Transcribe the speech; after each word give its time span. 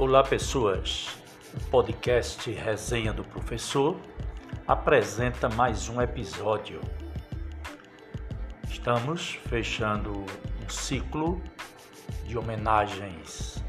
Olá, 0.00 0.22
pessoas. 0.22 1.14
O 1.52 1.60
podcast 1.70 2.50
Resenha 2.50 3.12
do 3.12 3.22
Professor 3.22 4.00
apresenta 4.66 5.46
mais 5.46 5.90
um 5.90 6.00
episódio. 6.00 6.80
Estamos 8.66 9.38
fechando 9.46 10.24
um 10.64 10.68
ciclo 10.70 11.38
de 12.24 12.38
homenagens 12.38 13.62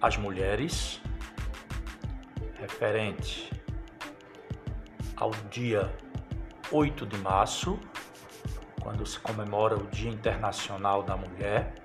às 0.00 0.16
mulheres, 0.16 1.02
referente 2.54 3.52
ao 5.18 5.32
dia 5.50 5.94
8 6.72 7.04
de 7.04 7.18
março, 7.18 7.78
quando 8.80 9.04
se 9.04 9.20
comemora 9.20 9.76
o 9.76 9.86
Dia 9.88 10.10
Internacional 10.10 11.02
da 11.02 11.14
Mulher 11.14 11.83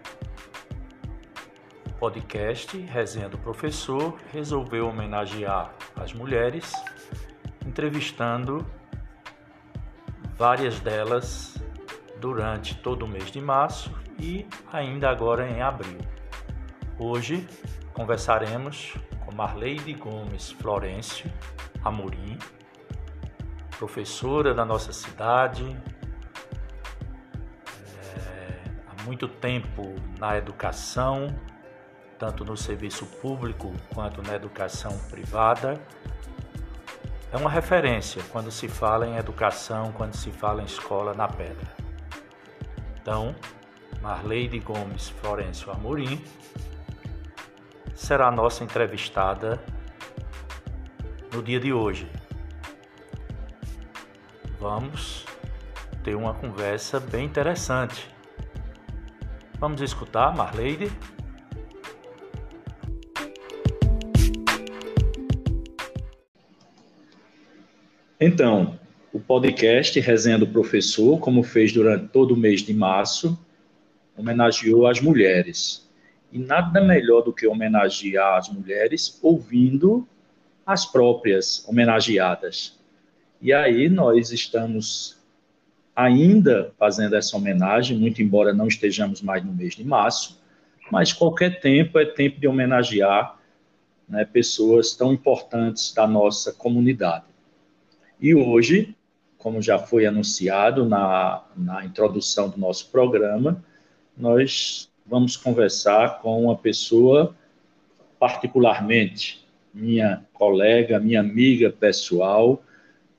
podcast 2.00 2.78
Resenha 2.78 3.28
do 3.28 3.38
Professor 3.38 4.18
resolveu 4.32 4.88
homenagear 4.88 5.74
as 5.98 6.14
mulheres, 6.14 6.72
entrevistando 7.68 8.66
várias 10.38 10.80
delas 10.80 11.62
durante 12.18 12.74
todo 12.76 13.04
o 13.04 13.08
mês 13.08 13.30
de 13.30 13.42
março 13.42 13.94
e 14.18 14.48
ainda 14.72 15.10
agora 15.10 15.46
em 15.46 15.62
abril. 15.62 16.00
Hoje 16.98 17.46
conversaremos 17.92 18.96
com 19.26 19.36
Marleide 19.36 19.94
Gomes 19.94 20.52
Florencio 20.52 21.30
Amorim, 21.84 22.40
professora 23.78 24.54
da 24.54 24.64
nossa 24.64 24.94
cidade, 24.94 25.78
é, 28.26 28.64
há 28.88 29.04
muito 29.04 29.28
tempo 29.28 29.96
na 30.18 30.38
educação, 30.38 31.28
tanto 32.20 32.44
no 32.44 32.58
serviço 32.58 33.06
público 33.06 33.74
quanto 33.96 34.22
na 34.22 34.36
educação 34.36 34.96
privada. 35.10 35.80
É 37.32 37.38
uma 37.38 37.50
referência 37.50 38.22
quando 38.30 38.52
se 38.52 38.68
fala 38.68 39.08
em 39.08 39.16
educação, 39.16 39.94
quando 39.94 40.16
se 40.16 40.30
fala 40.30 40.62
em 40.62 40.66
escola 40.66 41.14
na 41.14 41.30
pedra. 41.30 41.74
Então, 43.02 43.34
Marleide 44.02 44.60
Gomes 44.60 45.10
Florencio 45.10 45.72
Amorim 45.72 46.22
será 47.96 48.28
a 48.28 48.32
nossa 48.32 48.64
entrevistada 48.66 49.64
no 51.34 51.42
dia 51.42 51.60
de 51.60 51.72
hoje. 51.72 52.12
Vamos 54.60 55.26
ter 56.04 56.16
uma 56.16 56.34
conversa 56.34 57.00
bem 57.00 57.26
interessante. 57.26 58.14
Vamos 59.58 59.82
escutar, 59.82 60.36
Marleide? 60.36 60.92
Então, 68.22 68.78
o 69.14 69.20
podcast 69.20 69.98
Resenha 69.98 70.38
do 70.38 70.46
Professor, 70.46 71.18
como 71.22 71.42
fez 71.42 71.72
durante 71.72 72.10
todo 72.10 72.34
o 72.34 72.38
mês 72.38 72.62
de 72.62 72.74
março, 72.74 73.40
homenageou 74.18 74.86
as 74.88 75.00
mulheres. 75.00 75.90
E 76.30 76.38
nada 76.38 76.82
melhor 76.82 77.22
do 77.22 77.32
que 77.32 77.48
homenagear 77.48 78.38
as 78.38 78.50
mulheres 78.50 79.18
ouvindo 79.24 80.06
as 80.66 80.86
próprias 80.86 81.66
homenageadas. 81.66 82.78
E 83.42 83.54
aí 83.54 83.88
nós 83.88 84.34
estamos 84.34 85.18
ainda 85.96 86.74
fazendo 86.78 87.16
essa 87.16 87.38
homenagem, 87.38 87.98
muito 87.98 88.22
embora 88.22 88.54
não 88.54 88.68
estejamos 88.68 89.22
mais 89.22 89.46
no 89.46 89.54
mês 89.54 89.76
de 89.76 89.86
março, 89.86 90.42
mas 90.92 91.14
qualquer 91.14 91.62
tempo 91.62 91.98
é 91.98 92.06
tempo 92.06 92.38
de 92.38 92.50
homenagear 92.50 93.40
né, 94.10 94.26
pessoas 94.26 94.94
tão 94.94 95.14
importantes 95.14 95.94
da 95.94 96.06
nossa 96.06 96.52
comunidade. 96.52 97.30
E 98.20 98.36
hoje, 98.36 98.96
como 99.38 99.62
já 99.62 99.80
foi 99.80 100.06
anunciado 100.06 100.86
na, 100.86 101.44
na 101.56 101.86
introdução 101.86 102.50
do 102.50 102.60
nosso 102.60 102.90
programa, 102.90 103.64
nós 104.18 104.90
vamos 105.06 105.38
conversar 105.38 106.20
com 106.22 106.44
uma 106.44 106.58
pessoa, 106.58 107.36
particularmente 108.20 109.48
minha 109.74 110.26
colega, 110.34 111.00
minha 111.00 111.22
amiga 111.22 111.72
pessoal, 111.72 112.62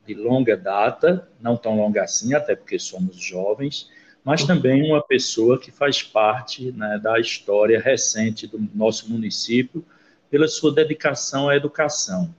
de 0.06 0.14
longa 0.14 0.56
data, 0.56 1.28
não 1.40 1.56
tão 1.56 1.76
longa 1.76 2.02
assim, 2.02 2.34
até 2.34 2.54
porque 2.54 2.78
somos 2.78 3.16
jovens, 3.16 3.88
mas 4.24 4.44
também 4.44 4.82
uma 4.82 5.02
pessoa 5.02 5.58
que 5.58 5.70
faz 5.70 6.02
parte 6.02 6.72
né, 6.72 6.98
da 7.02 7.18
história 7.18 7.80
recente 7.80 8.46
do 8.46 8.58
nosso 8.74 9.10
município 9.10 9.84
pela 10.30 10.46
sua 10.46 10.72
dedicação 10.72 11.48
à 11.48 11.56
educação. 11.56 12.34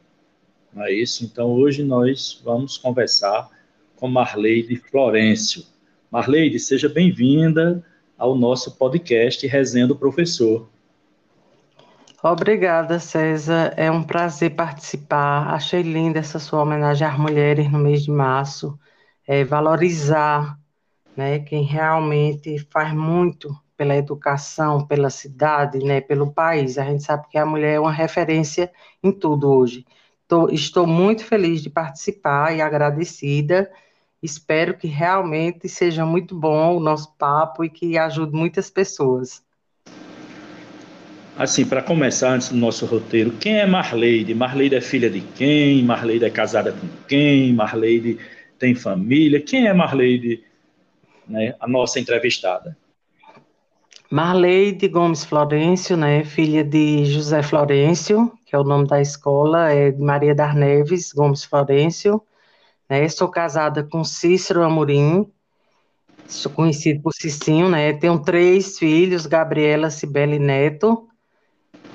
Não 0.74 0.86
é 0.86 0.92
isso? 0.94 1.26
Então, 1.26 1.52
hoje 1.52 1.84
nós 1.84 2.42
vamos 2.44 2.78
conversar 2.78 3.50
com 3.98 4.08
Marleide 4.08 4.78
Florencio. 4.78 5.64
Marleide, 6.10 6.60
seja 6.60 6.88
bem-vinda 6.88 7.84
ao 8.18 8.36
nosso 8.36 8.78
podcast 8.78 9.46
Resenha 9.48 9.86
do 9.86 9.96
Professor. 9.96 10.70
Obrigada, 12.24 13.00
César. 13.00 13.74
É 13.76 13.92
um 13.92 14.04
prazer 14.04 14.56
participar. 14.56 15.54
Achei 15.54 15.82
linda 15.82 16.20
essa 16.20 16.40
sua 16.40 16.62
homenagem 16.62 17.06
às 17.06 17.18
mulheres 17.18 17.70
no 17.70 17.80
mês 17.80 18.04
de 18.04 18.12
março. 18.12 18.80
É, 19.28 19.44
valorizar 19.44 20.58
né, 21.18 21.40
quem 21.40 21.64
realmente 21.64 22.60
faz 22.70 22.94
muito 22.94 23.54
pela 23.76 23.96
educação, 23.96 24.86
pela 24.86 25.10
cidade, 25.10 25.80
né, 25.80 26.00
pelo 26.00 26.32
país. 26.32 26.78
A 26.78 26.84
gente 26.86 27.04
sabe 27.04 27.28
que 27.28 27.38
a 27.38 27.46
mulher 27.46 27.74
é 27.74 27.80
uma 27.80 27.92
referência 27.92 28.72
em 29.04 29.12
tudo 29.12 29.52
hoje. 29.52 29.86
Tô, 30.32 30.48
estou 30.48 30.88
muito 30.88 31.26
feliz 31.26 31.62
de 31.62 31.70
participar 31.70 32.56
e 32.56 32.62
agradecida. 32.62 33.70
Espero 34.24 34.78
que 34.78 34.88
realmente 34.88 35.68
seja 35.68 36.06
muito 36.06 36.34
bom 36.34 36.78
o 36.78 36.80
nosso 36.80 37.14
papo 37.18 37.66
e 37.66 37.70
que 37.70 37.98
ajude 37.98 38.32
muitas 38.32 38.70
pessoas. 38.70 39.44
Assim, 41.38 41.66
para 41.66 41.82
começar, 41.82 42.32
antes 42.32 42.48
do 42.48 42.56
nosso 42.56 42.86
roteiro, 42.86 43.32
quem 43.42 43.60
é 43.60 43.68
Marleide? 43.68 44.34
Marleide 44.34 44.76
é 44.76 44.80
filha 44.80 45.10
de 45.10 45.20
quem? 45.20 45.84
Marleide 45.84 46.24
é 46.24 46.30
casada 46.30 46.72
com 46.72 46.88
quem? 47.10 47.52
Marleide 47.52 48.18
tem 48.58 48.74
família? 48.74 49.42
Quem 49.42 49.68
é 49.68 49.74
Marleide, 49.74 50.46
né, 51.28 51.56
a 51.60 51.68
nossa 51.68 52.00
entrevistada? 52.00 52.78
Marleide 54.10 54.88
Gomes 54.88 55.26
Florencio, 55.26 55.98
né, 55.98 56.24
filha 56.24 56.64
de 56.64 57.04
José 57.04 57.44
Florencio, 57.44 58.32
que 58.52 58.56
é 58.58 58.60
o 58.60 58.66
nome 58.66 58.86
da 58.86 59.00
escola, 59.00 59.72
é 59.72 59.94
Maria 59.94 60.36
das 60.36 60.54
Neves 60.54 61.14
Gomes 61.14 61.42
Florencio. 61.42 62.22
Né, 62.90 63.08
sou 63.08 63.30
casada 63.30 63.82
com 63.82 64.04
Cícero 64.04 64.62
Amorim, 64.62 65.32
sou 66.28 66.52
conhecido 66.52 67.02
por 67.02 67.14
Cicinho, 67.14 67.70
né, 67.70 67.94
tenho 67.94 68.20
três 68.20 68.78
filhos, 68.78 69.26
Gabriela, 69.26 69.90
Cibele 69.90 70.36
e 70.36 70.40
Neto, 70.40 71.08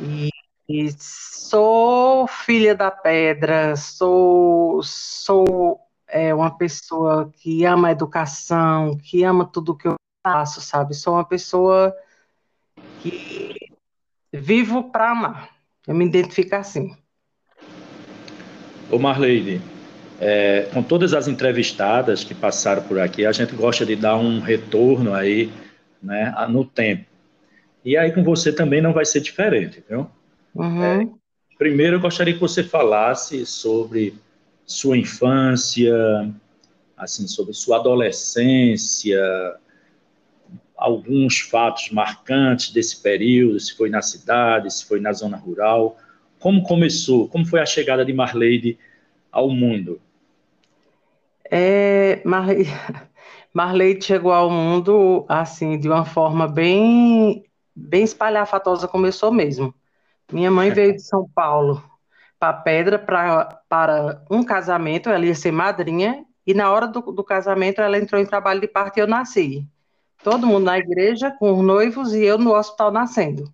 e, 0.00 0.30
e 0.66 0.90
sou 0.98 2.26
filha 2.26 2.74
da 2.74 2.90
pedra, 2.90 3.76
sou, 3.76 4.82
sou 4.82 5.78
é, 6.08 6.34
uma 6.34 6.56
pessoa 6.56 7.30
que 7.36 7.66
ama 7.66 7.88
a 7.88 7.92
educação, 7.92 8.96
que 8.96 9.22
ama 9.24 9.44
tudo 9.44 9.76
que 9.76 9.88
eu 9.88 9.96
faço, 10.22 10.62
sabe? 10.62 10.94
Sou 10.94 11.12
uma 11.12 11.24
pessoa 11.26 11.94
que 13.02 13.54
vivo 14.32 14.90
para 14.90 15.10
amar. 15.10 15.55
Eu 15.86 15.94
me 15.94 16.04
identifico 16.04 16.54
assim. 16.54 16.96
Ô 18.90 18.98
Marleide, 18.98 19.60
é, 20.20 20.68
com 20.72 20.82
todas 20.82 21.12
as 21.14 21.28
entrevistadas 21.28 22.24
que 22.24 22.34
passaram 22.34 22.82
por 22.82 22.98
aqui, 22.98 23.26
a 23.26 23.32
gente 23.32 23.54
gosta 23.54 23.84
de 23.84 23.94
dar 23.94 24.16
um 24.16 24.40
retorno 24.40 25.14
aí, 25.14 25.50
né, 26.02 26.34
no 26.48 26.64
tempo. 26.64 27.04
E 27.84 27.96
aí 27.96 28.12
com 28.12 28.24
você 28.24 28.52
também 28.52 28.80
não 28.80 28.92
vai 28.92 29.04
ser 29.04 29.20
diferente, 29.20 29.82
viu? 29.88 30.08
Uhum. 30.54 30.82
É, 30.84 31.08
primeiro, 31.58 31.96
eu 31.96 32.00
gostaria 32.00 32.34
que 32.34 32.40
você 32.40 32.64
falasse 32.64 33.44
sobre 33.46 34.14
sua 34.64 34.96
infância, 34.96 35.94
assim, 36.96 37.28
sobre 37.28 37.52
sua 37.52 37.76
adolescência, 37.76 39.20
alguns 40.76 41.40
fatos 41.40 41.90
marcantes 41.90 42.70
desse 42.70 43.02
período, 43.02 43.58
se 43.58 43.74
foi 43.74 43.88
na 43.88 44.02
cidade, 44.02 44.72
se 44.72 44.84
foi 44.84 45.00
na 45.00 45.12
zona 45.12 45.36
rural. 45.36 45.96
Como 46.38 46.62
começou? 46.62 47.28
Como 47.28 47.46
foi 47.46 47.60
a 47.60 47.66
chegada 47.66 48.04
de 48.04 48.12
Marleide 48.12 48.78
ao 49.32 49.48
mundo? 49.48 50.00
É, 51.50 52.20
Mar... 52.24 52.46
Marleide 53.54 54.04
chegou 54.04 54.32
ao 54.32 54.50
mundo 54.50 55.24
assim 55.28 55.78
de 55.78 55.88
uma 55.88 56.04
forma 56.04 56.46
bem 56.46 57.42
bem 57.74 58.04
espalhafatosa 58.04 58.86
começou 58.86 59.32
mesmo. 59.32 59.74
Minha 60.32 60.50
mãe 60.50 60.70
veio 60.70 60.94
de 60.94 61.02
São 61.02 61.28
Paulo 61.34 61.82
para 62.38 62.52
Pedra 62.52 62.98
para 62.98 64.24
um 64.30 64.42
casamento, 64.42 65.08
ela 65.08 65.24
ia 65.24 65.34
ser 65.34 65.52
madrinha, 65.52 66.24
e 66.46 66.52
na 66.52 66.70
hora 66.70 66.86
do, 66.86 67.00
do 67.00 67.24
casamento 67.24 67.80
ela 67.80 67.98
entrou 67.98 68.20
em 68.20 68.26
trabalho 68.26 68.60
de 68.60 68.68
parto 68.68 68.98
e 68.98 69.00
eu 69.00 69.06
nasci 69.06 69.66
todo 70.26 70.44
mundo 70.44 70.64
na 70.64 70.76
igreja 70.76 71.30
com 71.30 71.56
os 71.56 71.64
noivos 71.64 72.12
e 72.12 72.24
eu 72.24 72.36
no 72.36 72.52
hospital 72.52 72.90
nascendo. 72.90 73.48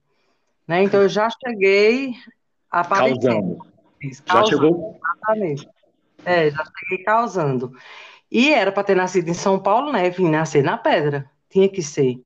Né? 0.67 0.83
Então 0.83 1.03
eu 1.03 1.09
já 1.09 1.29
cheguei 1.29 2.15
Causando. 2.71 3.59
Já 4.27 4.45
chegou? 4.47 4.99
Exatamente. 5.05 5.69
É, 6.25 6.51
já 6.51 6.65
cheguei 6.65 7.05
causando. 7.05 7.77
E 8.31 8.55
era 8.55 8.73
para 8.73 8.85
ter 8.85 8.97
nascido 8.97 9.29
em 9.29 9.35
São 9.35 9.59
Paulo, 9.59 9.93
né? 9.93 10.09
Vim 10.09 10.31
nascer 10.31 10.65
na 10.65 10.79
pedra. 10.79 11.31
Tinha 11.51 11.69
que 11.69 11.83
ser. 11.83 12.23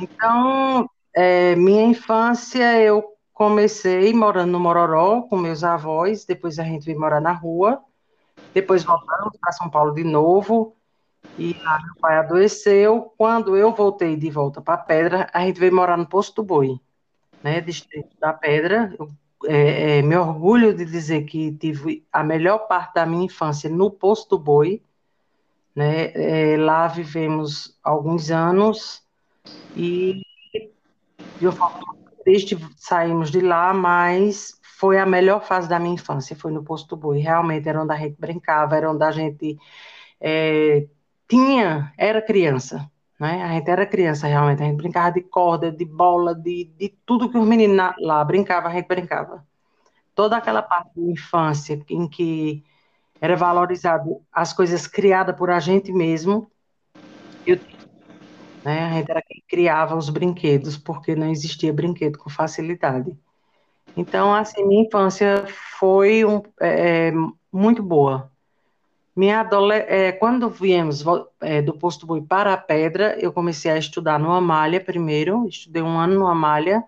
Então, 0.00 0.88
é, 1.12 1.56
minha 1.56 1.82
infância 1.84 2.80
eu 2.80 3.02
comecei 3.32 4.12
morando 4.14 4.52
no 4.52 4.60
Mororó 4.60 5.22
com 5.22 5.36
meus 5.36 5.64
avós, 5.64 6.24
depois 6.24 6.60
a 6.60 6.62
gente 6.62 6.86
veio 6.86 7.00
morar 7.00 7.20
na 7.20 7.32
rua, 7.32 7.82
depois 8.54 8.84
voltamos 8.84 9.36
para 9.40 9.50
São 9.50 9.68
Paulo 9.68 9.92
de 9.92 10.04
novo, 10.04 10.76
e 11.38 11.54
lá 11.62 11.80
meu 11.82 11.94
pai 12.00 12.18
adoeceu. 12.18 13.12
Quando 13.16 13.56
eu 13.56 13.72
voltei 13.72 14.16
de 14.16 14.30
volta 14.30 14.60
para 14.60 14.76
Pedra, 14.78 15.28
a 15.32 15.40
gente 15.40 15.58
veio 15.58 15.74
morar 15.74 15.96
no 15.96 16.06
Posto 16.06 16.36
do 16.36 16.44
Boi, 16.44 16.80
né, 17.42 17.60
distrito 17.60 18.16
da 18.20 18.32
Pedra. 18.32 18.94
Eu 18.98 19.08
é, 19.46 19.98
é, 19.98 20.02
me 20.02 20.16
orgulho 20.16 20.74
de 20.74 20.84
dizer 20.84 21.24
que 21.24 21.52
tive 21.52 22.06
a 22.12 22.22
melhor 22.22 22.66
parte 22.66 22.94
da 22.94 23.06
minha 23.06 23.24
infância 23.24 23.68
no 23.68 23.90
Posto 23.90 24.36
do 24.36 24.42
Boi, 24.42 24.82
né, 25.74 26.12
é, 26.14 26.56
lá 26.56 26.86
vivemos 26.86 27.78
alguns 27.82 28.30
anos 28.30 29.02
e 29.76 30.22
de 31.38 31.46
uma 31.46 31.52
forma 31.52 31.94
saímos 32.76 33.30
de 33.30 33.40
lá, 33.40 33.74
mas 33.74 34.58
foi 34.78 34.98
a 34.98 35.04
melhor 35.04 35.42
fase 35.42 35.68
da 35.68 35.78
minha 35.78 35.94
infância, 35.94 36.34
foi 36.34 36.50
no 36.50 36.64
Posto 36.64 36.90
do 36.90 36.96
Boi. 36.96 37.18
Realmente 37.18 37.68
era 37.68 37.82
onde 37.82 37.92
a 37.92 37.96
gente 37.96 38.16
brincava, 38.18 38.76
era 38.76 38.90
onde 38.90 39.04
a 39.04 39.10
gente 39.10 39.58
é, 40.20 40.86
tinha, 41.34 41.92
era 41.98 42.22
criança, 42.22 42.88
né? 43.18 43.42
A 43.42 43.48
gente 43.54 43.68
era 43.68 43.84
criança 43.84 44.28
realmente, 44.28 44.62
a 44.62 44.66
gente 44.66 44.76
brincava 44.76 45.10
de 45.10 45.20
corda, 45.20 45.72
de 45.72 45.84
bola, 45.84 46.32
de, 46.32 46.66
de 46.78 46.94
tudo 47.04 47.28
que 47.28 47.36
os 47.36 47.44
meninos 47.46 47.92
lá 47.98 48.24
brincavam, 48.24 48.70
a 48.70 48.74
gente 48.74 48.86
brincava. 48.86 49.44
Toda 50.14 50.36
aquela 50.36 50.62
parte 50.62 50.92
da 50.94 51.10
infância 51.10 51.84
em 51.90 52.08
que 52.08 52.62
era 53.20 53.34
valorizado 53.34 54.20
as 54.32 54.52
coisas 54.52 54.86
criadas 54.86 55.36
por 55.36 55.50
a 55.50 55.58
gente 55.58 55.92
mesmo, 55.92 56.48
eu, 57.44 57.58
né? 58.64 58.84
A 58.84 58.92
gente 58.92 59.10
era 59.10 59.22
quem 59.22 59.42
criava 59.48 59.96
os 59.96 60.08
brinquedos, 60.08 60.76
porque 60.76 61.16
não 61.16 61.30
existia 61.32 61.72
brinquedo 61.72 62.16
com 62.16 62.30
facilidade. 62.30 63.12
Então, 63.96 64.32
assim, 64.32 64.64
minha 64.64 64.84
infância 64.84 65.44
foi 65.80 66.24
um, 66.24 66.40
é, 66.60 67.12
muito 67.52 67.82
boa. 67.82 68.30
Minha 69.14 69.40
adole... 69.40 69.74
É, 69.74 70.12
quando 70.12 70.48
viemos 70.50 71.04
é, 71.40 71.62
do 71.62 71.72
Posto 71.74 72.06
Boi 72.06 72.20
para 72.20 72.52
a 72.52 72.56
Pedra, 72.56 73.16
eu 73.18 73.32
comecei 73.32 73.70
a 73.70 73.78
estudar 73.78 74.18
no 74.18 74.32
Amália 74.32 74.80
primeiro, 74.80 75.46
estudei 75.46 75.82
um 75.82 75.98
ano 75.98 76.18
no 76.18 76.26
Amália, 76.26 76.82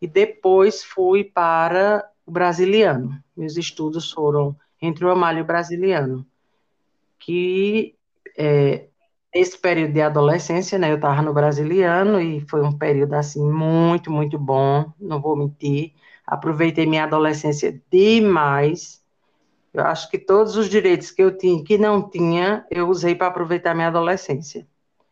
e 0.00 0.06
depois 0.06 0.82
fui 0.82 1.24
para 1.24 2.08
o 2.26 2.30
Brasiliano. 2.30 3.22
Meus 3.36 3.56
estudos 3.56 4.10
foram 4.10 4.56
entre 4.80 5.04
o 5.04 5.10
Amália 5.10 5.40
e 5.40 5.42
o 5.42 5.46
Brasiliano, 5.46 6.26
que 7.18 7.94
é, 8.36 8.86
esse 9.32 9.56
período 9.58 9.92
de 9.92 10.00
adolescência, 10.00 10.78
né, 10.78 10.90
eu 10.90 10.96
estava 10.96 11.22
no 11.22 11.32
Brasiliano 11.32 12.20
e 12.20 12.40
foi 12.40 12.62
um 12.62 12.72
período, 12.72 13.14
assim, 13.14 13.44
muito, 13.48 14.10
muito 14.10 14.38
bom, 14.38 14.90
não 14.98 15.20
vou 15.20 15.36
mentir, 15.36 15.92
aproveitei 16.26 16.86
minha 16.86 17.04
adolescência 17.04 17.80
demais, 17.92 18.99
eu 19.72 19.84
acho 19.84 20.10
que 20.10 20.18
todos 20.18 20.56
os 20.56 20.68
direitos 20.68 21.10
que 21.10 21.22
eu 21.22 21.36
tinha, 21.36 21.62
que 21.62 21.78
não 21.78 22.08
tinha, 22.08 22.66
eu 22.70 22.88
usei 22.88 23.14
para 23.14 23.28
aproveitar 23.28 23.74
minha 23.74 23.88
adolescência. 23.88 24.66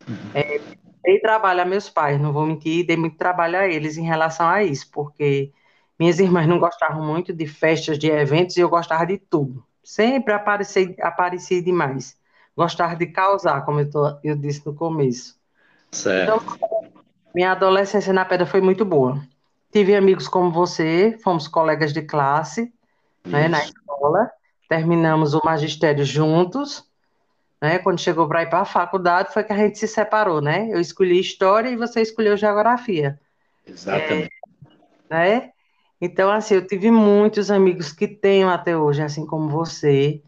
Uhum. 0.09 0.17
É, 0.35 0.61
dei 1.03 1.21
trabalho 1.21 1.63
a 1.63 1.65
meus 1.65 1.89
pais, 1.89 2.21
não 2.21 2.33
vou 2.33 2.45
mentir, 2.45 2.85
dei 2.85 2.97
muito 2.97 3.17
trabalho 3.17 3.59
a 3.59 3.69
eles 3.69 3.97
em 3.97 4.05
relação 4.05 4.49
a 4.49 4.65
isso, 4.65 4.91
porque 4.91 5.53
minhas 5.99 6.19
irmãs 6.19 6.49
não 6.49 6.59
gostavam 6.59 7.05
muito 7.07 7.33
de 7.33 7.47
festas, 7.47 7.99
de 7.99 8.09
eventos, 8.09 8.57
e 8.57 8.61
eu 8.61 8.69
gostava 8.69 9.07
de 9.07 9.19
tudo. 9.19 9.65
Sempre 9.83 10.35
apareci, 10.35 10.97
apareci 11.01 11.63
demais. 11.63 12.17
Gostava 12.57 12.97
de 12.97 13.07
causar, 13.07 13.65
como 13.65 13.81
eu, 13.81 13.89
tô, 13.89 14.19
eu 14.25 14.37
disse 14.37 14.67
no 14.67 14.75
começo. 14.75 15.39
Certo. 15.93 16.45
Então, 16.45 16.59
minha 17.33 17.53
adolescência 17.53 18.13
na 18.13 18.25
pedra 18.25 18.45
foi 18.45 18.61
muito 18.61 18.85
boa. 18.85 19.23
Tive 19.71 19.95
amigos 19.95 20.27
como 20.27 20.51
você, 20.51 21.17
fomos 21.23 21.47
colegas 21.47 21.93
de 21.93 22.03
classe, 22.03 22.73
né, 23.25 23.47
na 23.49 23.63
escola 23.63 24.33
terminamos 24.69 25.35
o 25.35 25.41
magistério 25.45 26.05
juntos, 26.05 26.85
né? 27.61 27.79
Quando 27.79 28.01
chegou 28.01 28.29
para 28.29 28.43
ir 28.43 28.51
para 28.51 28.61
a 28.61 28.65
faculdade, 28.65 29.33
foi 29.33 29.43
que 29.43 29.53
a 29.53 29.57
gente 29.57 29.79
se 29.79 29.89
separou, 29.89 30.41
né? 30.41 30.69
Eu 30.71 30.81
escolhi 30.81 31.19
história 31.19 31.69
e 31.69 31.77
você 31.77 32.03
escolheu 32.03 32.37
geografia. 32.37 33.19
Exatamente. 33.67 34.31
É, 35.11 35.41
né? 35.41 35.51
Então, 36.01 36.31
assim, 36.31 36.55
eu 36.55 36.67
tive 36.67 36.91
muitos 36.91 37.51
amigos 37.51 37.93
que 37.93 38.07
tenho 38.07 38.49
até 38.49 38.77
hoje, 38.77 39.03
assim 39.03 39.27
como 39.27 39.49
você, 39.49 40.23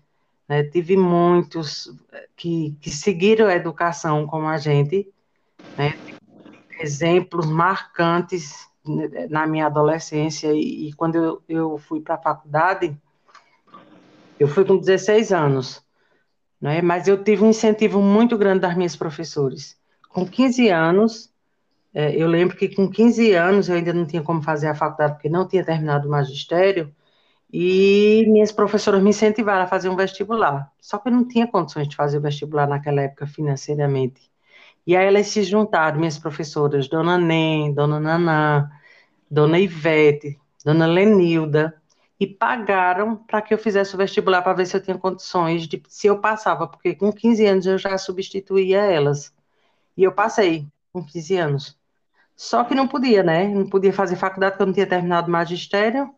né? 0.49 0.65
Tive 0.65 0.97
muitos 0.97 1.95
que, 2.35 2.77
que 2.81 2.91
seguiram 2.91 3.47
a 3.47 3.55
educação 3.55 4.27
como 4.27 4.49
a 4.49 4.57
gente, 4.57 5.09
né? 5.77 5.95
Exemplos 6.81 7.47
marcantes 7.47 8.69
na 9.29 9.47
minha 9.47 9.67
adolescência 9.67 10.53
e, 10.53 10.89
e 10.89 10.93
quando 10.95 11.17
eu, 11.17 11.43
eu 11.49 11.79
fui 11.79 12.01
para 12.01 12.15
a 12.15 12.23
faculdade, 12.23 12.97
eu 14.41 14.49
fui 14.49 14.65
com 14.65 14.79
16 14.79 15.33
anos, 15.33 15.85
né? 16.59 16.81
mas 16.81 17.07
eu 17.07 17.23
tive 17.23 17.45
um 17.45 17.51
incentivo 17.51 18.01
muito 18.01 18.39
grande 18.39 18.61
das 18.61 18.75
minhas 18.75 18.97
professores. 18.97 19.79
Com 20.09 20.27
15 20.27 20.71
anos, 20.71 21.31
é, 21.93 22.17
eu 22.17 22.27
lembro 22.27 22.57
que 22.57 22.75
com 22.75 22.89
15 22.89 23.33
anos 23.35 23.69
eu 23.69 23.77
ainda 23.77 23.93
não 23.93 24.07
tinha 24.07 24.23
como 24.23 24.43
fazer 24.43 24.69
a 24.69 24.75
faculdade, 24.75 25.13
porque 25.15 25.29
não 25.29 25.47
tinha 25.47 25.63
terminado 25.63 26.09
o 26.09 26.11
magistério, 26.11 26.91
e 27.53 28.25
minhas 28.29 28.51
professoras 28.51 29.03
me 29.03 29.11
incentivaram 29.11 29.65
a 29.65 29.67
fazer 29.67 29.91
um 29.91 29.97
vestibular. 29.97 30.73
Só 30.81 30.97
que 30.99 31.09
eu 31.09 31.13
não 31.13 31.29
tinha 31.29 31.47
condições 31.47 31.87
de 31.87 31.97
fazer 31.97 32.17
o 32.17 32.23
vestibular 32.23 32.67
naquela 32.67 33.03
época 33.03 33.27
financeiramente. 33.27 34.23
E 34.87 34.97
aí 34.97 35.07
elas 35.07 35.27
se 35.27 35.43
juntaram, 35.43 35.99
minhas 35.99 36.19
professoras, 36.19 36.89
Dona 36.89 37.19
Nem, 37.19 37.75
Dona 37.75 38.01
Naná, 38.01 38.71
Dona 39.31 39.59
Ivete, 39.59 40.39
Dona 40.65 40.87
Lenilda, 40.87 41.80
e 42.21 42.27
pagaram 42.27 43.17
para 43.17 43.41
que 43.41 43.55
eu 43.55 43.59
fizesse 43.59 43.95
o 43.95 43.99
vestibular 43.99 44.43
para 44.43 44.53
ver 44.53 44.67
se 44.67 44.77
eu 44.77 44.83
tinha 44.83 44.99
condições 44.99 45.67
de 45.67 45.83
se 45.89 46.07
eu 46.07 46.21
passava, 46.21 46.69
porque 46.69 46.95
com 46.95 47.11
15 47.11 47.47
anos 47.47 47.67
eu 47.67 47.79
já 47.79 47.97
substituía 47.97 48.81
elas. 48.83 49.35
E 49.97 50.03
eu 50.05 50.13
passei 50.13 50.67
com 50.93 51.03
15 51.03 51.37
anos. 51.39 51.79
Só 52.37 52.65
que 52.65 52.75
não 52.75 52.87
podia, 52.87 53.23
né? 53.23 53.49
Não 53.49 53.67
podia 53.67 53.93
fazer 53.93 54.17
faculdade 54.17 54.53
porque 54.53 54.63
eu 54.63 54.67
não 54.67 54.75
tinha 54.75 54.87
terminado 54.87 55.31
magistério. 55.31 56.15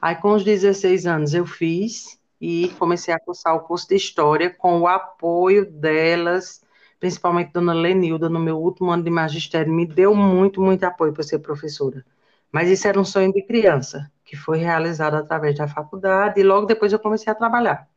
Aí 0.00 0.14
com 0.14 0.32
os 0.32 0.44
16 0.44 1.06
anos 1.06 1.34
eu 1.34 1.44
fiz 1.44 2.20
e 2.40 2.68
comecei 2.78 3.12
a 3.12 3.18
cursar 3.18 3.54
o 3.56 3.60
curso 3.60 3.88
de 3.88 3.96
história 3.96 4.50
com 4.50 4.80
o 4.80 4.86
apoio 4.86 5.70
delas, 5.70 6.62
principalmente 7.00 7.52
dona 7.52 7.74
Lenilda 7.74 8.28
no 8.28 8.38
meu 8.38 8.56
último 8.58 8.90
ano 8.90 9.02
de 9.02 9.10
magistério 9.10 9.72
me 9.72 9.86
deu 9.86 10.14
muito, 10.14 10.60
muito 10.60 10.84
apoio 10.84 11.12
para 11.12 11.24
ser 11.24 11.40
professora. 11.40 12.04
Mas 12.52 12.68
isso 12.68 12.86
era 12.88 13.00
um 13.00 13.04
sonho 13.04 13.32
de 13.32 13.42
criança 13.42 14.10
que 14.30 14.36
foi 14.36 14.58
realizado 14.58 15.16
através 15.16 15.58
da 15.58 15.66
faculdade, 15.66 16.38
e 16.38 16.44
logo 16.44 16.64
depois 16.64 16.92
eu 16.92 17.00
comecei 17.00 17.32
a 17.32 17.34
trabalhar 17.34 17.88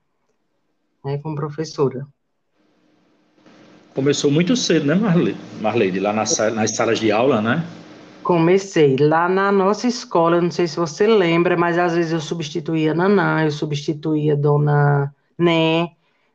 né, 1.06 1.20
como 1.20 1.36
professora. 1.36 2.08
Começou 3.94 4.32
muito 4.32 4.56
cedo, 4.56 4.88
né, 4.88 4.96
Marley? 4.96 5.38
Marley 5.62 6.00
lá 6.00 6.12
nas, 6.12 6.36
nas 6.56 6.76
salas 6.76 7.00
de 7.00 7.12
aula, 7.12 7.40
né? 7.40 7.64
Comecei 8.24 8.96
lá 8.96 9.30
na 9.30 9.52
nossa 9.52 9.86
escola, 9.86 10.42
não 10.42 10.50
sei 10.50 10.68
se 10.68 10.78
você 10.78 11.06
lembra, 11.06 11.56
mas 11.56 11.78
às 11.78 11.94
vezes 11.94 12.12
eu 12.12 12.20
substituía 12.20 12.96
Nanã, 12.96 13.44
eu 13.44 13.52
substituía 13.52 14.36
Dona 14.36 15.14
Né, 15.38 15.92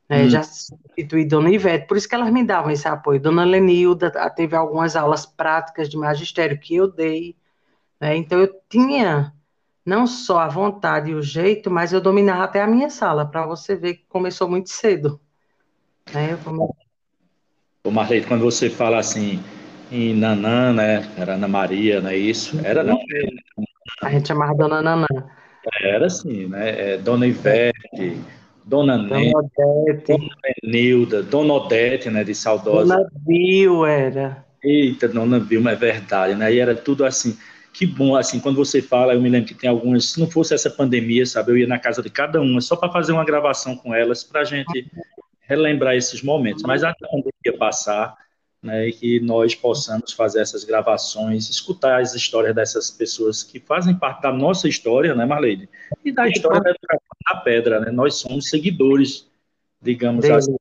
né 0.08 0.26
hum. 0.26 0.30
já 0.30 0.44
substituí 0.44 1.24
Dona 1.24 1.50
Ivete, 1.50 1.88
por 1.88 1.96
isso 1.96 2.08
que 2.08 2.14
elas 2.14 2.30
me 2.30 2.44
davam 2.44 2.70
esse 2.70 2.86
apoio. 2.86 3.20
Dona 3.20 3.42
Lenilda 3.44 4.12
teve 4.36 4.54
algumas 4.54 4.94
aulas 4.94 5.26
práticas 5.26 5.88
de 5.88 5.96
magistério 5.96 6.60
que 6.60 6.76
eu 6.76 6.86
dei, 6.86 7.34
né, 8.00 8.16
então 8.16 8.38
eu 8.38 8.54
tinha 8.68 9.32
não 9.88 10.07
só 10.07 10.40
a 10.40 10.49
vontade 10.49 11.11
e 11.11 11.14
o 11.14 11.23
jeito, 11.23 11.71
mas 11.71 11.95
eu 11.95 12.00
dominava 12.00 12.45
até 12.45 12.61
a 12.61 12.66
minha 12.66 12.90
sala, 12.90 13.25
para 13.25 13.47
você 13.47 13.75
ver 13.75 13.95
que 13.95 14.04
começou 14.07 14.47
muito 14.47 14.68
cedo. 14.68 15.18
Né? 16.12 16.33
Eu 16.33 16.38
come... 16.38 16.68
Ô 17.85 17.90
Marlene, 17.90 18.26
quando 18.26 18.45
você 18.45 18.68
fala 18.68 18.99
assim 18.99 19.42
em 19.90 20.14
Nanã, 20.14 20.75
né? 20.75 21.09
Era 21.16 21.35
Ana 21.35 21.49
Maria, 21.49 22.02
não 22.02 22.11
é 22.11 22.16
isso? 22.16 22.61
Era 22.62 22.85
não. 22.85 22.99
A 24.02 24.11
gente 24.11 24.28
chamava 24.28 24.54
Dona 24.54 24.83
Nanã. 24.83 25.07
Era 25.80 26.07
assim, 26.07 26.47
né? 26.47 26.92
É, 26.92 26.99
Dona 26.99 27.26
Ivete, 27.26 28.21
Dona 28.66 28.99
Nete, 28.99 29.33
Dona 30.07 30.28
Nilda, 30.62 31.23
Dona 31.23 31.54
Odete, 31.54 32.11
né? 32.11 32.25
De 32.25 32.35
saudosa. 32.35 32.95
Dona 32.95 33.09
Bill 33.26 33.87
era. 33.87 34.45
Eita, 34.62 35.09
Dona 35.09 35.40
Bill, 35.40 35.66
é 35.66 35.75
verdade, 35.75 36.35
né? 36.35 36.52
E 36.52 36.59
era 36.59 36.75
tudo 36.75 37.07
assim 37.07 37.38
que 37.78 37.87
bom, 37.87 38.16
assim, 38.16 38.40
quando 38.40 38.56
você 38.56 38.82
fala, 38.82 39.14
eu 39.14 39.23
me 39.23 39.28
lembro 39.28 39.47
que 39.47 39.54
tem 39.54 39.70
algumas, 39.70 40.06
se 40.06 40.18
não 40.18 40.28
fosse 40.28 40.52
essa 40.52 40.68
pandemia, 40.68 41.25
sabe, 41.25 41.52
eu 41.52 41.58
ia 41.58 41.66
na 41.68 41.78
casa 41.78 42.02
de 42.02 42.11
cada 42.11 42.40
uma 42.40 42.61
só 42.61 42.75
para 42.75 42.90
fazer 42.90 43.12
uma 43.12 43.25
gravação 43.25 43.76
com 43.76 43.94
elas, 43.94 44.25
para 44.25 44.40
a 44.40 44.44
gente 44.44 44.90
relembrar 45.42 45.94
esses 45.94 46.20
momentos. 46.20 46.64
Mas 46.64 46.82
a 46.82 46.92
pandemia 46.92 47.56
passar, 47.56 48.16
né, 48.61 48.88
e 48.88 48.92
que 48.92 49.20
nós 49.20 49.54
possamos 49.54 50.12
fazer 50.12 50.40
essas 50.40 50.64
gravações, 50.64 51.49
escutar 51.49 52.02
as 52.02 52.16
histórias 52.16 52.52
dessas 52.52 52.90
pessoas 52.90 53.44
que 53.44 53.61
fazem 53.61 53.94
parte 53.94 54.23
da 54.23 54.32
nossa 54.32 54.68
história, 54.68 55.14
né, 55.14 55.25
Marlene? 55.25 55.68
E 56.04 56.11
da 56.11 56.26
história 56.28 56.61
da 56.61 56.99
da 57.30 57.40
pedra, 57.40 57.78
né? 57.78 57.92
Nós 57.92 58.16
somos 58.16 58.49
seguidores, 58.49 59.28
digamos 59.80 60.23
Deus. 60.23 60.49
assim. 60.49 60.56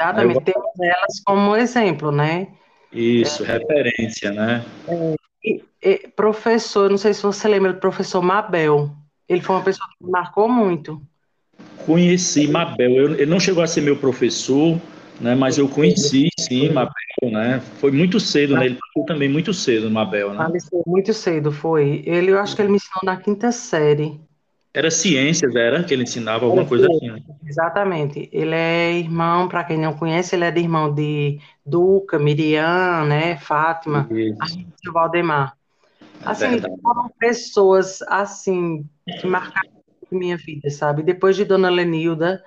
Exatamente, 0.00 0.40
temos 0.40 0.80
elas 0.80 1.22
como 1.24 1.54
exemplo, 1.54 2.10
né? 2.10 2.48
Isso, 2.92 3.44
é, 3.44 3.58
referência, 3.58 4.32
né? 4.32 4.64
É, 4.88 5.14
professor, 6.14 6.90
não 6.90 6.98
sei 6.98 7.14
se 7.14 7.22
você 7.22 7.48
lembra 7.48 7.72
do 7.72 7.80
professor 7.80 8.22
Mabel, 8.22 8.90
ele 9.28 9.40
foi 9.40 9.56
uma 9.56 9.64
pessoa 9.64 9.88
que 9.88 10.04
me 10.04 10.10
marcou 10.10 10.48
muito. 10.48 11.00
Conheci 11.84 12.48
Mabel, 12.48 12.92
eu, 12.92 13.12
ele 13.14 13.26
não 13.26 13.40
chegou 13.40 13.62
a 13.62 13.66
ser 13.66 13.80
meu 13.80 13.96
professor, 13.96 14.80
né, 15.20 15.34
mas 15.34 15.56
eu 15.56 15.68
conheci, 15.68 16.28
sim, 16.38 16.70
Mabel, 16.70 16.92
né? 17.30 17.60
Foi 17.78 17.90
muito 17.90 18.20
cedo, 18.20 18.54
né? 18.54 18.66
Ele 18.66 18.78
foi 18.92 19.04
também 19.04 19.28
muito 19.28 19.54
cedo, 19.54 19.90
Mabel, 19.90 20.30
né? 20.30 20.36
Faleceu 20.36 20.82
muito 20.86 21.14
cedo, 21.14 21.50
foi. 21.50 22.02
Ele, 22.04 22.32
eu 22.32 22.38
acho 22.38 22.54
que 22.54 22.62
ele 22.62 22.70
me 22.70 22.76
ensinou 22.76 23.00
na 23.04 23.16
quinta 23.16 23.50
série. 23.52 24.20
Era 24.74 24.90
ciências, 24.90 25.56
era? 25.56 25.82
Que 25.84 25.94
ele 25.94 26.02
ensinava 26.02 26.44
alguma 26.44 26.66
coisa 26.66 26.86
assim. 26.86 27.10
Né? 27.10 27.22
Exatamente. 27.46 28.28
Ele 28.30 28.54
é 28.54 28.92
irmão, 28.98 29.48
para 29.48 29.64
quem 29.64 29.78
não 29.78 29.94
conhece, 29.94 30.36
ele 30.36 30.44
é 30.44 30.50
de 30.50 30.60
irmão 30.60 30.92
de 30.92 31.38
Duca, 31.64 32.18
Miriam, 32.18 33.06
né, 33.06 33.38
Fátima, 33.38 34.06
o 34.86 34.92
Valdemar. 34.92 35.56
Assim, 36.24 36.56
é 36.56 36.80
foram 36.82 37.08
pessoas, 37.18 38.02
assim, 38.02 38.88
que 39.20 39.26
marcaram 39.26 39.70
minha 40.10 40.36
vida, 40.36 40.70
sabe? 40.70 41.02
Depois 41.02 41.36
de 41.36 41.44
Dona 41.44 41.68
Lenilda, 41.68 42.42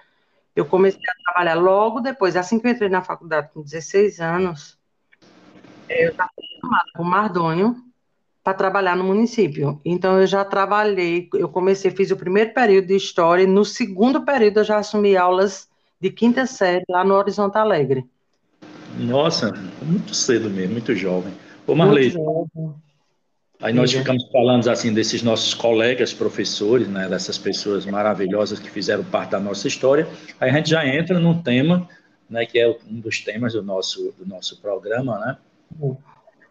eu 0.56 0.66
comecei 0.66 1.02
a 1.08 1.24
trabalhar 1.24 1.56
logo 1.56 2.00
depois, 2.00 2.36
assim 2.36 2.60
que 2.60 2.68
eu 2.68 2.72
entrei 2.72 2.90
na 2.90 3.02
faculdade 3.02 3.50
com 3.54 3.62
16 3.62 4.20
anos, 4.20 4.78
eu 5.90 6.12
estava 6.12 6.32
chamada 6.62 6.86
com 6.96 7.04
Mardônio, 7.04 7.76
para 8.44 8.54
trabalhar 8.54 8.96
no 8.96 9.04
município. 9.04 9.80
Então 9.84 10.20
eu 10.20 10.26
já 10.26 10.44
trabalhei, 10.44 11.30
eu 11.34 11.50
comecei, 11.50 11.92
fiz 11.92 12.10
o 12.12 12.18
primeiro 12.18 12.54
período 12.54 12.88
de 12.88 12.96
história, 12.96 13.46
no 13.46 13.64
segundo 13.66 14.24
período 14.24 14.60
eu 14.60 14.64
já 14.64 14.78
assumi 14.78 15.16
aulas 15.16 15.70
de 16.00 16.10
quinta 16.10 16.46
série 16.46 16.86
lá 16.90 17.04
no 17.04 17.14
Horizonte 17.14 17.58
Alegre. 17.58 18.06
Nossa, 18.98 19.52
muito 19.82 20.16
cedo 20.16 20.50
mesmo, 20.50 20.74
muito 20.74 20.96
jovem. 20.96 21.34
Ô 21.68 21.76
Marley, 21.76 22.14
aí 23.60 23.74
nós 23.74 23.92
ficamos 23.92 24.28
falando 24.32 24.70
assim 24.70 24.94
desses 24.94 25.22
nossos 25.22 25.54
colegas 25.54 26.14
professores, 26.14 26.88
né, 26.88 27.08
dessas 27.08 27.38
pessoas 27.38 27.86
maravilhosas 27.86 28.60
que 28.60 28.70
fizeram 28.70 29.04
parte 29.04 29.32
da 29.32 29.40
nossa 29.40 29.68
história. 29.68 30.08
Aí 30.40 30.50
a 30.50 30.54
gente 30.54 30.70
já 30.70 30.86
entra 30.88 31.20
num 31.20 31.42
tema, 31.42 31.88
né, 32.30 32.46
que 32.46 32.60
é 32.60 32.68
um 32.68 33.00
dos 33.00 33.20
temas 33.20 33.54
do 33.54 33.64
nosso 33.64 34.14
do 34.18 34.26
nosso 34.26 34.62
programa, 34.62 35.20
né? 35.20 35.38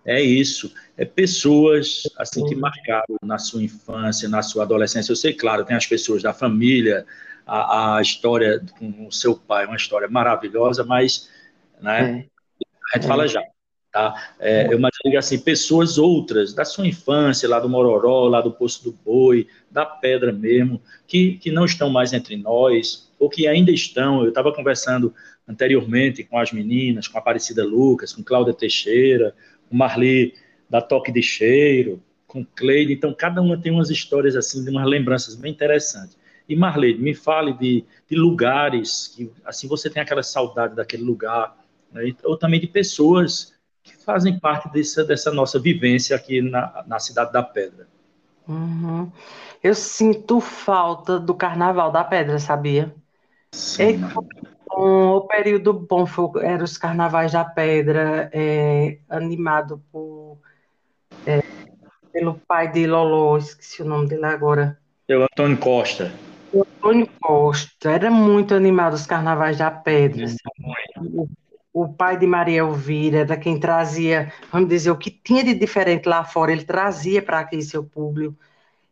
é 0.09 0.23
isso, 0.23 0.73
é 0.97 1.05
pessoas 1.05 2.03
assim 2.17 2.45
que 2.47 2.55
marcaram 2.55 3.17
na 3.23 3.39
sua 3.39 3.63
infância, 3.63 4.29
na 4.29 4.43
sua 4.43 4.63
adolescência. 4.63 5.13
Eu 5.13 5.17
sei, 5.17 5.35
claro, 5.35 5.67
tem 5.67 5.77
as 5.77 5.87
pessoas 5.87 6.23
da 6.23 6.33
família, 6.33 7.05
a, 7.47 7.97
a 7.97 8.03
história 8.03 8.63
com 8.79 9.07
o 9.07 9.13
seu 9.13 9.37
pai, 9.37 9.67
uma 9.67 9.77
história 9.77 10.09
maravilhosa, 10.09 10.83
mas 10.83 11.29
né, 11.81 12.01
é. 12.01 12.05
a 12.05 12.97
gente 12.97 13.05
é. 13.05 13.09
fala 13.09 13.29
já. 13.29 13.43
Tá? 13.99 14.15
É, 14.39 14.73
eu 14.73 14.79
digo 15.05 15.19
assim, 15.19 15.41
pessoas 15.41 15.99
outras 15.99 16.55
da 16.55 16.65
sua 16.65 16.87
infância, 16.87 17.49
lá 17.49 17.59
do 17.59 17.69
Mororó, 17.69 18.29
lá 18.29 18.41
do 18.41 18.53
Poço 18.53 18.85
do 18.85 18.93
Boi, 18.93 19.49
da 19.69 19.85
Pedra 19.85 20.33
mesmo, 20.33 20.81
que, 21.05 21.33
que 21.39 21.51
não 21.51 21.65
estão 21.65 21.91
mais 21.91 22.13
entre 22.13 22.37
nós, 22.37 23.11
ou 23.19 23.29
que 23.29 23.49
ainda 23.49 23.73
estão. 23.73 24.23
Eu 24.23 24.29
estava 24.29 24.55
conversando 24.55 25.13
anteriormente 25.49 26.23
com 26.23 26.39
as 26.39 26.53
meninas, 26.53 27.09
com 27.09 27.19
a 27.19 27.21
Aparecida 27.21 27.65
Lucas, 27.65 28.13
com 28.13 28.23
Cláudia 28.23 28.55
Teixeira, 28.55 29.35
o 29.69 29.77
Marli 29.77 30.33
da 30.71 30.81
Toque 30.81 31.11
de 31.11 31.21
Cheiro, 31.21 32.01
com 32.25 32.45
Cleide, 32.45 32.93
então 32.93 33.13
cada 33.13 33.43
uma 33.43 33.61
tem 33.61 33.73
umas 33.73 33.91
histórias 33.91 34.37
assim, 34.37 34.63
de 34.63 34.71
umas 34.71 34.87
lembranças 34.87 35.35
bem 35.35 35.51
interessantes. 35.51 36.17
E 36.49 36.55
Marlene, 36.55 37.01
me 37.01 37.15
fale 37.15 37.53
de, 37.53 37.85
de, 38.09 38.17
lugares 38.17 39.09
que 39.09 39.29
assim 39.45 39.67
você 39.67 39.91
tem 39.91 40.01
aquela 40.01 40.23
saudade 40.23 40.77
daquele 40.77 41.03
lugar, 41.03 41.57
né? 41.93 42.15
ou 42.23 42.37
também 42.37 42.61
de 42.61 42.69
pessoas 42.69 43.58
fazem 44.09 44.41
parte 44.41 44.71
dessa, 44.71 45.05
dessa 45.05 45.31
nossa 45.31 45.61
vivência 45.61 46.17
aqui 46.17 46.41
na, 46.41 46.83
na 46.87 46.99
Cidade 46.99 47.31
da 47.31 47.43
Pedra. 47.43 47.87
Uhum. 48.49 49.13
Eu 49.63 49.75
sinto 49.75 50.41
falta 50.41 51.21
do 51.21 51.35
Carnaval 51.35 51.93
da 51.93 52.03
Pedra, 52.03 52.39
sabia? 52.39 52.95
Sim. 53.53 54.03
É, 54.03 54.75
o 54.75 55.21
período 55.21 55.75
bom 55.75 56.07
foi, 56.07 56.43
era 56.43 56.65
os 56.65 56.79
Carnavais 56.79 57.33
da 57.33 57.45
Pedra, 57.45 58.31
é, 58.33 58.97
animado 59.11 59.83
por, 59.93 60.39
é, 61.27 61.43
pelo 62.11 62.41
pai 62.49 62.73
de 62.73 62.87
Loló, 62.87 63.37
esqueci 63.37 63.83
o 63.83 63.85
nome 63.85 64.09
dele 64.09 64.25
agora. 64.25 64.79
Seu 65.07 65.23
Antônio 65.23 65.59
Costa. 65.59 66.11
O 66.51 66.63
Antônio 66.63 67.07
Costa, 67.21 67.91
era 67.91 68.11
muito 68.11 68.55
animado 68.55 68.95
os 68.95 69.05
Carnavais 69.05 69.59
da 69.59 69.71
Pedra. 69.71 70.25
O, 70.99 71.29
o 71.73 71.89
pai 71.93 72.19
de 72.19 72.27
Maria 72.27 72.61
Elvira 72.61 73.19
era 73.19 73.37
quem 73.37 73.59
trazia, 73.61 74.33
vamos 74.53 74.69
dizer, 74.69 74.91
o 74.91 74.99
que 74.99 75.11
tinha 75.11 75.45
de 75.45 75.55
diferente 75.55 76.09
lá 76.09 76.25
fora, 76.25 76.53
ele 76.53 76.65
trazia 76.65 77.23
para 77.23 77.41
aqui 77.41 77.61
seu 77.63 77.85
público. 77.85 78.37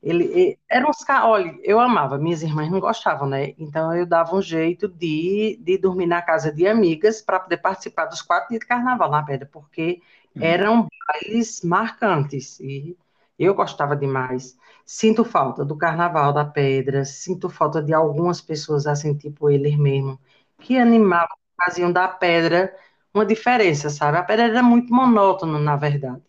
Ele, 0.02 0.24
ele 0.26 0.58
era 0.70 0.88
uns 0.88 1.04
olha, 1.24 1.58
eu 1.64 1.80
amava, 1.80 2.18
minhas 2.18 2.42
irmãs 2.42 2.70
não 2.70 2.78
gostavam, 2.80 3.28
né? 3.28 3.54
Então 3.58 3.94
eu 3.94 4.06
dava 4.06 4.36
um 4.36 4.42
jeito 4.42 4.88
de, 4.88 5.58
de 5.62 5.78
dormir 5.78 6.06
na 6.06 6.22
casa 6.22 6.52
de 6.52 6.66
amigas 6.66 7.20
para 7.22 7.40
poder 7.40 7.56
participar 7.58 8.06
dos 8.06 8.22
quatro 8.22 8.50
dias 8.50 8.60
de 8.60 8.66
carnaval 8.66 9.10
na 9.10 9.22
pedra, 9.24 9.48
porque 9.50 10.00
uhum. 10.36 10.42
eram 10.42 10.88
bailes 11.08 11.62
marcantes 11.62 12.60
e 12.60 12.96
eu 13.38 13.54
gostava 13.54 13.96
demais. 13.96 14.56
Sinto 14.84 15.24
falta 15.24 15.64
do 15.64 15.76
carnaval 15.76 16.32
da 16.32 16.44
pedra, 16.44 17.04
sinto 17.04 17.48
falta 17.50 17.82
de 17.82 17.92
algumas 17.92 18.40
pessoas 18.40 18.86
assim, 18.86 19.16
tipo 19.16 19.50
eles 19.50 19.76
mesmo, 19.76 20.20
que 20.58 20.78
animavam, 20.78 21.36
faziam 21.64 21.92
da 21.92 22.08
pedra 22.08 22.74
uma 23.12 23.24
diferença, 23.24 23.88
sabe? 23.90 24.18
A 24.18 24.22
pedra 24.22 24.44
era 24.44 24.62
muito 24.62 24.92
monótona, 24.92 25.58
na 25.58 25.76
verdade. 25.76 26.22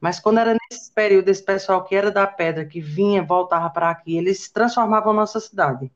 Mas 0.00 0.18
quando 0.18 0.38
era 0.38 0.56
nesse 0.70 0.90
período, 0.92 1.28
esse 1.28 1.44
pessoal 1.44 1.84
que 1.84 1.94
era 1.94 2.10
da 2.10 2.26
pedra, 2.26 2.64
que 2.64 2.80
vinha, 2.80 3.22
voltava 3.22 3.70
para 3.70 3.90
aqui, 3.90 4.16
eles 4.16 4.50
transformavam 4.50 5.12
a 5.12 5.16
nossa 5.16 5.38
cidade. 5.38 5.92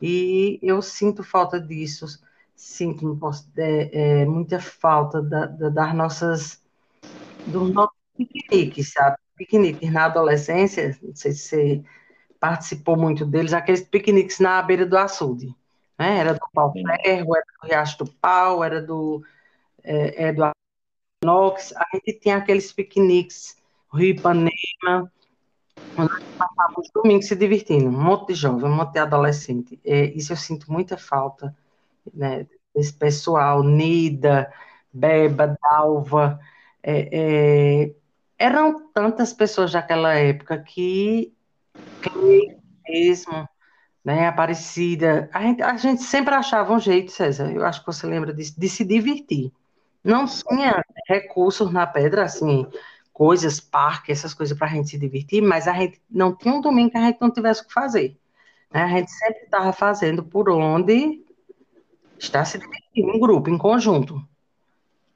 E 0.00 0.58
eu 0.62 0.80
sinto 0.80 1.22
falta 1.22 1.60
disso, 1.60 2.06
sinto 2.54 3.18
é, 3.56 4.22
é, 4.22 4.26
muita 4.26 4.60
falta 4.60 5.20
da, 5.20 5.46
da, 5.46 5.68
das 5.68 5.94
nossas, 5.94 6.62
dos 7.46 7.70
nossos 7.70 7.96
piqueniques, 8.16 8.92
sabe? 8.92 9.16
Piqueniques 9.36 9.92
na 9.92 10.06
adolescência, 10.06 10.96
não 11.02 11.14
sei 11.14 11.32
se 11.32 11.38
você 11.38 11.84
participou 12.40 12.96
muito 12.96 13.26
deles, 13.26 13.52
aqueles 13.52 13.82
piqueniques 13.82 14.38
na 14.38 14.62
beira 14.62 14.86
do 14.86 14.96
açude. 14.96 15.54
Né? 15.98 16.18
Era 16.18 16.34
do 16.34 16.40
Pau 16.52 16.72
Ferro, 16.72 17.36
era 17.36 17.44
do 17.60 17.66
Riacho 17.66 17.98
do 17.98 18.12
Pau, 18.12 18.64
era 18.64 18.80
do, 18.80 19.24
é, 19.82 20.28
é 20.28 20.32
do 20.32 20.50
Knox, 21.24 21.72
a 21.76 21.84
gente 21.94 22.20
tinha 22.20 22.36
aqueles 22.36 22.72
piqueniques, 22.72 23.56
Rio 23.92 24.10
Ipanema, 24.10 25.10
onde 25.96 26.24
passava 26.36 26.74
os 26.78 26.90
domingos 26.90 27.26
se 27.26 27.36
divertindo, 27.36 27.88
um 27.88 28.02
monte 28.02 28.28
de 28.28 28.34
jovem, 28.34 28.70
um 28.70 28.76
monte 28.76 28.92
de 28.92 28.98
adolescente. 28.98 29.80
É, 29.84 30.06
isso 30.06 30.32
eu 30.32 30.36
sinto 30.36 30.70
muita 30.70 30.96
falta, 30.96 31.56
né, 32.12 32.46
desse 32.74 32.92
pessoal, 32.92 33.62
Nida, 33.62 34.52
Beba, 34.92 35.56
Dalva, 35.62 36.38
é, 36.82 37.08
é, 37.12 37.94
eram 38.38 38.88
tantas 38.88 39.32
pessoas 39.32 39.72
daquela 39.72 40.14
época 40.14 40.58
que, 40.58 41.32
que 42.02 42.56
mesmo, 42.86 43.48
né, 44.04 44.28
Aparecida, 44.28 45.30
a 45.32 45.40
gente, 45.40 45.62
a 45.62 45.76
gente 45.76 46.02
sempre 46.02 46.34
achava 46.34 46.74
um 46.74 46.78
jeito, 46.78 47.10
César, 47.10 47.50
eu 47.50 47.64
acho 47.64 47.80
que 47.80 47.86
você 47.86 48.06
lembra 48.06 48.34
disso, 48.34 48.54
de 48.58 48.68
se 48.68 48.84
divertir. 48.84 49.50
Não 50.04 50.26
tinha 50.26 50.84
recursos 51.08 51.72
na 51.72 51.86
pedra, 51.86 52.24
assim, 52.24 52.66
coisas, 53.14 53.58
parque, 53.58 54.12
essas 54.12 54.34
coisas 54.34 54.56
para 54.56 54.66
a 54.66 54.70
gente 54.70 54.90
se 54.90 54.98
divertir, 54.98 55.40
mas 55.40 55.66
a 55.66 55.72
gente 55.72 56.02
não 56.10 56.36
tinha 56.36 56.52
um 56.52 56.60
domingo 56.60 56.90
que 56.90 56.98
a 56.98 57.06
gente 57.06 57.18
não 57.18 57.30
tivesse 57.30 57.62
o 57.62 57.66
que 57.66 57.72
fazer. 57.72 58.14
Né? 58.70 58.82
A 58.82 58.88
gente 58.88 59.10
sempre 59.10 59.44
estava 59.44 59.72
fazendo 59.72 60.22
por 60.22 60.50
onde 60.50 61.24
está 62.18 62.44
se 62.44 62.58
divertindo, 62.58 63.10
em 63.10 63.18
grupo, 63.18 63.48
em 63.48 63.56
conjunto. 63.56 64.16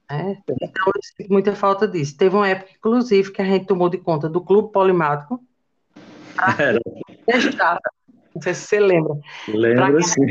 Né? 0.09 0.41
Então, 0.49 0.87
eu 0.87 1.03
sinto 1.03 1.31
muita 1.31 1.55
falta 1.55 1.87
disso. 1.87 2.17
Teve 2.17 2.35
uma 2.35 2.47
época, 2.47 2.71
inclusive, 2.75 3.31
que 3.31 3.41
a 3.43 3.45
gente 3.45 3.67
tomou 3.67 3.87
de 3.87 3.99
conta 3.99 4.27
do 4.27 4.41
Clube 4.41 4.71
Polimático. 4.71 5.39
Era. 6.57 6.79
Não 8.39 8.43
sei 8.43 8.53
se 8.53 8.67
você 8.67 8.79
lembra. 8.79 9.19
Lembro, 9.49 10.01
sim. 10.01 10.25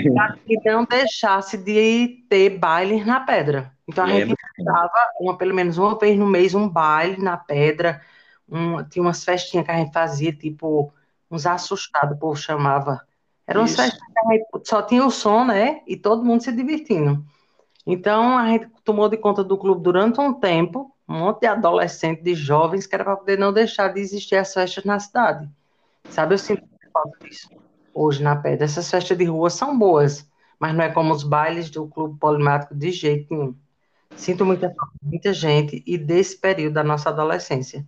Que 0.46 0.70
não 0.70 0.84
deixasse 0.84 1.58
de 1.58 2.24
ter 2.28 2.58
bailes 2.58 3.04
na 3.06 3.20
pedra. 3.20 3.70
Então 3.86 4.04
a 4.04 4.08
gente 4.08 4.34
dava 4.58 4.90
uma, 5.20 5.36
pelo 5.36 5.54
menos 5.54 5.76
uma 5.76 5.96
vez 5.98 6.18
no 6.18 6.26
mês 6.26 6.54
um 6.54 6.66
baile 6.66 7.22
na 7.22 7.36
pedra. 7.36 8.00
Um, 8.48 8.82
tinha 8.84 9.02
umas 9.02 9.22
festinhas 9.22 9.66
que 9.66 9.70
a 9.70 9.76
gente 9.76 9.92
fazia, 9.92 10.32
tipo, 10.32 10.90
uns 11.30 11.44
assustados, 11.44 12.16
o 12.16 12.18
povo 12.18 12.34
chamava. 12.34 13.02
Eram 13.46 13.60
umas 13.60 13.76
festinhas 13.76 14.02
que 14.10 14.18
a 14.18 14.32
gente 14.32 14.46
só 14.64 14.80
tinha 14.80 15.04
o 15.04 15.10
som, 15.10 15.44
né? 15.44 15.82
E 15.86 15.94
todo 15.94 16.24
mundo 16.24 16.42
se 16.42 16.50
divertindo. 16.50 17.22
Então, 17.86 18.38
a 18.38 18.48
gente 18.48 18.68
tomou 18.84 19.08
de 19.08 19.18
conta 19.18 19.44
do 19.44 19.58
clube 19.58 19.82
durante 19.82 20.18
um 20.18 20.32
tempo, 20.32 20.90
um 21.06 21.18
monte 21.18 21.40
de 21.40 21.46
adolescentes, 21.46 22.24
de 22.24 22.34
jovens, 22.34 22.86
que 22.86 22.94
era 22.94 23.04
para 23.04 23.16
poder 23.16 23.38
não 23.38 23.52
deixar 23.52 23.88
de 23.88 24.00
existir 24.00 24.36
as 24.36 24.52
festas 24.52 24.84
na 24.84 24.98
cidade. 24.98 25.46
Sabe, 26.08 26.34
eu 26.34 26.38
sinto 26.38 26.62
falta 26.90 27.18
disso 27.22 27.48
hoje 27.99 28.23
na 28.23 28.37
pedra. 28.37 28.64
Essas 28.64 28.90
festas 28.90 29.17
de 29.17 29.25
rua 29.25 29.50
são 29.50 29.78
boas, 29.78 30.28
mas 30.59 30.75
não 30.75 30.85
é 30.85 30.90
como 30.90 31.12
os 31.12 31.23
bailes 31.23 31.71
do 31.71 31.87
clube 31.87 32.19
polimático 32.19 32.75
de 32.75 32.90
jeito 32.90 33.35
nenhum. 33.35 33.55
Sinto 34.17 34.45
muita 34.45 34.75
muita 35.02 35.33
gente 35.33 35.83
e 35.87 35.97
desse 35.97 36.37
período 36.37 36.75
da 36.75 36.85
nossa 36.85 37.09
adolescência. 37.09 37.85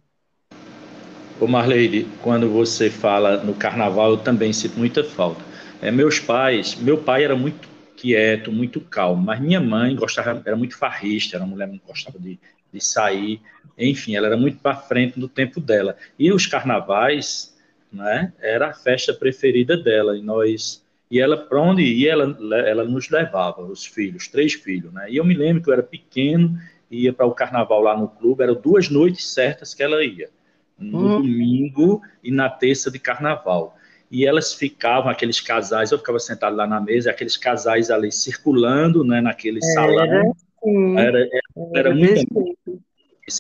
Ô 1.41 1.47
Marleide, 1.47 2.07
quando 2.23 2.49
você 2.49 2.91
fala 2.91 3.39
no 3.39 3.55
carnaval, 3.55 4.11
eu 4.11 4.19
também 4.19 4.53
sinto 4.53 4.79
muita 4.79 5.03
falta. 5.03 5.43
É, 5.81 5.91
meus 5.91 6.21
pais, 6.21 6.75
meu 6.77 6.99
pai 6.99 7.25
era 7.25 7.35
muito 7.35 7.69
quieto, 7.97 8.53
muito 8.53 8.81
calmo. 8.81 9.23
Mas 9.23 9.41
minha 9.41 9.61
mãe 9.61 9.97
gostava, 9.97 10.43
era 10.45 10.57
muito 10.57 10.77
farrista, 10.77 11.37
era 11.37 11.45
uma 11.45 11.51
mulher 11.51 11.69
que 11.71 11.81
gostava 11.87 12.19
de, 12.19 12.39
de 12.73 12.85
sair. 12.85 13.41
Enfim, 13.79 14.15
ela 14.15 14.27
era 14.27 14.37
muito 14.37 14.59
para 14.59 14.77
frente 14.77 15.19
no 15.19 15.29
tempo 15.29 15.61
dela. 15.61 15.97
E 16.19 16.33
os 16.33 16.47
carnavais, 16.47 17.57
né, 17.93 18.33
era 18.41 18.69
a 18.69 18.75
festa 18.75 19.13
preferida 19.13 19.77
dela. 19.77 20.17
E 20.17 20.23
nós 20.23 20.85
e 21.11 21.19
ela 21.19 21.37
para 21.37 21.61
onde 21.61 21.83
ia, 21.83 22.13
ela, 22.13 22.37
ela 22.59 22.85
nos 22.85 23.11
levava, 23.11 23.63
os 23.63 23.85
filhos, 23.85 24.29
três 24.29 24.53
filhos, 24.53 24.93
né? 24.93 25.11
E 25.11 25.17
eu 25.17 25.25
me 25.25 25.35
lembro 25.35 25.61
que 25.61 25.69
eu 25.69 25.75
era 25.75 25.83
pequeno, 25.83 26.57
ia 26.89 27.13
para 27.13 27.27
o 27.27 27.35
carnaval 27.35 27.81
lá 27.81 27.99
no 27.99 28.07
clube, 28.07 28.45
eram 28.45 28.55
duas 28.55 28.89
noites 28.89 29.33
certas 29.33 29.75
que 29.75 29.83
ela 29.83 30.05
ia, 30.05 30.31
no 30.79 30.99
hum. 30.99 31.17
domingo 31.17 32.01
e 32.23 32.31
na 32.31 32.49
terça 32.49 32.93
de 32.93 33.01
carnaval 33.01 33.77
e 34.11 34.27
elas 34.27 34.53
ficavam, 34.53 35.09
aqueles 35.09 35.41
casais, 35.41 35.93
eu 35.93 35.99
ficava 35.99 36.19
sentado 36.19 36.57
lá 36.57 36.67
na 36.67 36.81
mesa, 36.81 37.11
aqueles 37.11 37.37
casais 37.37 37.91
ali 37.91 38.11
circulando, 38.11 39.05
né, 39.05 39.21
naquele 39.21 39.61
era, 39.63 39.73
salão. 39.73 40.37
Sim. 40.63 40.99
Era, 40.99 41.21
era, 41.21 41.41
era 41.77 41.95
muito 41.95 42.57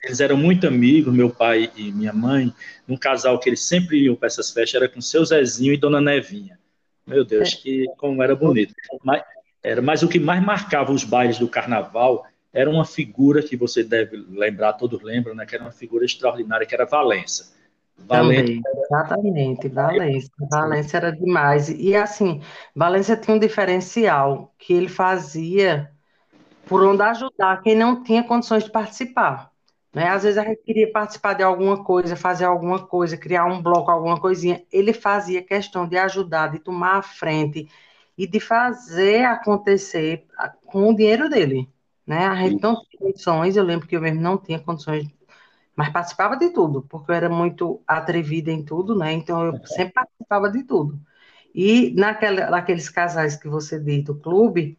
eles 0.03 0.21
eram 0.21 0.37
muito 0.37 0.67
amigos, 0.67 1.13
meu 1.13 1.31
pai 1.31 1.71
e 1.77 1.91
minha 1.91 2.13
mãe, 2.13 2.53
um 2.89 2.97
casal 2.97 3.39
que 3.39 3.49
eles 3.49 3.65
sempre 3.65 4.05
iam 4.05 4.15
para 4.15 4.27
essas 4.27 4.51
festas, 4.51 4.81
era 4.81 4.89
com 4.89 5.01
seu 5.01 5.25
Zezinho 5.25 5.73
e 5.73 5.77
Dona 5.77 6.01
Nevinha. 6.01 6.59
Meu 7.07 7.25
Deus, 7.25 7.55
que 7.55 7.87
como 7.97 8.23
era 8.23 8.37
bonito. 8.37 8.75
Mas, 9.03 9.23
era, 9.63 9.83
mas 9.83 10.03
o 10.03 10.09
que 10.09 10.19
mais 10.19 10.43
marcava 10.45 10.93
os 10.93 11.05
bailes 11.05 11.39
do 11.39 11.49
carnaval 11.49 12.27
era 12.53 12.69
uma 12.69 12.85
figura 12.85 13.43
que 13.43 13.57
você 13.57 13.83
deve 13.83 14.17
lembrar, 14.17 14.75
todos 14.75 15.03
lembram, 15.03 15.35
né, 15.35 15.47
que 15.47 15.55
era 15.55 15.65
uma 15.65 15.73
figura 15.73 16.05
extraordinária, 16.05 16.67
que 16.67 16.75
era 16.75 16.85
Valença. 16.85 17.53
Valência. 18.07 18.63
exatamente, 18.85 19.69
Valência. 19.69 20.31
Valência 20.51 20.97
era 20.97 21.13
demais. 21.13 21.69
E 21.69 21.95
assim, 21.95 22.41
Valência 22.75 23.17
tinha 23.17 23.37
um 23.37 23.39
diferencial 23.39 24.55
que 24.59 24.73
ele 24.73 24.89
fazia 24.89 25.91
por 26.67 26.83
onde 26.83 27.03
ajudar 27.03 27.63
quem 27.63 27.77
não 27.77 28.03
tinha 28.03 28.23
condições 28.23 28.65
de 28.65 28.71
participar. 28.71 29.50
Né? 29.93 30.09
Às 30.09 30.23
vezes 30.23 30.39
a 30.39 30.45
gente 30.45 30.63
queria 30.63 30.91
participar 30.93 31.35
de 31.35 31.43
alguma 31.43 31.83
coisa, 31.83 32.15
fazer 32.17 32.45
alguma 32.45 32.87
coisa, 32.87 33.17
criar 33.17 33.47
um 33.47 33.63
bloco, 33.63 33.91
alguma 33.91 34.21
coisinha. 34.21 34.65
Ele 34.73 34.93
fazia 34.93 35.43
questão 35.43 35.87
de 35.89 35.97
ajudar, 35.99 36.49
de 36.49 36.59
tomar 36.61 36.99
a 36.99 37.03
frente 37.03 37.69
e 38.17 38.27
de 38.27 38.39
fazer 38.39 39.25
acontecer 39.25 40.27
com 40.67 40.91
o 40.91 40.97
dinheiro 40.97 41.29
dele. 41.29 41.69
Né? 42.07 42.27
A 42.27 42.37
gente 42.37 42.63
não 42.63 42.75
tinha 42.77 43.01
condições, 43.01 43.57
eu 43.57 43.65
lembro 43.65 43.87
que 43.87 43.97
eu 43.97 44.01
mesmo 44.01 44.21
não 44.21 44.39
tinha 44.39 44.59
condições 44.59 45.09
mas 45.81 45.89
participava 45.89 46.37
de 46.37 46.51
tudo, 46.51 46.83
porque 46.83 47.11
eu 47.11 47.15
era 47.15 47.31
muito 47.31 47.81
atrevida 47.89 48.51
em 48.51 48.63
tudo, 48.63 48.95
né? 48.95 49.13
Então 49.13 49.47
eu 49.47 49.67
sempre 49.67 49.95
participava 49.95 50.51
de 50.51 50.63
tudo. 50.63 51.01
E 51.55 51.95
naquela, 51.97 52.51
naqueles 52.51 52.91
casais 52.91 53.35
que 53.35 53.49
você 53.49 53.81
disse 53.81 54.03
do 54.03 54.15
clube, 54.15 54.79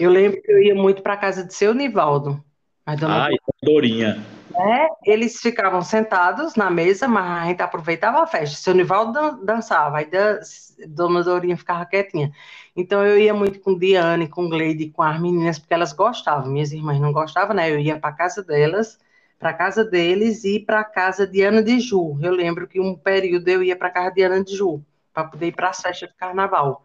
eu 0.00 0.10
lembro 0.10 0.40
que 0.40 0.50
eu 0.50 0.62
ia 0.62 0.74
muito 0.74 1.02
para 1.02 1.12
a 1.12 1.18
casa 1.18 1.44
de 1.44 1.52
seu 1.52 1.74
Nivaldo. 1.74 2.42
Ah, 2.86 3.28
e 3.30 3.38
Dorinha. 3.62 4.24
É, 4.54 4.88
eles 5.04 5.40
ficavam 5.40 5.82
sentados 5.82 6.54
na 6.54 6.70
mesa, 6.70 7.06
mas 7.06 7.42
a 7.42 7.46
gente 7.46 7.62
aproveitava 7.62 8.22
a 8.22 8.26
festa. 8.26 8.56
Seu 8.56 8.74
Nivaldo 8.74 9.44
dançava, 9.44 9.98
aí 9.98 10.10
a 10.14 10.40
Dona 10.86 11.22
Dorinha 11.22 11.56
ficava 11.56 11.84
quietinha. 11.84 12.32
Então 12.76 13.04
eu 13.04 13.18
ia 13.18 13.34
muito 13.34 13.60
com 13.60 13.78
Diane, 13.78 14.28
com 14.28 14.48
Gleide, 14.48 14.90
com 14.90 15.02
as 15.02 15.20
meninas, 15.20 15.58
porque 15.58 15.74
elas 15.74 15.92
gostavam. 15.92 16.50
Minhas 16.50 16.72
irmãs 16.72 17.00
não 17.00 17.12
gostavam, 17.12 17.54
né? 17.54 17.70
Eu 17.70 17.78
ia 17.78 17.98
para 17.98 18.10
a 18.10 18.12
casa 18.12 18.42
delas 18.42 18.98
para 19.38 19.52
casa 19.52 19.84
deles 19.84 20.44
e 20.44 20.58
para 20.58 20.80
a 20.80 20.84
casa 20.84 21.26
de 21.26 21.42
Ana 21.42 21.62
de 21.62 21.78
Ju. 21.78 22.18
Eu 22.20 22.32
lembro 22.32 22.66
que 22.66 22.80
um 22.80 22.96
período 22.96 23.48
eu 23.48 23.62
ia 23.62 23.76
para 23.76 23.88
a 23.88 23.90
casa 23.90 24.10
de 24.10 24.22
Ana 24.22 24.42
de 24.42 24.56
Ju, 24.56 24.82
para 25.14 25.24
poder 25.24 25.46
ir 25.46 25.52
para 25.52 25.68
as 25.68 25.80
festas 25.80 26.08
de 26.08 26.14
carnaval. 26.16 26.84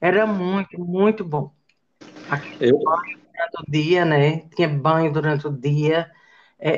Era 0.00 0.26
muito, 0.26 0.78
muito 0.80 1.24
bom. 1.24 1.52
Eu... 2.60 2.78
Banho 2.82 3.18
durante 3.32 3.62
o 3.62 3.70
dia, 3.70 4.04
né? 4.04 4.38
Tinha 4.54 4.68
banho 4.68 5.12
durante 5.12 5.46
o 5.46 5.52
dia. 5.52 6.10
É, 6.66 6.70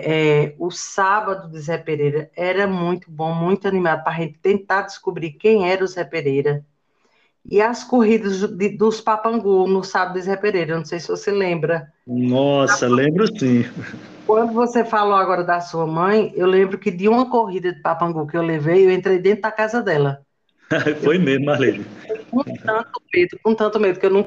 é, 0.47 0.55
o 0.59 0.69
sábado 0.69 1.49
de 1.49 1.61
Zé 1.61 1.79
Pereira 1.79 2.29
era 2.35 2.67
muito 2.67 3.09
bom, 3.09 3.33
muito 3.33 3.69
animado 3.69 4.03
para 4.03 4.13
a 4.15 4.17
gente 4.17 4.37
tentar 4.41 4.83
descobrir 4.83 5.35
quem 5.35 5.71
era 5.71 5.85
o 5.85 5.87
Zé 5.87 6.03
Pereira. 6.03 6.67
E 7.49 7.61
as 7.63 7.85
corridas 7.85 8.41
de, 8.41 8.71
dos 8.71 9.01
Papangu 9.01 9.69
no 9.69 9.85
sábado 9.85 10.15
de 10.15 10.23
Zé 10.23 10.37
Pereira, 10.37 10.77
não 10.77 10.85
sei 10.85 10.99
se 10.99 11.07
você 11.07 11.31
lembra. 11.31 11.87
Nossa, 12.05 12.89
lembro 12.89 13.29
sim. 13.39 13.65
Quando 14.27 14.53
você 14.55 14.85
falou 14.85 15.15
agora 15.15 15.45
da 15.45 15.61
sua 15.61 15.87
mãe, 15.87 16.33
eu 16.35 16.49
lembro 16.49 16.79
que 16.79 16.91
de 16.91 17.09
uma 17.09 17.31
corrida 17.31 17.73
de 17.73 17.81
papangu 17.81 18.27
que 18.27 18.37
eu 18.37 18.43
levei, 18.43 18.85
eu 18.85 18.91
entrei 18.91 19.21
dentro 19.21 19.43
da 19.43 19.53
casa 19.53 19.81
dela. 19.81 20.21
Foi 21.01 21.15
eu, 21.15 21.21
mesmo, 21.21 21.45
Marlene. 21.45 21.87
Com 22.29 22.43
tanto 22.43 23.01
medo, 23.15 23.39
com 23.41 23.55
tanto 23.55 23.79
medo, 23.79 24.01
que 24.01 24.07
eu 24.07 24.11
não 24.11 24.27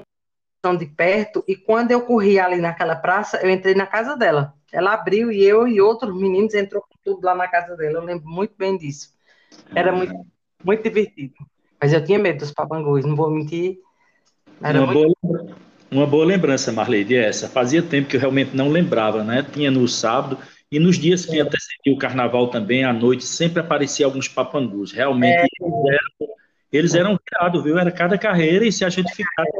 tão 0.61 0.77
de 0.77 0.85
perto, 0.85 1.43
e 1.45 1.53
quando 1.53 1.91
eu 1.91 2.01
corri 2.01 2.39
ali 2.39 2.61
naquela 2.61 2.95
praça, 2.95 3.41
eu 3.43 3.49
entrei 3.49 3.75
na 3.75 3.85
casa 3.85 4.15
dela. 4.15 4.53
Ela 4.71 4.93
abriu 4.93 5.31
e 5.31 5.43
eu 5.43 5.67
e 5.67 5.81
outros 5.81 6.15
meninos 6.15 6.53
entrou 6.53 6.81
com 6.81 6.95
tudo 7.03 7.25
lá 7.25 7.35
na 7.35 7.47
casa 7.47 7.75
dela. 7.75 7.99
Eu 7.99 8.03
lembro 8.03 8.27
muito 8.27 8.53
bem 8.57 8.77
disso. 8.77 9.13
Era 9.73 9.91
muito, 9.91 10.13
muito 10.63 10.83
divertido. 10.83 11.33
Mas 11.81 11.93
eu 11.93 12.03
tinha 12.03 12.19
medo 12.19 12.39
dos 12.39 12.51
papangus, 12.51 13.05
não 13.05 13.15
vou 13.15 13.31
mentir. 13.31 13.79
Era 14.61 14.81
uma 14.81 14.93
muito... 14.93 15.17
boa 15.21 15.57
uma 15.91 16.05
boa 16.05 16.23
lembrança, 16.23 16.71
Marleide, 16.71 17.15
é 17.15 17.25
essa. 17.27 17.49
Fazia 17.49 17.81
tempo 17.81 18.07
que 18.07 18.15
eu 18.15 18.19
realmente 18.19 18.55
não 18.55 18.69
lembrava, 18.69 19.23
né? 19.23 19.43
Tinha 19.51 19.71
no 19.71 19.87
sábado 19.87 20.37
e 20.71 20.79
nos 20.79 20.97
dias 20.97 21.25
que 21.25 21.39
antecediam 21.39 21.95
o 21.95 21.97
carnaval 21.97 22.49
também, 22.49 22.83
à 22.83 22.93
noite, 22.93 23.23
sempre 23.23 23.59
aparecia 23.59 24.05
alguns 24.05 24.27
papangus. 24.27 24.91
Realmente, 24.91 25.33
é. 25.35 25.47
eles 25.59 25.83
eram, 25.87 26.35
eles 26.71 26.93
eram 26.93 27.19
criados, 27.25 27.63
viu? 27.63 27.79
Era 27.79 27.91
cada 27.91 28.19
carreira 28.19 28.65
e 28.65 28.71
se 28.71 28.85
a 28.85 28.89
gente 28.89 29.11
ficasse, 29.15 29.51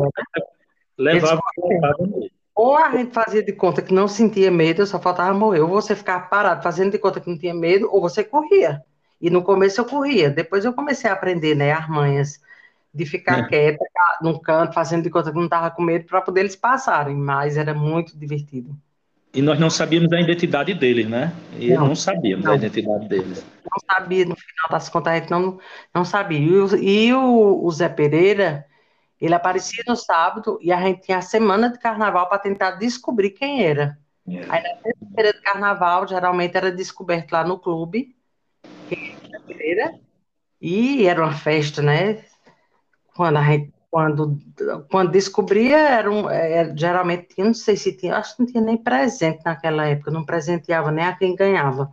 levava 0.98 1.42
a 1.42 2.04
mesmo. 2.04 2.30
Ou 2.60 2.78
a 2.78 2.92
gente 2.92 3.14
fazia 3.14 3.42
de 3.42 3.54
conta 3.54 3.82
que 3.82 3.94
não 3.94 4.06
sentia 4.06 4.52
medo, 4.52 4.86
só 4.86 5.00
faltava 5.00 5.34
morrer. 5.34 5.62
Ou 5.62 5.70
você 5.70 5.96
ficava 5.96 6.26
parado 6.26 6.62
fazendo 6.62 6.92
de 6.92 6.98
conta 6.98 7.22
que 7.22 7.30
não 7.30 7.38
tinha 7.38 7.54
medo, 7.54 7.88
ou 7.90 8.02
você 8.02 8.22
corria. 8.22 8.84
E 9.22 9.30
no 9.30 9.42
começo 9.42 9.80
eu 9.80 9.86
corria. 9.86 10.30
Depois 10.30 10.66
eu 10.66 10.74
comecei 10.74 11.10
a 11.10 11.14
aprender, 11.14 11.56
né, 11.56 11.72
as 11.72 11.88
manhas 11.88 12.42
de 12.94 13.06
ficar 13.06 13.40
é. 13.40 13.48
quieta 13.48 13.86
num 14.22 14.38
canto, 14.38 14.74
fazendo 14.74 15.04
de 15.04 15.10
conta 15.10 15.32
que 15.32 15.38
não 15.38 15.46
estava 15.46 15.72
com 15.72 15.82
medo, 15.82 16.04
para 16.04 16.22
poder 16.22 16.42
eles 16.42 16.56
passarem, 16.58 17.16
mas 17.16 17.56
era 17.56 17.74
muito 17.74 18.18
divertido. 18.20 18.76
E 19.34 19.42
nós 19.42 19.58
não 19.58 19.70
sabíamos 19.70 20.12
a 20.12 20.20
identidade 20.20 20.74
deles, 20.74 21.08
né? 21.08 21.32
E 21.58 21.74
não, 21.74 21.88
não 21.88 21.96
sabíamos 21.96 22.44
não. 22.44 22.52
a 22.52 22.56
identidade 22.58 23.08
deles. 23.08 23.46
Não 23.64 23.80
sabia, 23.90 24.26
no 24.26 24.36
final 24.36 24.70
das 24.70 24.90
contas, 24.90 25.14
a 25.14 25.16
gente 25.16 25.32
não, 25.32 25.60
não 25.96 26.04
sabia. 26.04 26.40
E, 26.40 26.60
o, 26.60 26.76
e 26.76 27.14
o, 27.14 27.66
o 27.66 27.72
Zé 27.72 27.88
Pereira, 27.88 28.66
ele 29.20 29.34
aparecia 29.34 29.84
no 29.88 29.96
sábado 29.96 30.58
e 30.62 30.72
a 30.72 30.82
gente 30.82 31.02
tinha 31.02 31.18
a 31.18 31.22
semana 31.22 31.70
de 31.70 31.80
carnaval 31.80 32.28
para 32.30 32.40
tentar 32.40 32.72
descobrir 32.72 33.32
quem 33.32 33.64
era. 33.64 33.98
É. 34.28 34.40
Aí 34.50 34.64
na 34.64 34.76
terça-feira 34.82 35.34
de 35.34 35.42
carnaval, 35.42 36.08
geralmente 36.08 36.56
era 36.56 36.72
descoberto 36.72 37.32
lá 37.32 37.44
no 37.44 37.60
clube, 37.60 38.16
quem 38.88 39.16
era 39.60 40.00
e 40.62 41.06
era 41.06 41.22
uma 41.24 41.34
festa, 41.34 41.82
né? 41.82 42.24
quando 43.20 43.36
a 43.36 43.44
gente, 43.44 43.74
quando, 43.92 44.40
quando 44.90 45.12
descobria, 45.12 45.78
era 45.78 46.10
um, 46.10 46.30
era, 46.30 46.72
é, 46.72 46.78
geralmente, 46.78 47.28
não 47.38 47.54
sei 47.54 47.76
se 47.76 47.92
tinha, 47.92 48.16
acho 48.16 48.34
que 48.34 48.44
não 48.44 48.48
tinha 48.50 48.64
nem 48.64 48.78
presente 48.78 49.42
naquela 49.44 49.86
época, 49.86 50.10
não 50.10 50.24
presenteava 50.24 50.90
nem 50.90 51.04
a 51.04 51.14
quem 51.14 51.36
ganhava. 51.36 51.92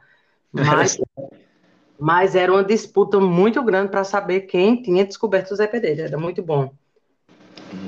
Mas, 0.53 0.97
mas 1.99 2.37
era 2.37 2.53
uma 2.53 2.63
disputa 2.63 3.19
muito 3.19 3.61
grande 3.65 3.91
para 3.91 4.05
saber 4.05 4.43
quem 4.43 4.81
tinha 4.81 5.05
descoberto 5.05 5.51
o 5.51 5.57
Zé 5.57 5.67
Pereira, 5.67 6.05
era 6.05 6.17
muito 6.17 6.45
bom. 6.45 6.73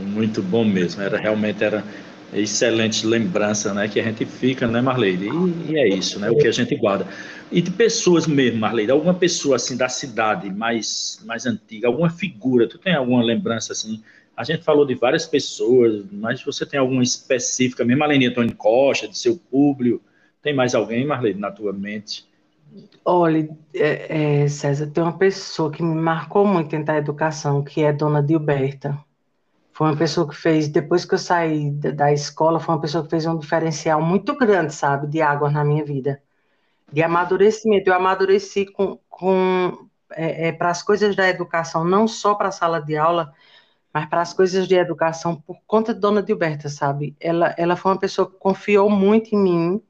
Muito 0.09 0.43
bom 0.43 0.65
mesmo, 0.65 1.03
era 1.03 1.19
realmente 1.19 1.63
era 1.63 1.85
excelente 2.33 3.07
lembrança, 3.07 3.73
né, 3.73 3.89
que 3.89 3.99
a 3.99 4.03
gente 4.03 4.25
fica, 4.27 4.67
né, 4.67 4.81
Marleide? 4.81 5.29
E, 5.29 5.73
e, 5.73 5.79
é 5.79 5.89
isso, 5.89 6.19
né, 6.19 6.31
o 6.31 6.37
que 6.37 6.47
a 6.47 6.53
gente 6.53 6.75
guarda. 6.77 7.07
E 7.51 7.63
de 7.63 7.71
pessoas 7.71 8.27
mesmo, 8.27 8.61
Marleide, 8.61 8.91
alguma 8.91 9.15
pessoa, 9.15 9.57
assim, 9.57 9.77
da 9.77 9.89
cidade 9.89 10.51
mais, 10.51 11.21
mais 11.25 11.47
antiga, 11.47 11.89
alguma 11.89 12.11
figura, 12.11 12.69
tu 12.69 12.79
tem 12.79 12.95
alguma 12.95 13.23
lembrança, 13.23 13.73
assim? 13.73 14.03
A 14.37 14.45
gente 14.45 14.63
falou 14.63 14.85
de 14.85 14.95
várias 14.95 15.27
pessoas, 15.27 16.05
mas 16.13 16.43
você 16.43 16.65
tem 16.67 16.79
alguma 16.79 17.03
específica, 17.03 17.85
mesmo 17.85 18.05
além 18.05 18.21
de 18.21 18.27
Antônio 18.27 18.55
Costa, 18.55 19.09
de 19.09 19.17
seu 19.17 19.37
público, 19.51 20.03
tem 20.43 20.55
mais 20.55 20.75
alguém, 20.75 21.07
Marleide, 21.07 21.41
na 21.41 21.51
tua 21.51 21.73
mente? 21.73 22.27
Olha, 23.05 23.49
é, 23.75 24.43
é, 24.43 24.49
César, 24.49 24.87
tem 24.89 25.03
uma 25.03 25.17
pessoa 25.17 25.71
que 25.71 25.83
me 25.83 25.95
marcou 25.95 26.47
muito 26.47 26.69
dentro 26.69 26.87
da 26.87 26.99
educação, 26.99 27.65
que 27.65 27.83
é 27.83 27.93
Dona 27.93 28.23
Dilberta 28.23 28.99
foi 29.79 29.87
uma 29.87 29.97
pessoa 29.97 30.29
que 30.29 30.35
fez, 30.35 30.67
depois 30.67 31.05
que 31.05 31.15
eu 31.15 31.19
saí 31.19 31.71
da, 31.71 31.93
da, 31.93 32.13
escola, 32.13 32.59
foi 32.59 32.75
uma 32.75 32.81
pessoa 32.81 33.05
que 33.05 33.11
fez 33.11 33.25
um 33.27 33.39
diferencial 33.39 34.03
muito 34.03 34.37
grande, 34.37 34.75
sabe, 34.75 35.07
de 35.07 35.23
água 35.23 35.49
na 35.53 35.65
minha 35.65 35.85
vida. 35.85 36.21
De 36.93 37.01
amadurecimento. 37.01 37.89
Eu 37.89 37.95
amadureci 37.95 38.67
com, 38.67 38.99
com 39.09 39.89
é, 40.11 40.49
é, 40.49 40.53
para 40.53 40.71
as 40.71 40.83
coisas 40.83 41.15
da 41.15 41.29
educação, 41.29 41.85
não 41.85 42.09
só 42.09 42.35
para 42.35 42.49
a 42.49 42.51
sala 42.51 42.83
de 42.83 42.97
aula, 42.97 43.33
mas 43.95 44.07
para 44.07 44.21
as 44.21 44.33
coisas 44.35 44.67
de 44.67 44.75
educação, 44.75 45.37
por 45.37 45.59
conta 45.65 45.95
de 45.95 46.01
Dona 46.01 46.25
Dilberta, 46.25 46.69
sabe? 46.69 47.17
Ela, 47.21 47.55
ela 47.57 47.77
foi 47.77 47.93
uma 47.93 48.01
pessoa 48.01 48.29
que 48.29 48.37
confiou 48.37 48.91
muito 48.91 49.33
em 49.33 49.39
mim 49.39 49.83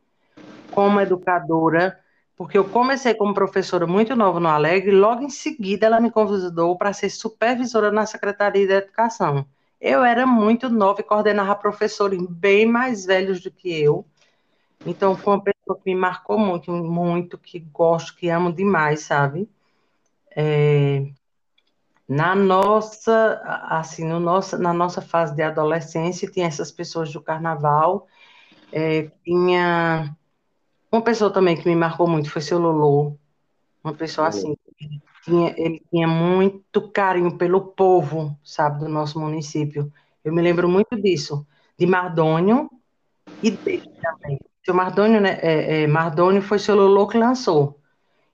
como 0.70 1.00
educadora, 1.00 1.98
porque 2.36 2.58
eu 2.58 2.64
comecei 2.68 3.14
como 3.14 3.32
professora 3.32 3.86
muito 3.86 4.14
nova 4.14 4.38
no 4.38 4.48
Alegre, 4.48 4.90
logo 4.90 5.22
em 5.22 5.30
seguida 5.30 5.86
ela 5.86 5.98
me 5.98 6.10
convidou 6.10 6.76
para 6.76 6.92
ser 6.92 7.08
supervisora 7.08 7.90
na 7.90 8.04
Secretaria 8.04 8.66
de 8.66 8.72
Educação. 8.74 9.46
Eu 9.80 10.02
era 10.04 10.26
muito 10.26 10.68
nova 10.68 11.00
e 11.00 11.04
coordenava 11.04 11.54
professores 11.54 12.20
bem 12.28 12.66
mais 12.66 13.04
velhos 13.04 13.40
do 13.40 13.50
que 13.50 13.70
eu. 13.70 14.04
Então, 14.84 15.16
foi 15.16 15.34
uma 15.34 15.42
pessoa 15.42 15.78
que 15.78 15.92
me 15.92 15.94
marcou 15.94 16.38
muito, 16.38 16.70
muito, 16.72 17.38
que 17.38 17.58
gosto, 17.58 18.16
que 18.16 18.28
amo 18.28 18.52
demais, 18.52 19.00
sabe? 19.00 19.48
É, 20.34 21.06
na 22.08 22.34
nossa, 22.34 23.40
assim, 23.68 24.04
no 24.04 24.18
nossa, 24.18 24.56
na 24.56 24.72
nossa 24.72 25.02
fase 25.02 25.34
de 25.34 25.42
adolescência, 25.42 26.30
tinha 26.30 26.46
essas 26.46 26.72
pessoas 26.72 27.12
do 27.12 27.20
carnaval, 27.20 28.06
é, 28.72 29.10
tinha 29.24 30.16
uma 30.90 31.02
pessoa 31.02 31.32
também 31.32 31.56
que 31.56 31.68
me 31.68 31.76
marcou 31.76 32.08
muito, 32.08 32.30
foi 32.30 32.40
seu 32.40 32.58
Lolo, 32.58 33.18
uma 33.84 33.92
pessoa 33.92 34.28
assim, 34.28 34.56
tinha, 35.28 35.54
ele 35.56 35.82
tinha 35.90 36.08
muito 36.08 36.90
carinho 36.90 37.36
pelo 37.36 37.60
povo, 37.60 38.36
sabe, 38.42 38.80
do 38.80 38.88
nosso 38.88 39.20
município. 39.20 39.92
Eu 40.24 40.32
me 40.32 40.42
lembro 40.42 40.68
muito 40.68 41.00
disso, 41.00 41.46
de 41.78 41.86
Mardônio 41.86 42.70
e 43.42 43.50
dele 43.50 43.90
também. 44.02 44.38
Seu 44.64 44.74
Mardônio, 44.74 45.20
né, 45.20 45.38
é, 45.40 45.82
é, 45.82 45.86
Mardônio 45.86 46.42
foi 46.42 46.58
seu 46.58 46.74
Lolo 46.74 47.06
que 47.06 47.18
lançou. 47.18 47.78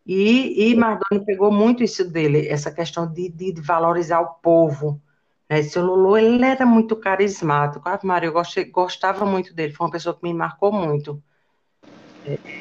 E, 0.06 0.70
e 0.70 0.74
Mardoni 0.74 1.24
pegou 1.24 1.50
muito 1.50 1.82
isso 1.82 2.08
dele, 2.08 2.46
essa 2.48 2.70
questão 2.70 3.10
de, 3.10 3.28
de, 3.30 3.60
valorizar 3.60 4.20
o 4.20 4.34
povo. 4.34 5.00
Né? 5.48 5.62
Seu 5.62 5.84
Lulu, 5.84 6.16
ele 6.16 6.44
era 6.44 6.66
muito 6.66 6.96
carismático. 6.96 7.88
Ah, 7.88 7.98
Mário, 8.02 8.28
eu 8.28 8.32
gostei, 8.32 8.66
gostava 8.66 9.24
muito 9.24 9.54
dele, 9.54 9.72
foi 9.72 9.86
uma 9.86 9.92
pessoa 9.92 10.14
que 10.14 10.22
me 10.22 10.34
marcou 10.34 10.72
muito. 10.72 11.22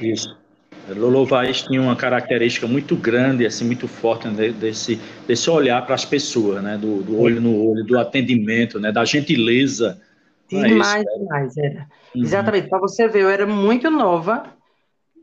Isso. 0.01 0.42
Lolo 0.89 1.25
Vaz 1.25 1.61
tinha 1.61 1.81
uma 1.81 1.95
característica 1.95 2.67
muito 2.67 2.95
grande, 2.95 3.45
assim, 3.45 3.65
muito 3.65 3.87
forte 3.87 4.27
né, 4.27 4.49
desse, 4.49 4.99
desse 5.25 5.49
olhar 5.49 5.85
para 5.85 5.95
as 5.95 6.03
pessoas, 6.03 6.61
né, 6.61 6.77
do, 6.77 7.01
do, 7.01 7.19
olho 7.19 7.39
no 7.39 7.55
olho, 7.55 7.85
do 7.85 7.97
atendimento, 7.97 8.79
né, 8.79 8.91
da 8.91 9.05
gentileza. 9.05 10.01
Demais, 10.49 11.05
é 11.05 11.19
demais, 11.19 11.57
era. 11.57 11.87
Uhum. 12.15 12.21
Exatamente, 12.23 12.67
para 12.67 12.79
você 12.79 13.07
ver, 13.07 13.21
eu 13.21 13.29
era 13.29 13.47
muito 13.47 13.89
nova, 13.89 14.43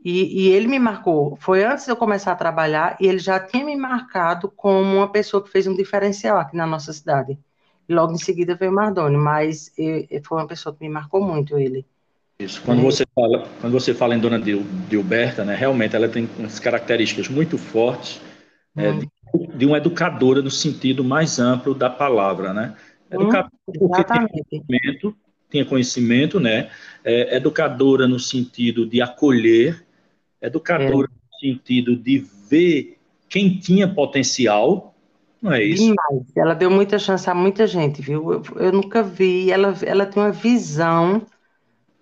e, 0.03 0.47
e, 0.47 0.49
ele 0.49 0.67
me 0.67 0.79
marcou, 0.79 1.35
foi 1.35 1.63
antes 1.63 1.85
de 1.85 1.91
eu 1.91 1.95
começar 1.95 2.31
a 2.31 2.35
trabalhar, 2.35 2.97
e 2.99 3.05
ele 3.05 3.19
já 3.19 3.39
tinha 3.39 3.63
me 3.63 3.75
marcado 3.75 4.49
como 4.49 4.95
uma 4.95 5.11
pessoa 5.11 5.43
que 5.43 5.51
fez 5.51 5.67
um 5.67 5.75
diferencial 5.75 6.39
aqui 6.39 6.57
na 6.57 6.65
nossa 6.65 6.91
cidade. 6.91 7.37
Logo 7.87 8.13
em 8.13 8.17
seguida 8.17 8.55
veio 8.55 8.71
o 8.71 8.73
Mardoni, 8.73 9.17
mas 9.17 9.71
foi 10.23 10.37
uma 10.39 10.47
pessoa 10.47 10.73
que 10.73 10.83
me 10.83 10.89
marcou 10.89 11.21
muito 11.21 11.57
ele. 11.57 11.85
Isso. 12.43 12.61
Quando 12.63 12.79
é. 12.79 12.83
você 12.83 13.05
fala, 13.13 13.47
quando 13.59 13.73
você 13.73 13.93
fala 13.93 14.15
em 14.15 14.19
Dona 14.19 14.39
Dilberta, 14.39 15.45
né, 15.45 15.55
realmente 15.55 15.95
ela 15.95 16.09
tem 16.09 16.27
umas 16.39 16.59
características 16.59 17.27
muito 17.27 17.57
fortes 17.57 18.19
é, 18.75 18.89
hum. 18.89 18.99
de, 18.99 19.57
de, 19.57 19.65
uma 19.65 19.77
educadora 19.77 20.41
no 20.41 20.49
sentido 20.49 21.03
mais 21.03 21.39
amplo 21.39 21.75
da 21.75 21.89
palavra, 21.89 22.53
né? 22.53 22.75
Hum, 23.11 23.21
educadora 23.21 23.51
hum, 23.67 23.73
porque 23.79 24.03
tem 24.03 24.27
conhecimento, 24.27 25.15
tinha 25.49 25.65
conhecimento, 25.65 26.39
né? 26.39 26.69
É, 27.03 27.35
educadora 27.35 28.07
no 28.07 28.19
sentido 28.19 28.87
de 28.87 29.01
acolher, 29.01 29.85
educadora 30.41 31.07
é. 31.07 31.13
no 31.13 31.39
sentido 31.39 31.95
de 31.95 32.25
ver 32.49 32.97
quem 33.29 33.57
tinha 33.59 33.87
potencial, 33.87 34.95
não 35.41 35.53
é 35.53 35.63
isso? 35.63 35.83
Demais. 35.83 36.27
Ela 36.35 36.53
deu 36.53 36.69
muita 36.69 36.97
chance 36.97 37.29
a 37.29 37.33
muita 37.33 37.67
gente, 37.67 38.01
viu? 38.01 38.31
Eu, 38.31 38.43
eu 38.57 38.71
nunca 38.71 39.01
vi. 39.01 39.51
Ela, 39.51 39.75
ela 39.83 40.05
tem 40.05 40.21
uma 40.21 40.31
visão 40.31 41.25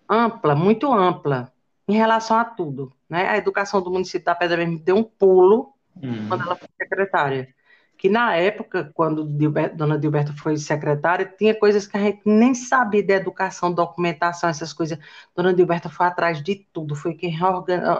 ampla, 0.09 0.55
muito 0.55 0.91
ampla, 0.91 1.51
em 1.87 1.95
relação 1.95 2.37
a 2.37 2.45
tudo. 2.45 2.91
Né? 3.09 3.27
A 3.27 3.37
educação 3.37 3.81
do 3.81 3.91
município 3.91 4.25
da 4.25 4.35
Pedra 4.35 4.57
mesmo 4.57 4.79
deu 4.79 4.97
um 4.97 5.03
pulo 5.03 5.73
hum. 5.95 6.27
quando 6.27 6.43
ela 6.43 6.55
foi 6.55 6.67
secretária 6.77 7.53
que 7.99 8.07
na 8.07 8.33
época, 8.33 8.89
quando 8.93 9.27
Dilberto, 9.27 9.75
Dona 9.75 9.99
Dilberto 9.99 10.33
foi 10.37 10.55
secretária, 10.55 11.25
tinha 11.37 11.53
coisas 11.53 11.85
que 11.85 11.97
a 11.97 11.99
gente 11.99 12.21
nem 12.25 12.55
sabia 12.55 13.03
de 13.03 13.11
educação, 13.11 13.73
documentação, 13.73 14.49
essas 14.49 14.71
coisas. 14.71 14.97
Dona 15.35 15.53
Dilberto 15.53 15.89
foi 15.89 16.05
atrás 16.05 16.41
de 16.41 16.65
tudo, 16.71 16.95
foi 16.95 17.13
quem 17.13 17.37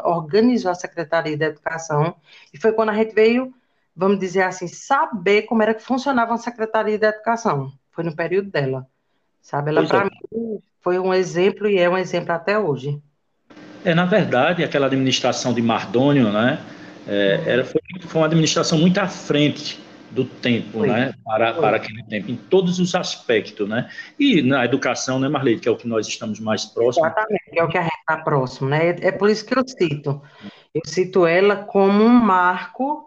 organizou 0.06 0.72
a 0.72 0.76
Secretaria 0.76 1.36
de 1.36 1.44
Educação, 1.44 2.16
e 2.54 2.58
foi 2.58 2.72
quando 2.72 2.90
a 2.90 2.94
gente 2.94 3.14
veio, 3.14 3.54
vamos 3.94 4.20
dizer 4.20 4.44
assim, 4.44 4.70
saber 4.70 5.42
como 5.42 5.64
era 5.64 5.74
que 5.74 5.84
funcionava 5.84 6.34
a 6.34 6.38
Secretaria 6.38 6.98
de 6.98 7.06
Educação. 7.06 7.74
Foi 7.92 8.06
no 8.06 8.16
período 8.16 8.50
dela, 8.50 8.88
sabe? 9.42 9.72
Ela, 9.72 9.86
para 9.86 10.08
é. 10.08 10.10
mim, 10.32 10.62
foi 10.82 11.00
um 11.00 11.14
exemplo 11.14 11.68
e 11.68 11.78
é 11.78 11.90
um 11.90 11.98
exemplo 11.98 12.32
até 12.34 12.58
hoje. 12.58 13.02
É, 13.84 13.94
na 13.94 14.06
verdade, 14.06 14.64
aquela 14.64 14.88
administração 14.88 15.54
de 15.54 15.62
Mardônio, 15.62 16.32
né, 16.32 16.60
é, 17.08 17.42
era, 17.46 17.66
foi, 17.66 17.82
foi 18.02 18.22
uma 18.22 18.28
administração 18.28 18.78
muito 18.78 18.98
à 19.00 19.08
frente 19.08 19.80
do 20.12 20.26
tempo, 20.26 20.80
Foi. 20.80 20.88
né, 20.88 21.14
para, 21.24 21.54
para 21.54 21.78
aquele 21.78 22.04
tempo, 22.04 22.32
em 22.32 22.36
todos 22.36 22.80
os 22.80 22.96
aspectos, 22.96 23.70
né, 23.70 23.90
e 24.20 24.42
na 24.42 24.66
educação, 24.66 25.20
né, 25.20 25.30
Marlene, 25.30 25.60
que 25.60 25.70
é 25.70 25.72
o 25.72 25.78
que 25.78 25.88
nós 25.88 26.08
estamos 26.08 26.40
mais 26.40 26.66
próximos. 26.66 27.08
Exatamente, 27.08 27.42
é 27.56 27.64
o 27.64 27.68
que 27.68 27.78
a 27.78 27.84
gente 27.84 28.00
está 28.00 28.18
próximo, 28.18 28.70
né, 28.70 28.90
é 29.02 29.12
por 29.12 29.30
isso 29.30 29.46
que 29.46 29.58
eu 29.58 29.64
cito, 29.66 30.22
eu 30.74 30.82
cito 30.86 31.26
ela 31.26 31.56
como 31.56 32.04
um 32.04 32.10
marco 32.10 33.06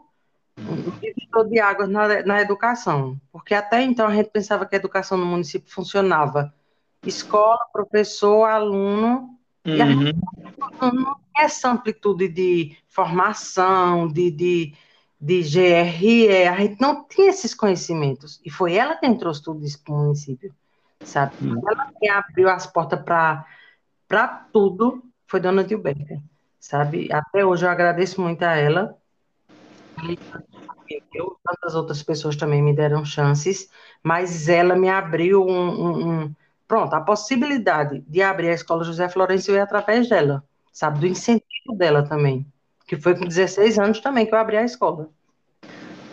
um 0.59 1.49
de 1.49 1.59
águas 1.59 1.89
na, 1.89 2.23
na 2.25 2.41
educação, 2.41 3.19
porque 3.33 3.55
até 3.55 3.83
então 3.83 4.07
a 4.07 4.15
gente 4.15 4.31
pensava 4.31 4.67
que 4.67 4.75
a 4.75 4.79
educação 4.79 5.19
no 5.19 5.27
município 5.27 5.73
funcionava 5.73 6.53
escola, 7.09 7.59
professor, 7.73 8.45
aluno, 8.45 9.39
uhum. 9.67 9.77
e 9.77 9.83
a 9.83 9.87
gente 9.87 10.19
não, 10.81 10.93
não 10.93 11.15
tem 11.15 11.45
essa 11.45 11.71
amplitude 11.71 12.29
de 12.29 12.77
formação, 12.89 14.09
de, 14.09 14.31
de 14.31 14.75
de 15.23 15.41
GRE, 15.41 16.49
a 16.49 16.57
gente 16.57 16.81
não 16.81 17.05
tinha 17.05 17.31
esses 17.31 17.55
conhecimentos. 17.55 18.41
E 18.45 18.51
foi 18.51 18.75
ela 18.75 18.97
quem 18.97 19.17
trouxe 19.17 19.41
tudo 19.41 19.65
isso 19.65 19.81
para 19.81 19.95
o 19.95 19.99
município, 19.99 20.53
sabe? 21.05 21.33
Hum. 21.41 21.63
Ela 21.65 21.93
quem 22.01 22.11
abriu 22.11 22.49
as 22.49 22.67
portas 22.67 23.01
para 23.01 24.27
tudo 24.53 25.01
foi 25.25 25.39
Dona 25.39 25.63
Dilberta, 25.63 26.21
sabe? 26.59 27.09
Até 27.13 27.47
hoje 27.47 27.65
eu 27.65 27.71
agradeço 27.71 28.21
muito 28.21 28.43
a 28.43 28.57
ela. 28.57 28.99
Eu, 31.15 31.39
tantas 31.45 31.77
outras 31.77 32.03
pessoas 32.03 32.35
também 32.35 32.61
me 32.61 32.75
deram 32.75 33.05
chances, 33.05 33.71
mas 34.03 34.49
ela 34.49 34.75
me 34.75 34.89
abriu 34.89 35.47
um, 35.47 35.71
um, 35.71 36.25
um 36.25 36.35
pronto, 36.73 36.95
a 36.95 37.03
possibilidade 37.03 38.03
de 38.09 38.23
abrir 38.23 38.49
a 38.49 38.55
escola 38.55 38.83
José 38.83 39.07
Florencio 39.07 39.53
veio 39.53 39.63
através 39.63 40.09
dela, 40.09 40.43
sabe? 40.73 41.01
Do 41.01 41.07
incentivo 41.07 41.77
dela 41.77 42.03
também 42.03 42.47
que 42.87 42.97
foi 42.97 43.15
com 43.15 43.27
16 43.27 43.79
anos 43.79 44.01
também 44.01 44.27
que 44.27 44.35
eu 44.35 44.39
abri 44.39 44.57
a 44.57 44.65
escola. 44.65 45.09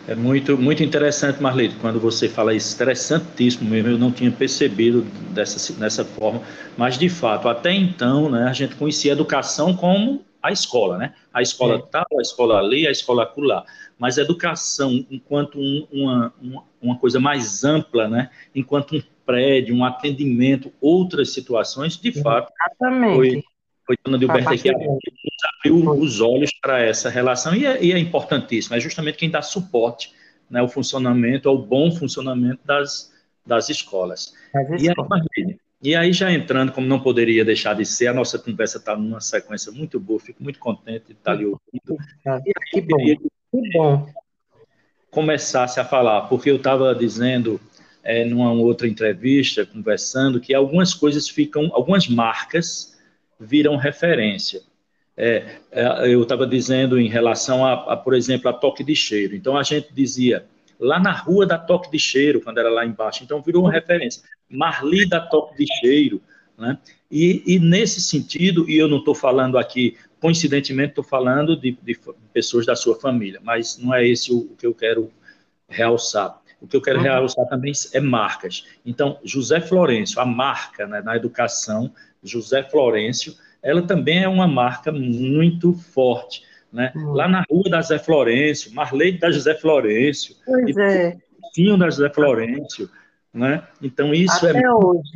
É 0.06 0.14
muito, 0.14 0.58
muito 0.58 0.82
interessante, 0.82 1.42
Marlene, 1.42 1.74
quando 1.80 1.98
você 1.98 2.28
fala 2.28 2.54
isso, 2.54 2.74
interessantíssimo 2.74 3.68
mesmo, 3.70 3.90
eu 3.90 3.98
não 3.98 4.10
tinha 4.10 4.30
percebido 4.30 5.02
dessa, 5.30 5.72
dessa 5.74 6.04
forma, 6.04 6.42
mas 6.76 6.98
de 6.98 7.08
fato, 7.08 7.48
até 7.48 7.72
então, 7.72 8.30
né, 8.30 8.44
a 8.44 8.52
gente 8.52 8.76
conhecia 8.76 9.12
a 9.12 9.14
educação 9.14 9.74
como 9.74 10.24
a 10.42 10.50
escola, 10.50 10.96
né? 10.96 11.14
A 11.32 11.42
escola 11.42 11.76
é. 11.76 11.82
tal, 11.90 12.06
a 12.18 12.22
escola 12.22 12.58
ali, 12.58 12.86
a 12.86 12.90
escola 12.90 13.24
acolá. 13.24 13.64
Mas 13.98 14.18
a 14.18 14.22
educação, 14.22 15.04
enquanto 15.10 15.58
um, 15.58 15.86
uma, 15.92 16.32
uma, 16.40 16.64
uma 16.80 16.98
coisa 16.98 17.20
mais 17.20 17.62
ampla, 17.62 18.08
né? 18.08 18.30
Enquanto 18.54 18.96
um 18.96 19.02
prédio, 19.30 19.74
um 19.74 19.84
atendimento, 19.84 20.72
outras 20.80 21.32
situações, 21.32 21.96
de 21.96 22.12
fato, 22.20 22.52
Exatamente. 22.60 23.14
foi, 23.14 23.44
foi 23.86 23.96
Dona 24.04 24.18
Dilberta 24.18 24.56
que 24.56 24.70
abriu, 24.70 25.90
os 25.92 26.20
olhos 26.20 26.50
para 26.60 26.82
essa 26.82 27.08
relação 27.08 27.54
e 27.54 27.64
é, 27.64 27.82
e 27.82 27.92
é, 27.92 27.98
importantíssimo, 27.98 28.74
é 28.74 28.80
justamente 28.80 29.18
quem 29.18 29.30
dá 29.30 29.40
suporte 29.40 30.12
né, 30.50 30.58
ao 30.58 30.68
funcionamento, 30.68 31.48
ao 31.48 31.56
bom 31.56 31.92
funcionamento 31.92 32.60
das, 32.64 33.12
das 33.46 33.68
escolas. 33.68 34.34
E, 34.78 34.88
aí, 34.88 35.58
e 35.82 35.94
aí, 35.94 36.12
já 36.12 36.32
entrando, 36.32 36.72
como 36.72 36.86
não 36.86 37.00
poderia 37.00 37.44
deixar 37.44 37.74
de 37.74 37.86
ser, 37.86 38.08
a 38.08 38.12
nossa 38.12 38.38
conversa 38.38 38.78
está 38.78 38.96
numa 38.96 39.20
sequência 39.20 39.70
muito 39.70 40.00
boa, 40.00 40.18
fico 40.18 40.42
muito 40.42 40.58
contente 40.58 41.06
de 41.06 41.12
estar 41.12 41.32
ali 41.32 41.46
ouvindo. 41.46 42.02
E 42.44 42.52
que 42.70 42.80
bom, 42.80 42.98
que 42.98 43.72
bom. 43.72 44.06
Começasse 45.10 45.80
a 45.80 45.84
falar, 45.84 46.22
porque 46.22 46.50
eu 46.50 46.56
estava 46.56 46.94
dizendo 46.94 47.60
é, 48.02 48.24
numa 48.24 48.52
outra 48.52 48.88
entrevista, 48.88 49.66
conversando, 49.66 50.40
que 50.40 50.54
algumas 50.54 50.94
coisas 50.94 51.28
ficam, 51.28 51.70
algumas 51.72 52.08
marcas 52.08 52.98
viram 53.38 53.76
referência. 53.76 54.62
É, 55.16 55.56
é, 55.70 56.12
eu 56.12 56.22
estava 56.22 56.46
dizendo 56.46 56.98
em 56.98 57.08
relação 57.08 57.64
a, 57.64 57.92
a, 57.92 57.96
por 57.96 58.14
exemplo, 58.14 58.48
a 58.48 58.52
toque 58.52 58.82
de 58.82 58.94
cheiro. 58.94 59.34
Então, 59.34 59.56
a 59.56 59.62
gente 59.62 59.92
dizia, 59.92 60.46
lá 60.80 60.98
na 60.98 61.12
rua 61.12 61.46
da 61.46 61.58
Toque 61.58 61.90
de 61.90 61.98
Cheiro, 61.98 62.40
quando 62.40 62.58
era 62.58 62.70
lá 62.70 62.86
embaixo. 62.86 63.22
Então 63.22 63.42
virou 63.42 63.64
uma 63.64 63.72
referência. 63.72 64.22
Marli 64.48 65.06
da 65.06 65.20
Toque 65.20 65.58
de 65.58 65.66
Cheiro. 65.78 66.22
Né? 66.56 66.78
E, 67.10 67.42
e 67.46 67.58
nesse 67.58 68.00
sentido, 68.00 68.68
e 68.68 68.78
eu 68.78 68.88
não 68.88 68.98
estou 68.98 69.14
falando 69.14 69.58
aqui, 69.58 69.96
coincidentemente, 70.20 70.90
estou 70.90 71.04
falando 71.04 71.54
de, 71.54 71.76
de, 71.82 71.98
pessoas 72.32 72.64
da 72.64 72.74
sua 72.74 72.98
família, 72.98 73.40
mas 73.42 73.78
não 73.78 73.94
é 73.94 74.06
esse 74.06 74.32
o, 74.32 74.38
o 74.38 74.56
que 74.56 74.66
eu 74.66 74.74
quero 74.74 75.10
realçar. 75.68 76.39
O 76.60 76.66
que 76.66 76.76
eu 76.76 76.82
quero 76.82 77.00
realçar 77.00 77.46
também 77.46 77.72
é 77.92 78.00
marcas. 78.00 78.66
Então, 78.84 79.18
José 79.24 79.60
Florencio, 79.60 80.20
a 80.20 80.26
marca 80.26 80.86
né, 80.86 81.00
na 81.00 81.16
educação, 81.16 81.92
José 82.22 82.62
Florencio, 82.62 83.34
ela 83.62 83.82
também 83.82 84.22
é 84.22 84.28
uma 84.28 84.46
marca 84.46 84.92
muito 84.92 85.72
forte. 85.72 86.42
Né? 86.72 86.92
Uhum. 86.94 87.12
Lá 87.12 87.26
na 87.26 87.44
rua 87.50 87.68
da 87.68 87.80
José 87.80 87.98
Florencio, 87.98 88.74
Marlene 88.74 89.18
da 89.18 89.30
José 89.30 89.54
Florencio, 89.54 90.36
pois 90.44 90.76
é. 90.76 91.16
Da 91.78 91.90
José 91.90 92.08
Florencio, 92.10 92.88
né? 93.34 93.66
Então 93.82 94.14
isso 94.14 94.46
Até 94.46 94.62
é 94.62 94.70
hoje. 94.70 95.10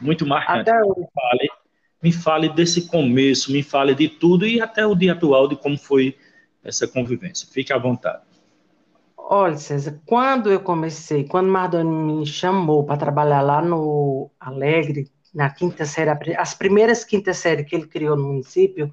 muito 0.00 0.24
marcante. 0.24 0.70
Até 0.70 0.82
hoje. 0.82 1.00
Me 1.00 1.08
fale, 1.12 1.48
me 2.02 2.12
fale 2.12 2.48
desse 2.48 2.88
começo, 2.88 3.52
me 3.52 3.62
fale 3.62 3.94
de 3.94 4.08
tudo 4.08 4.46
e 4.46 4.62
até 4.62 4.86
o 4.86 4.94
dia 4.94 5.12
atual 5.12 5.46
de 5.46 5.56
como 5.56 5.76
foi 5.76 6.16
essa 6.64 6.88
convivência. 6.88 7.46
Fique 7.52 7.70
à 7.70 7.76
vontade. 7.76 8.22
Olha, 9.30 9.58
César, 9.58 10.00
quando 10.06 10.50
eu 10.50 10.58
comecei, 10.60 11.22
quando 11.28 11.48
Mardoni 11.50 11.90
me 11.90 12.26
chamou 12.26 12.84
para 12.86 12.96
trabalhar 12.96 13.42
lá 13.42 13.60
no 13.60 14.30
Alegre, 14.40 15.12
na 15.34 15.50
quinta 15.50 15.84
série, 15.84 16.10
as 16.34 16.54
primeiras 16.54 17.04
quinta 17.04 17.34
série 17.34 17.62
que 17.64 17.76
ele 17.76 17.86
criou 17.86 18.16
no 18.16 18.24
município, 18.28 18.92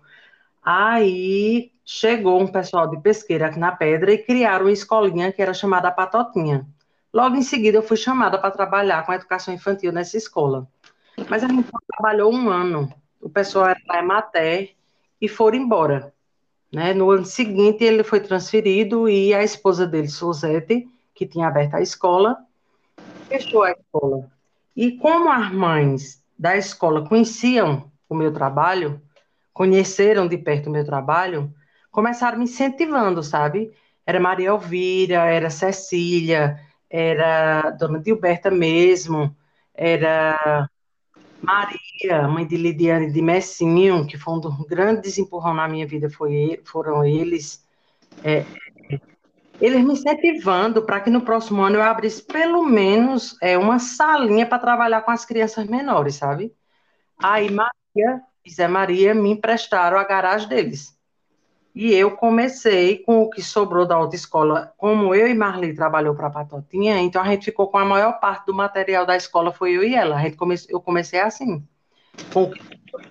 aí 0.63 1.71
chegou 1.85 2.41
um 2.41 2.47
pessoal 2.47 2.89
de 2.89 2.99
pesqueira 3.01 3.47
aqui 3.47 3.59
na 3.59 3.71
Pedra 3.73 4.11
e 4.11 4.17
criaram 4.17 4.65
uma 4.65 4.73
escolinha 4.73 5.31
que 5.31 5.41
era 5.41 5.53
chamada 5.53 5.91
Patotinha. 5.91 6.67
Logo 7.13 7.35
em 7.37 7.43
seguida, 7.43 7.77
eu 7.77 7.83
fui 7.83 7.97
chamada 7.97 8.37
para 8.39 8.51
trabalhar 8.51 9.05
com 9.05 9.13
a 9.13 9.15
educação 9.15 9.53
infantil 9.53 9.93
nessa 9.93 10.17
escola. 10.17 10.67
Mas 11.29 11.45
a 11.45 11.47
gente 11.47 11.69
trabalhou 11.87 12.33
um 12.33 12.49
ano. 12.49 12.93
O 13.21 13.29
pessoal 13.29 13.67
era 13.69 13.79
da 13.87 13.99
Emater 13.99 14.75
e 15.21 15.29
foram 15.29 15.57
embora. 15.57 16.14
Né? 16.75 16.93
No 16.93 17.09
ano 17.09 17.23
seguinte, 17.23 17.85
ele 17.85 18.03
foi 18.03 18.19
transferido 18.19 19.07
e 19.07 19.33
a 19.33 19.41
esposa 19.41 19.88
dele, 19.88 20.09
Suzete, 20.09 20.85
que 21.13 21.25
tinha 21.25 21.47
aberto 21.47 21.75
a 21.75 21.81
escola, 21.81 22.38
fechou 23.29 23.63
a 23.63 23.71
escola. 23.71 24.29
E 24.75 24.91
como 24.97 25.31
as 25.31 25.53
mães 25.53 26.21
da 26.38 26.57
escola 26.57 27.07
conheciam 27.07 27.89
o 28.09 28.13
meu 28.13 28.29
trabalho, 28.33 29.01
conheceram 29.53 30.27
de 30.27 30.38
perto 30.38 30.67
o 30.67 30.69
meu 30.69 30.83
trabalho, 30.83 31.49
começaram 31.89 32.39
me 32.39 32.43
incentivando, 32.43 33.23
sabe? 33.23 33.71
Era 34.05 34.19
Maria 34.19 34.49
Elvira, 34.49 35.31
era 35.31 35.49
Cecília, 35.49 36.59
era 36.89 37.71
Dona 37.71 37.99
Dilberta 37.99 38.51
mesmo, 38.51 39.33
era 39.73 40.69
Maria, 41.45 42.27
mãe 42.27 42.45
de 42.45 42.58
Lidiane 42.58 43.12
de 43.12 43.21
Messinho, 43.21 44.05
que 44.08 44.17
foi 44.17 44.34
um 44.34 44.39
dos 44.39 44.58
grandes 44.67 45.17
empurrões 45.17 45.55
na 45.55 45.67
minha 45.67 45.86
vida, 45.88 46.10
foi, 46.10 46.62
foram 46.65 47.05
eles. 47.05 47.63
É, 48.23 48.45
eles 49.62 49.84
me 49.86 49.93
incentivando 49.93 50.84
para 50.84 50.99
que 50.99 51.10
no 51.10 51.21
próximo 51.21 51.62
ano 51.62 51.77
eu 51.77 51.84
abrisse 51.84 52.21
pelo 52.23 52.63
menos 52.63 53.38
é, 53.41 53.58
uma 53.58 53.79
salinha 53.79 54.45
para 54.45 54.60
trabalhar 54.60 55.01
com 55.01 55.12
as 55.12 55.23
crianças 55.23 55.65
menores, 55.67 56.15
sabe? 56.15 56.53
Aí 57.17 57.49
Maria 57.49 58.21
e 58.43 58.51
Zé 58.51 58.67
Maria 58.67 59.13
me 59.13 59.31
emprestaram 59.31 59.97
a 59.97 60.03
garagem 60.03 60.49
deles. 60.49 60.94
E 61.75 61.93
eu 61.93 62.11
comecei 62.11 62.99
com 62.99 63.21
o 63.21 63.29
que 63.29 63.41
sobrou 63.41 63.85
da 63.85 63.95
autoescola. 63.95 64.73
Como 64.77 65.13
eu 65.13 65.27
e 65.27 65.33
Marli 65.33 65.75
trabalhou 65.75 66.15
para 66.15 66.27
a 66.27 66.29
Patotinha, 66.29 66.97
então 67.01 67.21
a 67.21 67.25
gente 67.25 67.43
ficou 67.43 67.67
com 67.67 67.77
a 67.77 67.83
maior 67.83 68.17
parte 68.21 68.45
do 68.45 68.53
material 68.53 69.05
da 69.05 69.17
escola, 69.17 69.51
foi 69.51 69.73
eu 69.73 69.83
e 69.83 69.93
ela. 69.93 70.15
A 70.15 70.21
gente 70.21 70.38
come... 70.38 70.55
Eu 70.69 70.79
comecei 70.79 71.19
assim, 71.19 71.61
com 72.31 72.49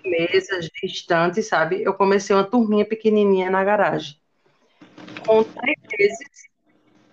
mesas 0.02 0.70
distantes, 0.82 1.46
sabe? 1.46 1.82
Eu 1.82 1.92
comecei 1.92 2.34
uma 2.34 2.42
turminha 2.42 2.86
pequenininha 2.86 3.50
na 3.50 3.62
garagem. 3.62 4.16
Com 5.26 5.44
três 5.44 5.78
meses, 5.98 6.48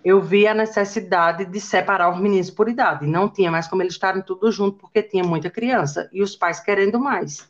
eu 0.02 0.22
vi 0.22 0.46
a 0.46 0.54
necessidade 0.54 1.44
de 1.44 1.60
separar 1.60 2.10
os 2.10 2.18
meninos 2.18 2.50
por 2.50 2.66
idade. 2.66 3.06
Não 3.06 3.28
tinha 3.28 3.50
mais 3.50 3.68
como 3.68 3.82
eles 3.82 3.92
estarem 3.92 4.22
tudo 4.22 4.50
junto, 4.50 4.78
porque 4.78 5.02
tinha 5.02 5.22
muita 5.22 5.50
criança. 5.50 6.08
E 6.14 6.22
os 6.22 6.34
pais 6.34 6.60
querendo 6.60 6.98
mais. 6.98 7.46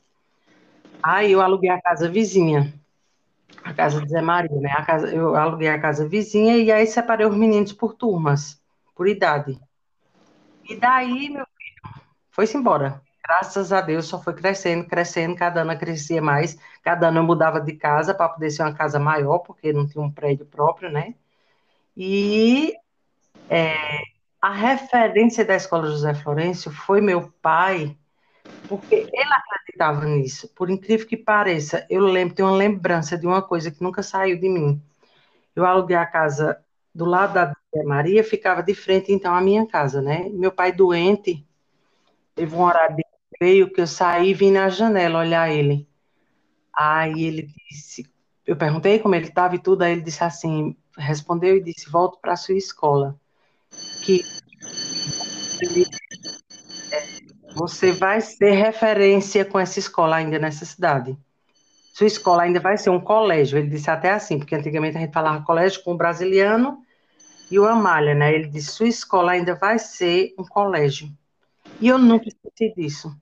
Aí 1.00 1.30
eu 1.30 1.40
aluguei 1.40 1.70
a 1.70 1.80
casa 1.80 2.08
vizinha 2.08 2.81
a 3.64 3.72
casa 3.72 4.00
de 4.00 4.08
Zé 4.08 4.20
Maria, 4.20 4.60
né? 4.60 4.72
A 4.72 4.84
casa, 4.84 5.12
eu 5.14 5.34
aluguei 5.36 5.68
a 5.68 5.80
casa 5.80 6.08
vizinha 6.08 6.56
e 6.56 6.70
aí 6.70 6.86
separei 6.86 7.26
os 7.26 7.36
meninos 7.36 7.72
por 7.72 7.94
turmas, 7.94 8.60
por 8.94 9.08
idade. 9.08 9.58
E 10.68 10.76
daí, 10.76 11.30
meu 11.30 11.46
filho, 11.46 12.02
foi-se 12.30 12.56
embora. 12.56 13.00
Graças 13.24 13.72
a 13.72 13.80
Deus, 13.80 14.06
só 14.06 14.20
foi 14.20 14.34
crescendo, 14.34 14.86
crescendo, 14.86 15.36
cada 15.36 15.62
ano 15.62 15.78
crescia 15.78 16.20
mais, 16.20 16.58
cada 16.82 17.08
ano 17.08 17.20
eu 17.20 17.22
mudava 17.22 17.60
de 17.60 17.72
casa 17.74 18.12
para 18.12 18.28
poder 18.28 18.50
ser 18.50 18.62
uma 18.62 18.74
casa 18.74 18.98
maior, 18.98 19.38
porque 19.38 19.72
não 19.72 19.86
tinha 19.86 20.02
um 20.02 20.10
prédio 20.10 20.44
próprio, 20.44 20.90
né? 20.90 21.14
E 21.96 22.74
é, 23.48 23.76
a 24.40 24.52
referência 24.52 25.44
da 25.44 25.54
escola 25.54 25.86
José 25.86 26.14
Florencio 26.14 26.72
foi 26.72 27.00
meu 27.00 27.32
pai, 27.40 27.96
porque 28.68 28.94
ele 28.94 29.32
acreditava 29.32 30.04
nisso. 30.06 30.48
Por 30.54 30.70
incrível 30.70 31.06
que 31.06 31.16
pareça, 31.16 31.86
eu 31.90 32.00
lembro, 32.00 32.34
tenho 32.34 32.48
uma 32.48 32.56
lembrança 32.56 33.18
de 33.18 33.26
uma 33.26 33.42
coisa 33.42 33.70
que 33.70 33.82
nunca 33.82 34.02
saiu 34.02 34.38
de 34.38 34.48
mim. 34.48 34.82
Eu 35.54 35.66
aluguei 35.66 35.96
a 35.96 36.06
casa 36.06 36.58
do 36.94 37.04
lado 37.04 37.34
da 37.34 37.54
Maria, 37.84 38.22
ficava 38.22 38.62
de 38.62 38.74
frente, 38.74 39.12
então, 39.12 39.34
à 39.34 39.40
minha 39.40 39.66
casa, 39.66 40.00
né? 40.00 40.28
Meu 40.30 40.52
pai 40.52 40.72
doente, 40.72 41.46
teve 42.34 42.54
um 42.54 42.62
horário 42.62 42.96
de 42.96 43.02
veio 43.40 43.72
que 43.72 43.80
eu 43.80 43.86
saí 43.86 44.30
e 44.30 44.34
vim 44.34 44.52
na 44.52 44.68
janela 44.68 45.18
olhar 45.18 45.50
ele. 45.50 45.88
Aí 46.72 47.24
ele 47.24 47.52
disse, 47.68 48.08
eu 48.46 48.56
perguntei 48.56 48.98
como 48.98 49.14
ele 49.14 49.26
estava 49.26 49.56
e 49.56 49.58
tudo, 49.58 49.82
aí 49.82 49.92
ele 49.92 50.00
disse 50.00 50.22
assim, 50.22 50.76
respondeu 50.96 51.56
e 51.56 51.62
disse, 51.62 51.90
volto 51.90 52.18
para 52.20 52.36
sua 52.36 52.56
escola. 52.56 53.18
Que 54.04 54.22
você 57.54 57.92
vai 57.92 58.20
ser 58.20 58.52
referência 58.52 59.44
com 59.44 59.58
essa 59.58 59.78
escola 59.78 60.16
ainda 60.16 60.38
nessa 60.38 60.64
cidade. 60.64 61.16
Sua 61.92 62.06
escola 62.06 62.44
ainda 62.44 62.58
vai 62.58 62.78
ser 62.78 62.90
um 62.90 63.00
colégio. 63.00 63.58
Ele 63.58 63.68
disse 63.68 63.90
até 63.90 64.10
assim, 64.10 64.38
porque 64.38 64.54
antigamente 64.54 64.96
a 64.96 65.00
gente 65.00 65.12
falava 65.12 65.44
colégio 65.44 65.82
com 65.82 65.92
o 65.92 65.96
brasiliano 65.96 66.82
e 67.50 67.58
o 67.58 67.66
Amália, 67.66 68.14
né? 68.14 68.34
Ele 68.34 68.48
disse: 68.48 68.72
sua 68.72 68.88
escola 68.88 69.32
ainda 69.32 69.54
vai 69.54 69.78
ser 69.78 70.34
um 70.38 70.44
colégio. 70.44 71.10
E 71.80 71.88
eu 71.88 71.98
nunca 71.98 72.28
esqueci 72.28 72.74
disso. 72.74 73.14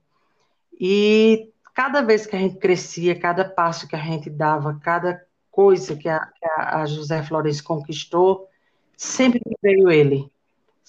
E 0.79 1.49
cada 1.73 2.01
vez 2.01 2.25
que 2.25 2.35
a 2.35 2.39
gente 2.39 2.57
crescia, 2.57 3.19
cada 3.19 3.43
passo 3.43 3.87
que 3.87 3.95
a 3.95 3.99
gente 3.99 4.29
dava, 4.29 4.79
cada 4.81 5.21
coisa 5.51 5.95
que 5.95 6.07
a, 6.07 6.19
que 6.19 6.45
a 6.45 6.85
José 6.85 7.21
Flores 7.23 7.59
conquistou, 7.59 8.47
sempre 8.95 9.41
veio 9.61 9.91
ele 9.91 10.31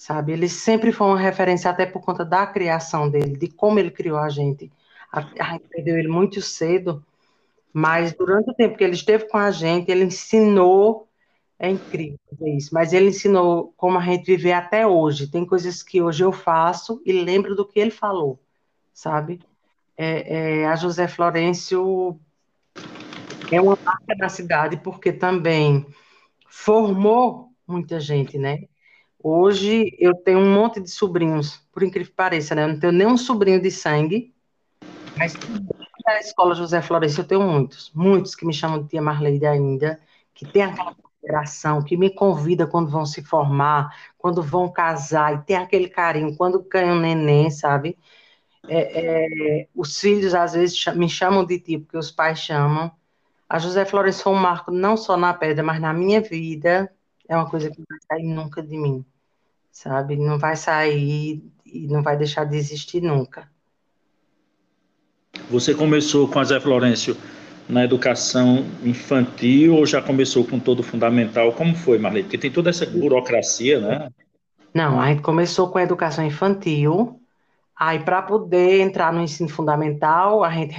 sabe? 0.03 0.33
Ele 0.33 0.49
sempre 0.49 0.91
foi 0.91 1.07
uma 1.07 1.17
referência, 1.17 1.71
até 1.71 1.85
por 1.85 2.01
conta 2.01 2.25
da 2.25 2.45
criação 2.45 3.09
dele, 3.09 3.37
de 3.37 3.47
como 3.47 3.79
ele 3.79 3.89
criou 3.89 4.17
a 4.17 4.27
gente. 4.27 4.69
A, 5.09 5.19
a 5.39 5.53
gente 5.53 5.63
perdeu 5.69 5.97
ele 5.97 6.09
muito 6.09 6.41
cedo, 6.41 7.01
mas 7.71 8.11
durante 8.11 8.49
o 8.49 8.53
tempo 8.53 8.75
que 8.77 8.83
ele 8.83 8.95
esteve 8.95 9.29
com 9.29 9.37
a 9.37 9.49
gente, 9.49 9.89
ele 9.89 10.03
ensinou, 10.03 11.07
é 11.57 11.69
incrível 11.69 12.19
isso, 12.57 12.73
mas 12.73 12.91
ele 12.91 13.07
ensinou 13.07 13.73
como 13.77 13.97
a 13.97 14.01
gente 14.01 14.25
viver 14.25 14.51
até 14.51 14.85
hoje. 14.85 15.31
Tem 15.31 15.45
coisas 15.45 15.81
que 15.81 16.01
hoje 16.01 16.21
eu 16.21 16.33
faço 16.33 17.01
e 17.05 17.13
lembro 17.13 17.55
do 17.55 17.65
que 17.65 17.79
ele 17.79 17.89
falou, 17.89 18.37
sabe? 18.93 19.39
É, 19.95 20.63
é, 20.63 20.67
a 20.67 20.75
José 20.75 21.07
Florencio 21.07 22.19
é 23.49 23.61
uma 23.61 23.77
marca 23.81 24.15
da 24.17 24.27
cidade, 24.27 24.75
porque 24.75 25.13
também 25.13 25.85
formou 26.49 27.53
muita 27.65 28.01
gente, 28.01 28.37
né? 28.37 28.63
Hoje 29.25 29.95
eu 29.97 30.13
tenho 30.13 30.39
um 30.39 30.53
monte 30.53 30.81
de 30.81 30.91
sobrinhos, 30.91 31.61
por 31.71 31.81
incrível 31.81 32.09
que 32.09 32.15
pareça, 32.15 32.53
né? 32.53 32.65
Eu 32.65 32.67
não 32.67 32.77
tenho 32.77 32.91
nenhum 32.91 33.17
sobrinho 33.17 33.61
de 33.61 33.71
sangue, 33.71 34.33
mas 35.17 35.33
na 36.05 36.19
escola 36.19 36.53
José 36.53 36.81
Florencio 36.81 37.21
eu 37.21 37.27
tenho 37.27 37.41
muitos, 37.41 37.89
muitos 37.95 38.35
que 38.35 38.45
me 38.45 38.53
chamam 38.53 38.83
de 38.83 38.89
tia 38.89 39.01
Marleide 39.01 39.45
ainda, 39.45 39.97
que 40.33 40.45
tem 40.45 40.63
aquela 40.63 40.93
consideração, 40.93 41.81
que 41.81 41.95
me 41.95 42.09
convida 42.09 42.67
quando 42.67 42.91
vão 42.91 43.05
se 43.05 43.23
formar, 43.23 43.95
quando 44.17 44.43
vão 44.43 44.69
casar, 44.69 45.35
e 45.35 45.45
tem 45.45 45.55
aquele 45.55 45.87
carinho, 45.87 46.35
quando 46.35 46.61
ganham 46.61 46.99
neném, 46.99 47.49
sabe? 47.49 47.97
É, 48.67 49.61
é, 49.61 49.67
os 49.73 49.97
filhos 49.97 50.35
às 50.35 50.51
vezes 50.51 50.85
me 50.95 51.07
chamam 51.07 51.45
de 51.45 51.59
tia, 51.59 51.79
porque 51.79 51.97
os 51.97 52.11
pais 52.11 52.39
chamam. 52.39 52.91
A 53.47 53.57
José 53.57 53.85
Florencio 53.85 54.23
foi 54.23 54.33
um 54.33 54.37
marco 54.37 54.69
não 54.69 54.97
só 54.97 55.15
na 55.15 55.33
pedra, 55.33 55.63
mas 55.63 55.79
na 55.79 55.93
minha 55.93 56.19
vida. 56.19 56.91
É 57.25 57.37
uma 57.37 57.49
coisa 57.49 57.71
que 57.71 57.79
não 57.79 57.85
vai 57.89 57.99
sair 58.01 58.27
nunca 58.27 58.61
de 58.61 58.77
mim 58.77 59.05
sabe? 59.73 60.15
Não 60.15 60.37
vai 60.37 60.55
sair 60.55 61.43
e 61.65 61.87
não 61.87 62.03
vai 62.03 62.15
deixar 62.15 62.45
de 62.45 62.55
existir 62.55 63.01
nunca. 63.01 63.51
Você 65.49 65.73
começou 65.73 66.27
com 66.27 66.39
a 66.39 66.43
Zé 66.43 66.59
Florencio 66.59 67.17
na 67.67 67.83
educação 67.83 68.65
infantil 68.83 69.75
ou 69.75 69.85
já 69.85 70.01
começou 70.01 70.45
com 70.45 70.59
todo 70.59 70.81
o 70.81 70.83
fundamental? 70.83 71.51
Como 71.53 71.75
foi, 71.75 71.97
Marlene? 71.97 72.23
Porque 72.23 72.37
tem 72.37 72.51
toda 72.51 72.69
essa 72.69 72.85
burocracia, 72.85 73.79
né? 73.79 74.09
Não, 74.73 75.01
a 75.01 75.07
gente 75.07 75.21
começou 75.23 75.69
com 75.69 75.79
a 75.79 75.83
educação 75.83 76.25
infantil, 76.25 77.19
aí 77.75 77.99
para 77.99 78.21
poder 78.21 78.79
entrar 78.79 79.11
no 79.11 79.21
ensino 79.21 79.49
fundamental, 79.49 80.43
a 80.43 80.51
gente 80.51 80.73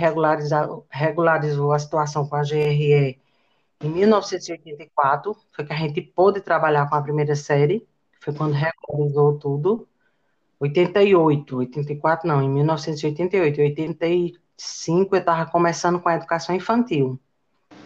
regularizou 0.91 1.73
a 1.73 1.79
situação 1.79 2.27
com 2.27 2.37
a 2.37 2.43
GRE 2.43 3.19
em 3.81 3.89
1984, 3.89 5.37
foi 5.53 5.65
que 5.65 5.73
a 5.73 5.77
gente 5.77 6.01
pôde 6.01 6.41
trabalhar 6.41 6.89
com 6.89 6.95
a 6.95 7.03
primeira 7.03 7.35
série, 7.37 7.87
foi 8.25 8.35
quando 8.35 8.55
regularizou 8.55 9.39
tudo. 9.39 9.87
88, 10.59 11.59
84 11.59 12.27
não, 12.27 12.43
em 12.43 12.49
1988, 12.49 13.61
85 13.61 15.15
eu 15.15 15.19
estava 15.19 15.51
começando 15.51 16.01
com 16.01 16.09
a 16.09 16.15
educação 16.15 16.55
infantil. 16.55 17.21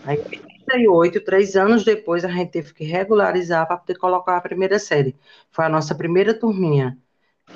Aí, 0.05 0.17
em 0.17 0.87
88, 0.87 1.25
três 1.25 1.57
anos 1.57 1.85
depois, 1.85 2.25
a 2.25 2.29
gente 2.29 2.53
teve 2.53 2.73
que 2.73 2.85
regularizar 2.85 3.67
para 3.67 3.79
poder 3.79 3.99
colocar 3.99 4.37
a 4.37 4.41
primeira 4.41 4.79
série. 4.79 5.17
Foi 5.51 5.65
a 5.65 5.69
nossa 5.69 5.95
primeira 5.95 6.33
turminha, 6.33 6.97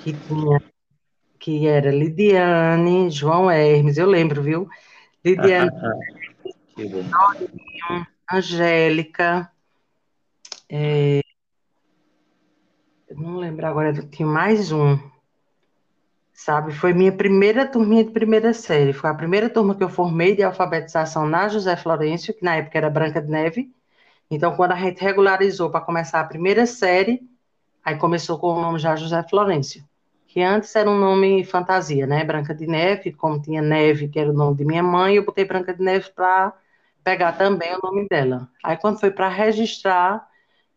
que 0.03 0.13
tinha, 0.13 0.61
que 1.39 1.69
era 1.69 1.91
Lidiane, 1.91 3.11
João 3.11 3.49
Hermes, 3.51 3.97
eu 3.97 4.07
lembro, 4.07 4.43
viu? 4.43 4.69
Lidiane, 5.25 5.71
Angélica, 8.33 9.53
é, 10.69 11.21
não 13.17 13.37
lembro 13.37 13.67
agora, 13.67 13.93
tinha 13.93 14.27
mais 14.27 14.73
um, 14.73 14.99
sabe? 16.33 16.73
Foi 16.73 16.93
minha 16.93 17.13
primeira 17.13 17.67
turminha 17.67 18.05
de 18.05 18.11
primeira 18.11 18.53
série. 18.53 18.93
Foi 18.93 19.11
a 19.11 19.15
primeira 19.15 19.49
turma 19.49 19.75
que 19.75 19.85
eu 19.85 19.89
formei 19.89 20.35
de 20.35 20.43
alfabetização 20.43 21.27
na 21.27 21.49
José 21.49 21.77
Florencio, 21.77 22.35
que 22.35 22.45
na 22.45 22.57
época 22.57 22.79
era 22.79 22.91
Branca 22.91 23.21
de 23.21 23.31
Neve. 23.31 23.73
Então, 24.31 24.57
quando 24.57 24.73
a 24.73 24.77
gente 24.77 25.03
regularizou 25.03 25.71
para 25.71 25.81
começar 25.81 26.21
a 26.21 26.25
primeira 26.25 26.67
série, 26.67 27.23
aí 27.85 27.97
começou 27.97 28.39
com 28.39 28.49
o 28.55 28.61
nome 28.61 28.79
já 28.79 28.97
José 28.97 29.23
Florencio, 29.29 29.85
que 30.27 30.41
antes 30.41 30.75
era 30.75 30.91
um 30.91 30.99
nome 30.99 31.45
fantasia, 31.45 32.07
né? 32.07 32.25
Branca 32.25 32.55
de 32.55 32.67
Neve, 32.67 33.13
como 33.13 33.41
tinha 33.41 33.61
Neve, 33.63 34.09
que 34.09 34.19
era 34.19 34.31
o 34.31 34.35
nome 34.35 34.57
de 34.57 34.65
minha 34.65 34.83
mãe, 34.83 35.17
eu 35.17 35.25
botei 35.25 35.45
Branca 35.45 35.75
de 35.75 35.83
Neve 35.83 36.11
para 36.15 36.53
pegar 37.05 37.33
também 37.33 37.75
o 37.75 37.81
nome 37.83 38.09
dela. 38.09 38.49
Aí, 38.65 38.77
quando 38.77 38.99
foi 38.99 39.11
para 39.11 39.29
registrar, 39.29 40.27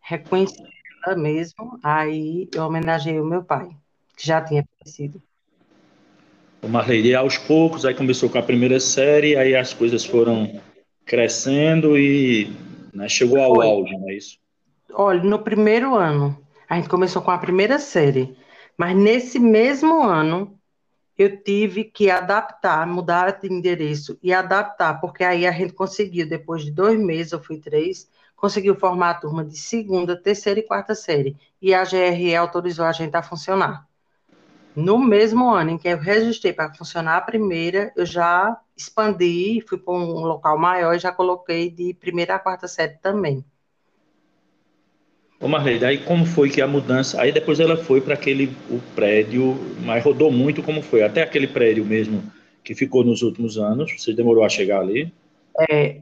reconhecer 0.00 0.60
ela 0.60 0.75
mesmo, 1.14 1.78
aí 1.82 2.48
eu 2.54 2.64
homenageei 2.64 3.20
o 3.20 3.24
meu 3.24 3.42
pai, 3.42 3.68
que 4.16 4.26
já 4.26 4.40
tinha 4.40 4.66
falecido 4.78 5.20
o 6.66 6.68
Marley 6.68 7.14
aos 7.14 7.38
poucos, 7.38 7.84
aí 7.84 7.94
começou 7.94 8.28
com 8.28 8.38
a 8.38 8.42
primeira 8.42 8.80
série, 8.80 9.36
aí 9.36 9.54
as 9.54 9.72
coisas 9.72 10.04
foram 10.04 10.60
crescendo 11.04 11.96
e 11.96 12.52
né, 12.92 13.08
chegou 13.08 13.40
ao 13.40 13.60
auge, 13.60 13.96
não 13.96 14.10
é 14.10 14.14
isso? 14.14 14.38
Olha, 14.92 15.22
no 15.22 15.38
primeiro 15.38 15.94
ano, 15.94 16.36
a 16.68 16.76
gente 16.76 16.88
começou 16.88 17.22
com 17.22 17.30
a 17.30 17.38
primeira 17.38 17.78
série, 17.78 18.36
mas 18.76 18.96
nesse 18.96 19.38
mesmo 19.38 20.02
ano 20.02 20.58
eu 21.16 21.40
tive 21.42 21.84
que 21.84 22.10
adaptar, 22.10 22.86
mudar 22.86 23.40
de 23.40 23.50
endereço 23.50 24.18
e 24.22 24.34
adaptar, 24.34 25.00
porque 25.00 25.24
aí 25.24 25.46
a 25.46 25.52
gente 25.52 25.72
conseguiu, 25.72 26.28
depois 26.28 26.64
de 26.64 26.70
dois 26.70 26.98
meses, 26.98 27.32
eu 27.32 27.40
fui 27.42 27.58
três, 27.58 28.08
conseguiu 28.46 28.76
formar 28.76 29.10
a 29.10 29.14
turma 29.14 29.44
de 29.44 29.58
segunda, 29.58 30.16
terceira 30.16 30.60
e 30.60 30.62
quarta 30.62 30.94
série, 30.94 31.36
e 31.60 31.74
a 31.74 31.82
GRE 31.82 32.36
autorizou 32.36 32.84
a 32.84 32.92
gente 32.92 33.12
a 33.16 33.20
funcionar. 33.20 33.88
No 34.76 34.98
mesmo 34.98 35.50
ano 35.50 35.70
em 35.70 35.78
que 35.78 35.88
eu 35.88 35.98
registrei 35.98 36.52
para 36.52 36.72
funcionar 36.72 37.16
a 37.16 37.20
primeira, 37.22 37.92
eu 37.96 38.06
já 38.06 38.56
expandi, 38.76 39.64
fui 39.66 39.78
para 39.78 39.94
um 39.94 40.20
local 40.20 40.56
maior 40.56 40.94
e 40.94 40.98
já 41.00 41.10
coloquei 41.10 41.68
de 41.68 41.92
primeira 41.94 42.36
a 42.36 42.38
quarta 42.38 42.68
série 42.68 42.96
também. 43.02 43.44
Ô 45.40 45.48
Marlene, 45.48 45.84
aí 45.84 45.98
como 45.98 46.24
foi 46.24 46.48
que 46.48 46.62
a 46.62 46.68
mudança? 46.68 47.20
Aí 47.20 47.32
depois 47.32 47.58
ela 47.58 47.76
foi 47.76 48.00
para 48.00 48.14
aquele 48.14 48.56
o 48.70 48.78
prédio, 48.94 49.56
mas 49.84 50.04
rodou 50.04 50.30
muito 50.30 50.62
como 50.62 50.80
foi? 50.82 51.02
Até 51.02 51.22
aquele 51.22 51.48
prédio 51.48 51.84
mesmo 51.84 52.22
que 52.62 52.76
ficou 52.76 53.02
nos 53.02 53.22
últimos 53.22 53.58
anos, 53.58 53.92
você 53.98 54.12
demorou 54.12 54.44
a 54.44 54.48
chegar 54.48 54.82
ali? 54.82 55.12
É, 55.68 56.00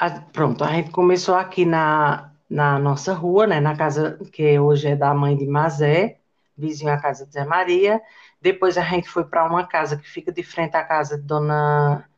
a, 0.00 0.08
pronto, 0.32 0.64
a 0.64 0.72
gente 0.72 0.90
começou 0.90 1.34
aqui 1.34 1.66
na, 1.66 2.32
na 2.48 2.78
nossa 2.78 3.12
rua, 3.12 3.46
né, 3.46 3.60
na 3.60 3.76
casa 3.76 4.18
que 4.32 4.58
hoje 4.58 4.88
é 4.88 4.96
da 4.96 5.12
mãe 5.12 5.36
de 5.36 5.46
Mazé, 5.46 6.18
vizinho 6.56 6.90
à 6.90 6.96
casa 6.96 7.26
de 7.26 7.34
Zé 7.34 7.44
Maria. 7.44 8.00
Depois 8.40 8.78
a 8.78 8.82
gente 8.82 9.10
foi 9.10 9.24
para 9.26 9.44
uma 9.44 9.66
casa 9.66 9.98
que 9.98 10.08
fica 10.08 10.32
de 10.32 10.42
frente 10.42 10.74
à 10.74 10.82
casa 10.82 11.18
de 11.18 11.24
Dona, 11.24 12.08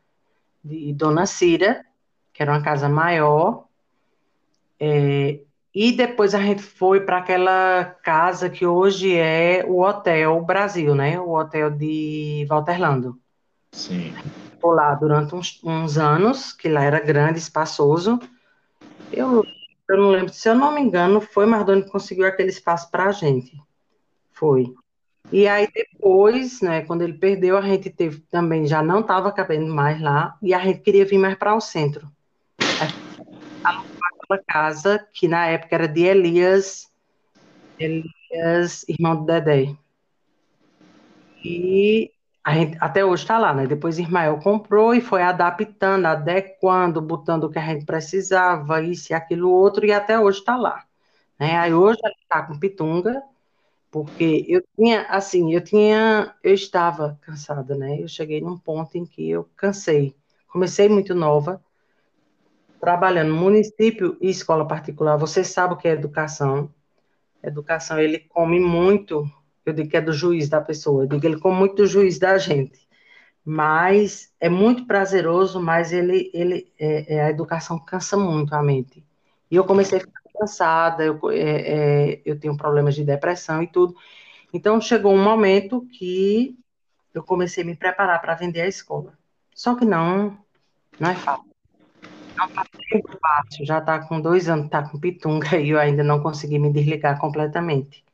de 0.63 0.93
Dona 0.93 1.27
Cira, 1.27 1.85
que 2.33 2.41
era 2.41 2.53
uma 2.53 2.63
casa 2.63 2.89
maior. 2.89 3.67
É, 4.79 5.41
e 5.75 5.91
depois 5.91 6.37
a 6.37 6.41
gente 6.41 6.63
foi 6.63 7.01
para 7.01 7.19
aquela 7.19 7.85
casa 8.05 8.49
que 8.49 8.65
hoje 8.65 9.17
é 9.17 9.65
o 9.67 9.81
Hotel 9.81 10.41
Brasil, 10.45 10.95
né? 10.95 11.19
O 11.19 11.31
hotel 11.33 11.69
de 11.71 12.47
Walterlando. 12.49 13.22
Sim. 13.73 14.15
Ficou 14.51 14.73
lá 14.73 14.95
durante 14.95 15.35
uns, 15.35 15.61
uns, 15.65 15.99
anos, 15.99 16.53
que 16.53 16.69
lá 16.69 16.85
era 16.85 17.01
grande, 17.01 17.39
espaçoso. 17.39 18.21
Eu, 19.11 19.45
eu 19.89 19.97
não 19.97 20.11
lembro, 20.11 20.33
se 20.33 20.49
eu 20.49 20.55
não 20.55 20.73
me 20.73 20.81
engano, 20.81 21.21
foi 21.21 21.47
Mardoni 21.47 21.83
que 21.83 21.91
conseguiu 21.91 22.27
aquele 22.27 22.51
espaço 22.51 22.91
para 22.91 23.07
a 23.07 23.13
gente. 23.13 23.61
Foi. 24.31 24.73
E 25.33 25.49
aí 25.49 25.67
depois, 25.73 26.61
né, 26.61 26.83
quando 26.83 27.03
ele 27.03 27.15
perdeu, 27.15 27.57
a 27.57 27.63
gente 27.63 27.89
teve 27.89 28.21
também, 28.31 28.67
já 28.67 28.83
não 28.83 29.01
estava 29.01 29.33
cabendo 29.33 29.73
mais 29.73 30.01
lá, 30.01 30.37
e 30.43 30.53
a 30.53 30.59
gente 30.61 30.81
queria 30.81 31.07
vir 31.07 31.19
mais 31.19 31.37
para 31.37 31.55
o 31.55 31.61
centro. 31.61 32.07
Aquela 33.65 34.43
casa 34.47 35.07
que 35.13 35.27
na 35.27 35.47
época 35.47 35.75
era 35.75 35.89
de 35.89 36.03
Elias, 36.03 36.91
Elias, 37.79 38.85
irmão 38.89 39.17
do 39.17 39.25
Dedé. 39.25 39.75
E 41.45 42.11
gente, 42.51 42.77
até 42.81 43.05
hoje 43.05 43.23
está 43.23 43.39
lá, 43.39 43.55
né? 43.55 43.67
Depois 43.67 43.99
Ismael 43.99 44.39
comprou 44.41 44.95
e 44.95 45.01
foi 45.01 45.23
adaptando, 45.23 46.07
adequando, 46.07 47.01
botando 47.01 47.45
o 47.45 47.51
que 47.51 47.59
a 47.59 47.65
gente 47.65 47.85
precisava, 47.85 48.83
isso 48.83 49.13
e 49.13 49.15
aquilo 49.15 49.51
outro, 49.51 49.87
e 49.87 49.93
até 49.93 50.19
hoje 50.19 50.41
está 50.41 50.57
lá. 50.57 50.85
Né? 51.39 51.57
Aí 51.57 51.73
hoje 51.73 52.01
está 52.23 52.43
com 52.43 52.59
Pitunga, 52.59 53.23
porque 53.91 54.45
eu 54.49 54.63
tinha, 54.77 55.03
assim, 55.03 55.55
eu 55.55 55.63
tinha, 55.63 56.35
eu 56.43 56.55
estava 56.55 57.19
cansada, 57.23 57.77
né? 57.77 58.01
Eu 58.01 58.09
cheguei 58.09 58.41
num 58.41 58.59
ponto 58.59 58.97
em 58.97 59.05
que 59.07 59.31
eu 59.31 59.49
cansei. 59.57 60.17
Comecei 60.49 60.89
muito 60.89 61.15
nova, 61.15 61.63
trabalhando 62.81 63.29
no 63.29 63.37
município 63.37 64.17
e 64.21 64.31
escola 64.31 64.67
particular. 64.67 65.17
Você 65.17 65.45
sabe 65.45 65.75
o 65.75 65.77
que 65.77 65.87
é 65.87 65.93
educação? 65.93 66.73
Educação, 67.43 67.99
ele 67.99 68.19
come 68.19 68.59
muito, 68.59 69.31
eu 69.65 69.73
digo 69.73 69.89
que 69.89 69.97
é 69.97 70.01
do 70.01 70.13
juiz 70.13 70.49
da 70.49 70.61
pessoa, 70.61 71.05
eu 71.05 71.09
digo 71.09 71.27
ele 71.27 71.41
come 71.41 71.57
muito 71.57 71.77
do 71.77 71.87
juiz 71.87 72.19
da 72.19 72.39
gente. 72.39 72.87
Mas 73.45 74.33
é 74.39 74.49
muito 74.49 74.87
prazeroso, 74.87 75.61
mas 75.61 75.93
ele, 75.93 76.31
ele 76.33 76.73
é, 76.79 77.17
é, 77.17 77.25
a 77.25 77.31
educação 77.31 77.79
cansa 77.79 78.17
muito 78.17 78.55
a 78.55 78.63
mente. 78.63 79.05
E 79.51 79.57
eu 79.57 79.65
comecei 79.65 79.99
a 79.99 80.01
ficar 80.01 80.21
cansada, 80.39 81.05
eu, 81.05 81.19
é, 81.31 81.41
é, 81.41 82.23
eu 82.25 82.39
tenho 82.39 82.57
problemas 82.57 82.95
de 82.95 83.05
depressão 83.05 83.63
e 83.63 83.67
tudo. 83.67 83.97
Então, 84.53 84.81
chegou 84.81 85.13
um 85.13 85.23
momento 85.23 85.87
que 85.93 86.57
eu 87.15 87.23
comecei 87.23 87.65
a 87.65 87.67
me 87.67 87.77
preparar 87.77 88.21
para 88.21 88.35
vender 88.35 88.63
a 88.63 88.69
escola. 88.69 89.13
Só 89.55 89.75
que 89.75 89.85
não, 89.85 90.39
não 90.99 91.11
é 91.11 91.15
fácil. 91.15 91.53
Fácil. 93.21 93.67
Já 93.67 93.79
está 93.79 93.99
com 94.01 94.21
dois 94.21 94.49
anos, 94.49 94.67
está 94.67 94.83
com 94.89 94.99
pitunga 94.99 95.57
e 95.61 95.71
eu 95.71 95.79
ainda 95.79 96.03
não 96.03 96.23
consegui 96.23 96.59
me 96.59 96.73
desligar 96.73 97.19
completamente. 97.19 98.05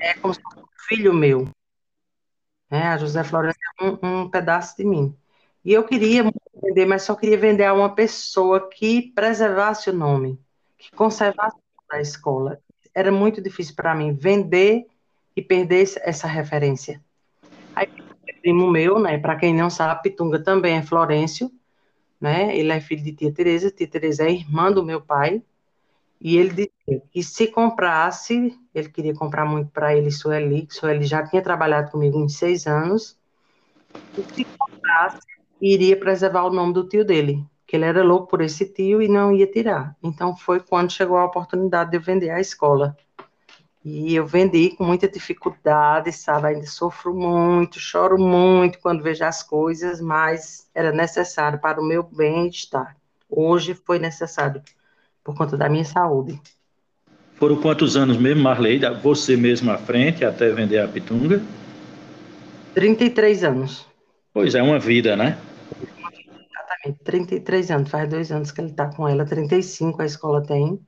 É 0.00 0.14
como 0.14 0.34
se 0.34 0.40
fosse 0.40 0.58
um 0.58 0.66
filho 0.88 1.14
meu. 1.14 1.48
É, 2.70 2.86
a 2.88 2.96
José 2.96 3.22
Florença 3.22 3.58
é 3.80 3.84
um, 3.84 4.22
um 4.22 4.30
pedaço 4.30 4.76
de 4.76 4.84
mim. 4.84 5.14
E 5.64 5.72
eu 5.72 5.84
queria 5.84 6.24
vender, 6.62 6.86
mas 6.86 7.02
só 7.02 7.14
queria 7.14 7.36
vender 7.36 7.64
a 7.64 7.74
uma 7.74 7.94
pessoa 7.94 8.68
que 8.70 9.12
preservasse 9.12 9.90
o 9.90 9.92
nome, 9.92 10.40
que 10.78 10.90
conservasse 10.92 11.56
a 11.90 12.00
escola. 12.00 12.58
Era 12.94 13.12
muito 13.12 13.42
difícil 13.42 13.74
para 13.74 13.94
mim 13.94 14.12
vender 14.12 14.86
e 15.36 15.42
perder 15.42 15.86
essa 16.02 16.26
referência. 16.26 17.02
Aí, 17.74 17.88
primo 18.40 18.70
meu, 18.70 18.98
né, 18.98 19.18
para 19.18 19.36
quem 19.36 19.54
não 19.54 19.68
sabe, 19.68 20.02
Pitunga 20.02 20.42
também 20.42 20.76
é 20.76 20.82
Florencio, 20.82 21.50
né, 22.20 22.56
ele 22.56 22.72
é 22.72 22.80
filho 22.80 23.02
de 23.02 23.12
tia 23.12 23.32
Teresa, 23.32 23.70
tia 23.70 23.86
Teresa 23.86 24.24
é 24.24 24.32
irmã 24.32 24.72
do 24.72 24.84
meu 24.84 25.00
pai, 25.00 25.42
e 26.20 26.36
ele 26.36 26.50
disse 26.50 27.02
que 27.10 27.22
se 27.22 27.46
comprasse, 27.46 28.58
ele 28.74 28.90
queria 28.90 29.14
comprar 29.14 29.46
muito 29.46 29.70
para 29.70 29.96
ele 29.96 30.10
Sueli, 30.10 30.68
Sueli 30.70 31.06
já 31.06 31.26
tinha 31.26 31.40
trabalhado 31.40 31.90
comigo 31.90 32.18
em 32.20 32.28
seis 32.28 32.66
anos, 32.66 33.16
e 34.18 34.34
se 34.34 34.44
comprasse, 34.44 35.20
iria 35.60 35.98
preservar 35.98 36.44
o 36.44 36.52
nome 36.52 36.74
do 36.74 36.86
tio 36.86 37.04
dele, 37.04 37.44
que 37.66 37.74
ele 37.74 37.86
era 37.86 38.02
louco 38.02 38.28
por 38.28 38.42
esse 38.42 38.66
tio 38.66 39.00
e 39.00 39.08
não 39.08 39.32
ia 39.32 39.46
tirar. 39.46 39.96
Então 40.02 40.36
foi 40.36 40.60
quando 40.60 40.92
chegou 40.92 41.16
a 41.16 41.24
oportunidade 41.24 41.90
de 41.90 41.96
eu 41.96 42.02
vender 42.02 42.30
a 42.30 42.40
escola. 42.40 42.96
E 43.82 44.14
eu 44.14 44.26
vendi 44.26 44.76
com 44.76 44.84
muita 44.84 45.08
dificuldade, 45.08 46.12
sabe? 46.12 46.48
Ainda 46.48 46.66
sofro 46.66 47.14
muito, 47.14 47.80
choro 47.80 48.18
muito 48.18 48.78
quando 48.78 49.02
vejo 49.02 49.24
as 49.24 49.42
coisas, 49.42 50.02
mas 50.02 50.68
era 50.74 50.92
necessário 50.92 51.58
para 51.58 51.80
o 51.80 51.84
meu 51.84 52.02
bem-estar. 52.02 52.94
Hoje 53.28 53.72
foi 53.72 53.98
necessário 53.98 54.62
por 55.22 55.36
conta 55.36 55.56
da 55.56 55.68
minha 55.68 55.84
saúde. 55.84 56.40
Foram 57.36 57.56
quantos 57.56 57.96
anos 57.96 58.18
mesmo, 58.18 58.42
Marley, 58.42 58.80
você 59.02 59.36
mesmo 59.36 59.70
à 59.70 59.78
frente 59.78 60.24
até 60.24 60.50
vender 60.50 60.78
a 60.78 60.86
Pitunga? 60.86 61.42
33 62.74 63.44
anos. 63.44 63.86
Pois 64.32 64.54
é, 64.54 64.62
uma 64.62 64.78
vida, 64.78 65.16
né? 65.16 65.38
Exatamente, 66.82 67.02
33 67.02 67.70
anos. 67.70 67.90
Faz 67.90 68.08
dois 68.08 68.30
anos 68.30 68.52
que 68.52 68.60
ele 68.60 68.70
está 68.70 68.86
com 68.86 69.08
ela, 69.08 69.24
35 69.24 70.02
a 70.02 70.04
escola 70.04 70.42
tem. 70.42 70.78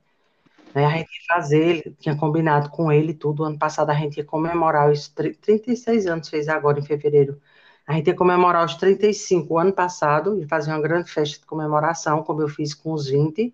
Né, 0.73 0.85
a 0.85 0.89
gente 0.89 1.09
ia 1.09 1.35
fazer, 1.35 1.95
tinha 1.99 2.15
combinado 2.15 2.69
com 2.69 2.91
ele 2.91 3.13
tudo. 3.13 3.43
Ano 3.43 3.57
passado 3.57 3.89
a 3.89 3.93
gente 3.93 4.17
ia 4.17 4.23
comemorar 4.23 4.91
os 4.91 5.07
36 5.07 6.07
anos, 6.07 6.29
fez 6.29 6.47
agora 6.47 6.79
em 6.79 6.85
fevereiro. 6.85 7.39
A 7.85 7.93
gente 7.93 8.07
ia 8.07 8.15
comemorar 8.15 8.65
os 8.65 8.75
35 8.75 9.57
ano 9.57 9.73
passado 9.73 10.39
e 10.39 10.47
fazer 10.47 10.71
uma 10.71 10.81
grande 10.81 11.11
festa 11.11 11.39
de 11.39 11.45
comemoração, 11.45 12.23
como 12.23 12.41
eu 12.41 12.47
fiz 12.47 12.73
com 12.73 12.93
os 12.93 13.07
20. 13.07 13.51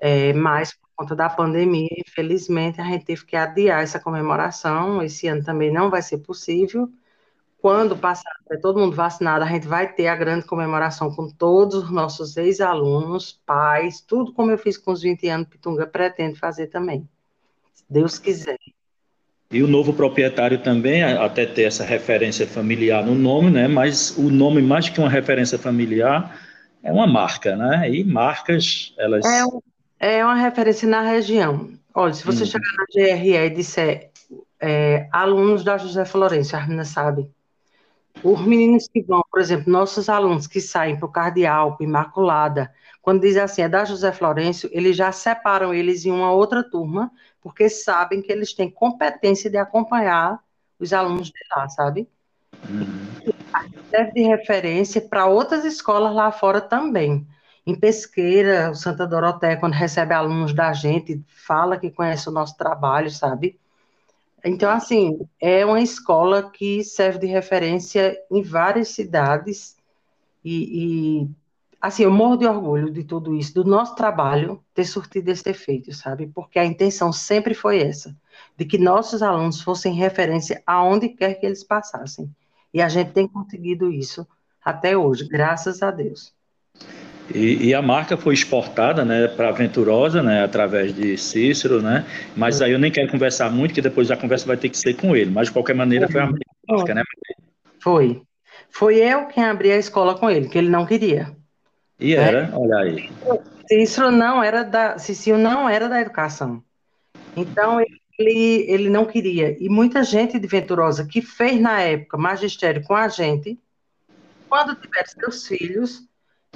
É, 0.00 0.32
mas 0.32 0.72
por 0.72 0.88
conta 0.96 1.16
da 1.16 1.28
pandemia, 1.28 1.88
infelizmente, 2.06 2.80
a 2.80 2.84
gente 2.84 3.04
teve 3.04 3.24
que 3.24 3.36
adiar 3.36 3.82
essa 3.82 3.98
comemoração. 3.98 5.02
Esse 5.02 5.26
ano 5.26 5.44
também 5.44 5.72
não 5.72 5.90
vai 5.90 6.02
ser 6.02 6.18
possível. 6.18 6.90
Quando 7.64 7.96
passar 7.96 8.30
todo 8.60 8.78
mundo 8.78 8.94
vacinado, 8.94 9.42
a 9.42 9.48
gente 9.48 9.66
vai 9.66 9.90
ter 9.90 10.06
a 10.08 10.14
grande 10.14 10.44
comemoração 10.44 11.10
com 11.10 11.30
todos 11.30 11.84
os 11.84 11.90
nossos 11.90 12.36
ex-alunos, 12.36 13.40
pais, 13.46 14.02
tudo 14.02 14.34
como 14.34 14.50
eu 14.50 14.58
fiz 14.58 14.76
com 14.76 14.92
os 14.92 15.00
20 15.00 15.26
anos, 15.28 15.48
Pitunga 15.48 15.86
pretende 15.86 16.38
fazer 16.38 16.66
também, 16.66 17.08
se 17.72 17.82
Deus 17.88 18.18
quiser. 18.18 18.58
E 19.50 19.62
o 19.62 19.66
novo 19.66 19.94
proprietário 19.94 20.58
também, 20.58 21.02
até 21.02 21.46
ter 21.46 21.62
essa 21.62 21.84
referência 21.84 22.46
familiar 22.46 23.02
no 23.02 23.14
nome, 23.14 23.50
né? 23.50 23.66
Mas 23.66 24.14
o 24.18 24.28
nome, 24.28 24.60
mais 24.60 24.88
que 24.90 25.00
uma 25.00 25.08
referência 25.08 25.58
familiar, 25.58 26.38
é 26.82 26.92
uma 26.92 27.06
marca, 27.06 27.56
né? 27.56 27.90
E 27.90 28.04
marcas, 28.04 28.92
elas. 28.98 29.24
É, 29.24 29.42
é 30.04 30.24
uma 30.24 30.34
referência 30.34 30.86
na 30.86 31.00
região. 31.00 31.70
Olha, 31.94 32.12
se 32.12 32.24
você 32.24 32.42
hum. 32.42 32.46
chegar 32.46 32.68
na 32.76 32.84
GRE 32.92 33.36
e 33.36 33.50
disser 33.50 34.10
é, 34.60 35.08
alunos 35.10 35.64
da 35.64 35.78
José 35.78 36.04
Florencio, 36.04 36.56
a 36.56 36.60
Armina 36.60 36.84
sabe, 36.84 37.30
os 38.22 38.40
meninos 38.46 38.86
que 38.86 39.02
vão, 39.02 39.22
por 39.30 39.40
exemplo, 39.40 39.72
nossos 39.72 40.08
alunos 40.08 40.46
que 40.46 40.60
saem 40.60 40.96
para 40.96 41.06
o 41.06 41.12
Cardeal, 41.12 41.76
para 41.76 41.86
Imaculada, 41.86 42.72
quando 43.00 43.22
dizem 43.22 43.42
assim, 43.42 43.62
é 43.62 43.68
da 43.68 43.84
José 43.84 44.12
Florencio, 44.12 44.68
eles 44.72 44.96
já 44.96 45.10
separam 45.10 45.72
eles 45.72 46.04
em 46.04 46.10
uma 46.10 46.32
outra 46.32 46.62
turma, 46.62 47.10
porque 47.40 47.68
sabem 47.68 48.20
que 48.20 48.30
eles 48.30 48.52
têm 48.52 48.70
competência 48.70 49.50
de 49.50 49.56
acompanhar 49.56 50.38
os 50.78 50.92
alunos 50.92 51.28
de 51.28 51.40
lá, 51.54 51.68
sabe? 51.68 52.08
Uhum. 52.68 53.32
Serve 53.90 54.12
de 54.12 54.22
referência 54.22 55.00
para 55.00 55.26
outras 55.26 55.64
escolas 55.64 56.14
lá 56.14 56.30
fora 56.30 56.60
também. 56.60 57.26
Em 57.66 57.74
Pesqueira, 57.74 58.70
o 58.70 58.74
Santa 58.74 59.06
Doroteia, 59.06 59.56
quando 59.56 59.72
recebe 59.72 60.12
alunos 60.12 60.52
da 60.52 60.72
gente, 60.72 61.22
fala 61.28 61.78
que 61.78 61.90
conhece 61.90 62.28
o 62.28 62.32
nosso 62.32 62.56
trabalho, 62.56 63.10
sabe? 63.10 63.58
Então, 64.44 64.70
assim, 64.70 65.26
é 65.40 65.64
uma 65.64 65.80
escola 65.80 66.50
que 66.50 66.84
serve 66.84 67.20
de 67.20 67.26
referência 67.26 68.14
em 68.30 68.42
várias 68.42 68.88
cidades 68.88 69.76
e, 70.44 71.22
e, 71.22 71.28
assim, 71.80 72.02
eu 72.02 72.10
morro 72.10 72.36
de 72.36 72.46
orgulho 72.46 72.90
de 72.92 73.02
tudo 73.02 73.34
isso, 73.34 73.54
do 73.54 73.64
nosso 73.64 73.94
trabalho 73.94 74.62
ter 74.74 74.84
surtido 74.84 75.30
esse 75.30 75.48
efeito, 75.48 75.94
sabe? 75.94 76.26
Porque 76.26 76.58
a 76.58 76.64
intenção 76.66 77.10
sempre 77.10 77.54
foi 77.54 77.80
essa, 77.80 78.14
de 78.54 78.66
que 78.66 78.76
nossos 78.76 79.22
alunos 79.22 79.62
fossem 79.62 79.94
referência 79.94 80.62
aonde 80.66 81.08
quer 81.08 81.34
que 81.34 81.46
eles 81.46 81.64
passassem. 81.64 82.30
E 82.74 82.82
a 82.82 82.88
gente 82.90 83.12
tem 83.12 83.26
conseguido 83.26 83.90
isso 83.90 84.26
até 84.62 84.94
hoje, 84.94 85.26
graças 85.26 85.82
a 85.82 85.90
Deus. 85.90 86.33
E, 87.32 87.68
e, 87.68 87.74
a 87.74 87.80
marca 87.80 88.16
foi 88.16 88.34
exportada 88.34 89.04
né, 89.04 89.28
para 89.28 89.48
a 89.48 89.52
Venturosa, 89.52 90.22
né, 90.22 90.44
através 90.44 90.94
de 90.94 91.16
Cícero, 91.16 91.80
né? 91.80 92.04
Mas 92.36 92.60
aí 92.60 92.72
eu 92.72 92.78
nem 92.78 92.92
quero 92.92 93.10
conversar 93.10 93.50
muito, 93.50 93.72
que 93.72 93.80
depois 93.80 94.10
a 94.10 94.16
conversa 94.16 94.46
vai 94.46 94.58
ter 94.58 94.68
que 94.68 94.76
ser 94.76 94.94
com 94.94 95.16
ele. 95.16 95.30
Mas 95.30 95.46
de 95.46 95.54
qualquer 95.54 95.74
maneira 95.74 96.06
foi 96.06 96.20
a 96.20 96.30
marca, 96.68 96.94
né? 96.94 97.02
Foi. 97.80 98.20
Foi 98.70 98.96
eu 98.96 99.26
quem 99.26 99.44
abri 99.44 99.72
a 99.72 99.78
escola 99.78 100.18
com 100.18 100.28
ele, 100.28 100.48
que 100.48 100.58
ele 100.58 100.68
não 100.68 100.84
queria. 100.84 101.34
E 101.98 102.14
era, 102.14 102.48
né? 102.48 102.50
olha 102.52 102.76
aí. 102.78 103.10
Cícero 103.68 104.10
não 104.10 104.42
era 104.42 104.62
da, 104.62 104.98
Cícero 104.98 105.38
não 105.38 105.68
era 105.68 105.88
da 105.88 106.00
educação. 106.00 106.62
Então 107.36 107.80
ele, 108.18 108.64
ele 108.68 108.90
não 108.90 109.06
queria. 109.06 109.56
E 109.58 109.68
muita 109.68 110.02
gente 110.02 110.38
de 110.38 110.46
Venturosa 110.46 111.06
que 111.06 111.22
fez 111.22 111.60
na 111.60 111.80
época 111.80 112.18
magistério 112.18 112.82
com 112.82 112.94
a 112.94 113.08
gente, 113.08 113.58
quando 114.48 114.74
tiver 114.74 115.06
seus 115.06 115.46
filhos, 115.46 116.02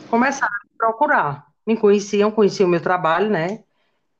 começaram 0.09 0.53
a 0.53 0.79
procurar. 0.79 1.47
Me 1.67 1.77
conheciam, 1.77 2.31
conheciam 2.31 2.67
o 2.67 2.71
meu 2.71 2.81
trabalho, 2.81 3.31
né? 3.31 3.63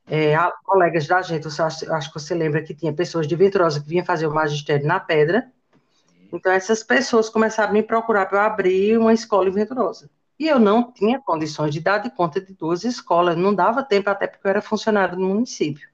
É, 0.07 0.35
colegas 0.65 1.07
da 1.07 1.21
gente, 1.21 1.45
eu 1.45 1.65
acho, 1.65 1.93
acho, 1.93 2.13
que 2.13 2.19
você 2.19 2.35
lembra 2.35 2.63
que 2.63 2.75
tinha 2.75 2.93
pessoas 2.93 3.27
de 3.27 3.37
Venturosa 3.37 3.81
que 3.81 3.89
vinham 3.89 4.05
fazer 4.05 4.27
o 4.27 4.35
magistério 4.35 4.87
na 4.87 4.99
Pedra. 4.99 5.51
Então, 6.33 6.51
essas 6.51 6.83
pessoas 6.83 7.29
começaram 7.29 7.71
a 7.71 7.73
me 7.73 7.83
procurar 7.83 8.27
para 8.27 8.39
eu 8.39 8.43
abrir 8.43 8.99
uma 8.99 9.13
escola 9.13 9.49
em 9.49 9.53
Venturosa. 9.53 10.11
E 10.39 10.47
eu 10.47 10.59
não 10.59 10.93
tinha 10.93 11.21
condições 11.21 11.75
de 11.75 11.81
dar 11.81 11.99
de 11.99 12.11
conta 12.11 12.41
de 12.41 12.55
duas 12.55 12.85
escolas, 12.85 13.37
não 13.37 13.55
dava 13.55 13.83
tempo, 13.83 14.09
até 14.09 14.27
porque 14.27 14.47
eu 14.47 14.51
era 14.51 14.63
funcionário 14.63 15.17
do 15.17 15.23
município. 15.23 15.89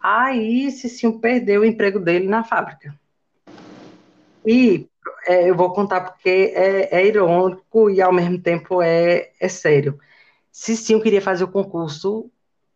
Aí, 0.00 0.70
Cicinho 0.70 1.20
perdeu 1.20 1.60
o 1.60 1.64
emprego 1.64 2.00
dele 2.00 2.26
na 2.26 2.42
fábrica. 2.42 2.94
E 4.44 4.88
é, 5.26 5.48
eu 5.48 5.54
vou 5.56 5.72
contar 5.72 6.00
porque 6.00 6.52
é, 6.54 7.00
é, 7.00 7.06
irônico 7.06 7.90
e 7.90 8.00
ao 8.00 8.12
mesmo 8.12 8.40
tempo 8.40 8.82
é, 8.82 9.30
é 9.40 9.48
sério. 9.48 9.98
Cicinho 10.50 11.00
queria 11.00 11.22
fazer 11.22 11.44
o 11.44 11.48
concurso 11.48 12.30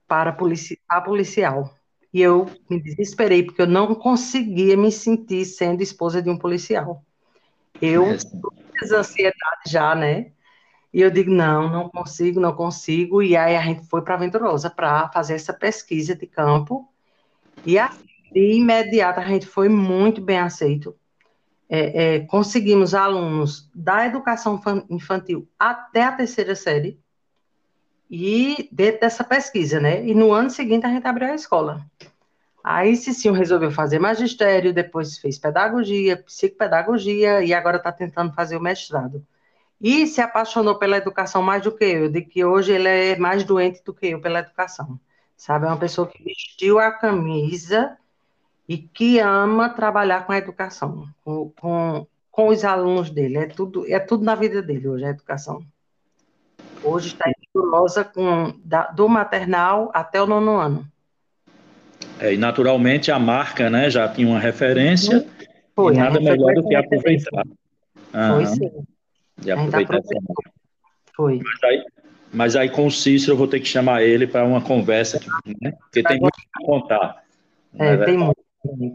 para 0.07 0.33
polici 0.33 0.81
a 0.89 1.01
policial. 1.01 1.75
E 2.13 2.23
eu 2.23 2.47
me 2.71 2.81
desesperei, 2.81 3.43
porque 3.43 3.61
eu 3.63 3.67
não 3.67 3.95
conseguia 3.95 4.77
me 4.77 4.91
sentir 4.91 5.45
sendo 5.45 5.83
esposa 5.83 6.23
de 6.23 6.31
um 6.31 6.39
policial. 6.39 7.05
Eu, 7.83 8.05
com 8.41 8.97
ansiedade 8.97 9.63
já, 9.67 9.95
né? 9.95 10.33
E 10.93 11.03
eu 11.03 11.11
digo, 11.11 11.31
não, 11.31 11.69
não 11.69 11.91
consigo, 11.91 12.41
não 12.41 12.55
consigo. 12.55 13.23
E 13.23 13.37
aí 13.37 13.55
a 13.55 13.61
gente 13.61 13.87
foi 13.87 14.01
para 14.03 14.17
Venturosa 14.17 14.71
para 14.71 15.11
fazer 15.11 15.35
essa 15.35 15.53
pesquisa 15.53 16.15
de 16.15 16.27
campo. 16.27 16.89
E 17.67 17.79
assim, 17.79 18.07
de 18.33 18.55
imediato 18.55 19.21
a 19.21 19.25
gente 19.25 19.47
foi 19.47 19.69
muito 19.69 20.21
bem 20.23 20.39
aceito 20.39 20.97
é, 21.69 22.17
é, 22.17 22.21
conseguimos 22.21 22.95
alunos 22.95 23.69
da 23.75 24.07
educação 24.07 24.61
infantil 24.89 25.49
até 25.59 26.05
a 26.05 26.13
terceira 26.13 26.55
série, 26.55 26.99
e 28.11 28.69
dentro 28.71 29.01
dessa 29.01 29.25
pesquisa, 29.25 29.81
né? 29.81 30.05
E 30.07 30.15
no 30.15 30.33
ano 30.33 30.49
seguinte 30.49 30.87
a 30.87 30.89
gente 30.89 31.07
abriu 31.07 31.29
a 31.29 31.35
escola. 31.35 31.85
Aí 32.63 32.97
Cicinho 32.97 33.35
resolveu 33.35 33.71
fazer 33.71 33.99
magistério, 33.99 34.73
depois 34.73 35.19
fez 35.19 35.39
pedagogia, 35.39 36.17
psicopedagogia, 36.17 37.43
e 37.45 37.55
agora 37.55 37.77
está 37.77 37.93
tentando 37.93 38.33
fazer 38.33 38.57
o 38.57 38.61
mestrado. 38.61 39.25
E 39.81 40.07
se 40.07 40.21
apaixonou 40.21 40.77
pela 40.77 40.97
educação 40.97 41.43
mais 41.43 41.63
do 41.63 41.73
que 41.73 41.85
eu, 41.85 42.09
de 42.09 42.23
que 42.23 42.45
hoje 42.45 42.73
ele 42.73 42.89
é 42.89 43.17
mais 43.17 43.45
doente 43.45 43.83
do 43.85 43.95
que 43.95 44.09
eu 44.09 44.21
pela 44.21 44.41
educação. 44.41 44.99
Sabe, 45.37 45.67
é 45.67 45.69
uma 45.69 45.77
pessoa 45.77 46.09
que 46.09 46.23
vestiu 46.25 46.79
a 46.79 46.91
camisa 46.91 47.97
e 48.69 48.79
que 48.79 49.19
ama 49.21 49.69
trabalhar 49.69 50.27
com 50.27 50.33
a 50.33 50.39
educação, 50.39 51.07
com, 51.25 51.51
com, 51.61 52.07
com 52.31 52.49
os 52.49 52.65
alunos 52.65 53.11
dele. 53.11 53.39
É 53.39 53.47
tudo, 53.47 53.85
é 53.87 53.99
tudo 53.99 54.25
na 54.25 54.35
vida 54.35 54.61
dele 54.61 54.89
hoje, 54.89 55.05
a 55.05 55.11
educação. 55.11 55.63
Hoje 56.83 57.09
está 57.09 57.31
rigorosa 57.41 58.05
com 58.05 58.55
da, 58.65 58.89
do 58.89 59.09
maternal 59.09 59.91
até 59.95 60.21
o 60.21 60.27
nono 60.27 60.57
ano. 60.57 60.87
É, 62.19 62.33
e 62.33 62.37
naturalmente 62.37 63.11
a 63.11 63.19
marca 63.19 63.69
né, 63.69 63.91
já 63.91 64.09
tinha 64.09 64.27
uma 64.27 64.39
referência, 64.39 65.27
foi, 65.75 65.95
e 65.95 65.97
nada 65.99 66.21
melhor 66.21 66.55
do 66.55 66.67
que 66.67 66.75
aproveitar. 66.75 67.45
Foi 68.11 68.47
sim. 68.47 68.71
E 69.45 69.51
aproveitar 69.51 69.99
essa 69.99 70.15
marca. 70.15 70.51
Foi. 71.15 71.41
Mas 71.43 71.65
aí, 71.65 71.85
mas 72.33 72.57
aí 72.57 72.69
com 72.69 72.87
o 72.87 72.91
Cícero 72.91 73.33
eu 73.33 73.37
vou 73.37 73.49
ter 73.49 73.61
que 73.61 73.67
chamar 73.67 74.03
ele 74.03 74.27
para 74.27 74.45
uma 74.45 74.61
conversa, 74.61 75.21
né? 75.61 75.73
Porque 75.73 76.03
tem 76.03 76.19
muito 76.21 76.37
para 76.53 76.67
contar. 76.67 77.25
É, 77.79 77.95
é 77.95 77.97
tem 78.05 78.17
muito. 78.17 78.46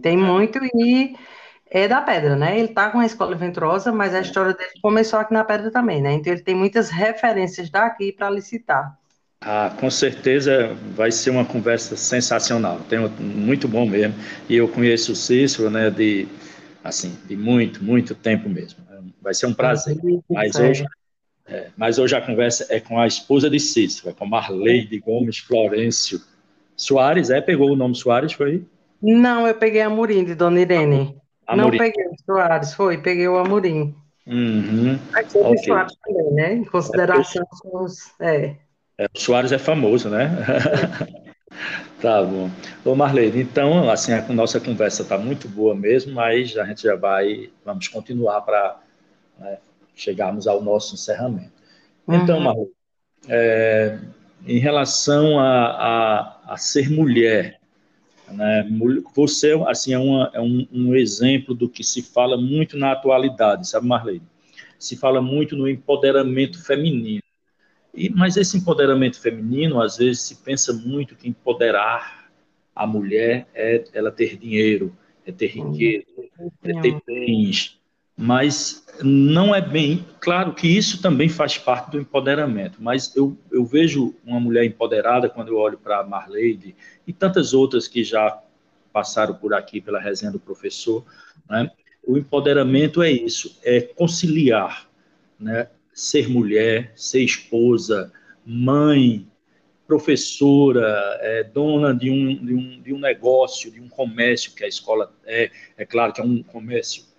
Tem 0.01 0.17
muito 0.17 0.59
e 0.75 1.15
é 1.69 1.87
da 1.87 2.01
Pedra, 2.01 2.35
né? 2.35 2.59
Ele 2.59 2.67
tá 2.67 2.89
com 2.89 2.99
a 2.99 3.05
escola 3.05 3.35
venturosa, 3.35 3.91
mas 3.91 4.13
a 4.13 4.19
história 4.19 4.53
dele 4.53 4.71
começou 4.81 5.19
aqui 5.19 5.33
na 5.33 5.43
Pedra 5.43 5.71
também, 5.71 6.01
né? 6.01 6.13
Então 6.13 6.33
ele 6.33 6.41
tem 6.41 6.53
muitas 6.53 6.89
referências 6.89 7.69
daqui 7.69 8.11
para 8.11 8.29
licitar. 8.29 8.97
Ah, 9.39 9.73
com 9.79 9.89
certeza 9.89 10.75
vai 10.95 11.11
ser 11.11 11.29
uma 11.29 11.45
conversa 11.45 11.95
sensacional. 11.95 12.79
Tem 12.89 12.99
muito 13.19 13.67
bom 13.67 13.87
mesmo. 13.87 14.13
E 14.47 14.55
eu 14.55 14.67
conheço 14.67 15.13
o 15.13 15.15
Cícero, 15.15 15.69
né? 15.69 15.89
De 15.89 16.27
assim, 16.83 17.17
de 17.25 17.35
muito, 17.37 17.83
muito 17.83 18.13
tempo 18.13 18.49
mesmo. 18.49 18.79
Vai 19.21 19.33
ser 19.33 19.45
um 19.45 19.53
prazer. 19.53 19.97
Mas 20.29 20.55
hoje, 20.55 20.85
é, 21.45 21.67
mas 21.77 21.99
hoje 21.99 22.15
a 22.15 22.21
conversa 22.21 22.67
é 22.69 22.79
com 22.79 22.99
a 22.99 23.07
esposa 23.07 23.49
de 23.49 23.59
Cícero, 23.59 24.09
é 24.09 24.13
com 24.13 24.25
Marleide 24.25 24.99
Gomes 24.99 25.37
Florencio 25.37 26.19
Soares. 26.75 27.29
É, 27.29 27.39
pegou 27.39 27.71
o 27.71 27.75
nome 27.75 27.95
Soares, 27.95 28.33
foi? 28.33 28.65
Não, 29.01 29.47
eu 29.47 29.55
peguei 29.55 29.81
a 29.81 29.87
Amorim 29.87 30.23
de 30.23 30.35
Dona 30.35 30.59
Irene. 30.59 31.17
Amorim. 31.47 31.77
Não 31.77 31.85
peguei 31.85 32.05
o 32.05 32.15
Soares, 32.25 32.73
foi, 32.73 32.97
peguei 32.97 33.27
o 33.27 33.37
Amorim. 33.37 33.95
Uhum. 34.27 34.99
Aqui 35.13 35.37
okay. 35.37 35.53
o 35.53 35.57
Soares 35.57 35.95
também, 36.03 36.31
né? 36.33 36.53
Em 36.53 36.63
consideração 36.63 37.43
é, 37.43 37.77
os. 37.77 38.13
É. 38.19 38.55
É, 38.97 39.05
o 39.13 39.19
Soares 39.19 39.51
é 39.51 39.57
famoso, 39.57 40.09
né? 40.09 40.29
Tá 42.01 42.23
bom. 42.23 42.49
Ô 42.83 42.95
Marlene, 42.95 43.41
então, 43.41 43.89
assim, 43.89 44.11
a 44.11 44.21
nossa 44.29 44.59
conversa 44.59 45.03
está 45.03 45.19
muito 45.19 45.47
boa 45.47 45.75
mesmo, 45.75 46.13
mas 46.13 46.57
a 46.57 46.65
gente 46.65 46.81
já 46.81 46.95
vai, 46.95 47.51
vamos 47.63 47.87
continuar 47.89 48.41
para 48.41 48.79
né, 49.37 49.59
chegarmos 49.93 50.47
ao 50.47 50.63
nosso 50.63 50.95
encerramento. 50.95 51.51
Então, 52.07 52.37
uhum. 52.37 52.43
Marlene, 52.43 52.71
é, 53.27 53.99
em 54.47 54.57
relação 54.57 55.39
a, 55.39 56.39
a, 56.47 56.53
a 56.53 56.57
ser 56.57 56.89
mulher, 56.89 57.60
né, 58.31 58.67
você 59.15 59.53
assim, 59.67 59.93
é, 59.93 59.99
uma, 59.99 60.31
é 60.33 60.41
um, 60.41 60.67
um, 60.71 60.95
exemplo 60.95 61.53
do 61.53 61.69
que 61.69 61.83
se 61.83 62.01
fala 62.01 62.37
muito 62.37 62.77
na 62.77 62.91
atualidade, 62.91 63.67
sabe, 63.67 63.87
Marlene? 63.87 64.23
Se 64.79 64.97
fala 64.97 65.21
muito 65.21 65.55
no 65.55 65.69
empoderamento 65.69 66.63
feminino. 66.63 67.21
E, 67.93 68.09
mas 68.09 68.37
esse 68.37 68.57
empoderamento 68.57 69.19
feminino, 69.19 69.81
às 69.81 69.97
vezes, 69.97 70.21
se 70.21 70.35
pensa 70.35 70.73
muito 70.73 71.15
que 71.15 71.27
empoderar 71.27 72.31
a 72.75 72.87
mulher 72.87 73.47
é 73.53 73.83
ela 73.93 74.11
ter 74.11 74.37
dinheiro, 74.37 74.95
é 75.25 75.31
ter 75.31 75.47
riqueza, 75.47 76.05
é 76.63 76.81
ter 76.81 77.01
bens, 77.05 77.79
mas 78.21 78.85
não 79.01 79.53
é 79.55 79.59
bem. 79.59 80.05
Claro 80.19 80.53
que 80.53 80.67
isso 80.67 81.01
também 81.01 81.27
faz 81.27 81.57
parte 81.57 81.89
do 81.89 81.99
empoderamento, 81.99 82.77
mas 82.79 83.15
eu, 83.15 83.35
eu 83.51 83.65
vejo 83.65 84.13
uma 84.23 84.39
mulher 84.39 84.63
empoderada 84.63 85.27
quando 85.27 85.47
eu 85.47 85.57
olho 85.57 85.79
para 85.79 86.01
a 86.01 86.03
Marleide 86.03 86.75
e 87.07 87.11
tantas 87.11 87.51
outras 87.51 87.87
que 87.87 88.03
já 88.03 88.39
passaram 88.93 89.33
por 89.33 89.55
aqui 89.55 89.81
pela 89.81 89.99
resenha 89.99 90.31
do 90.31 90.39
professor. 90.39 91.03
Né? 91.49 91.71
O 92.05 92.15
empoderamento 92.15 93.01
é 93.01 93.09
isso, 93.09 93.57
é 93.63 93.81
conciliar, 93.81 94.87
né? 95.39 95.67
ser 95.91 96.29
mulher, 96.29 96.91
ser 96.95 97.23
esposa, 97.23 98.13
mãe, 98.45 99.27
professora, 99.87 101.17
é, 101.21 101.43
dona 101.43 101.91
de 101.91 102.11
um, 102.11 102.45
de, 102.45 102.53
um, 102.53 102.81
de 102.83 102.93
um 102.93 102.99
negócio, 102.99 103.71
de 103.71 103.81
um 103.81 103.89
comércio, 103.89 104.53
que 104.53 104.63
a 104.63 104.67
escola 104.67 105.11
é, 105.25 105.49
é 105.75 105.85
claro 105.87 106.13
que 106.13 106.21
é 106.21 106.23
um 106.23 106.43
comércio 106.43 107.09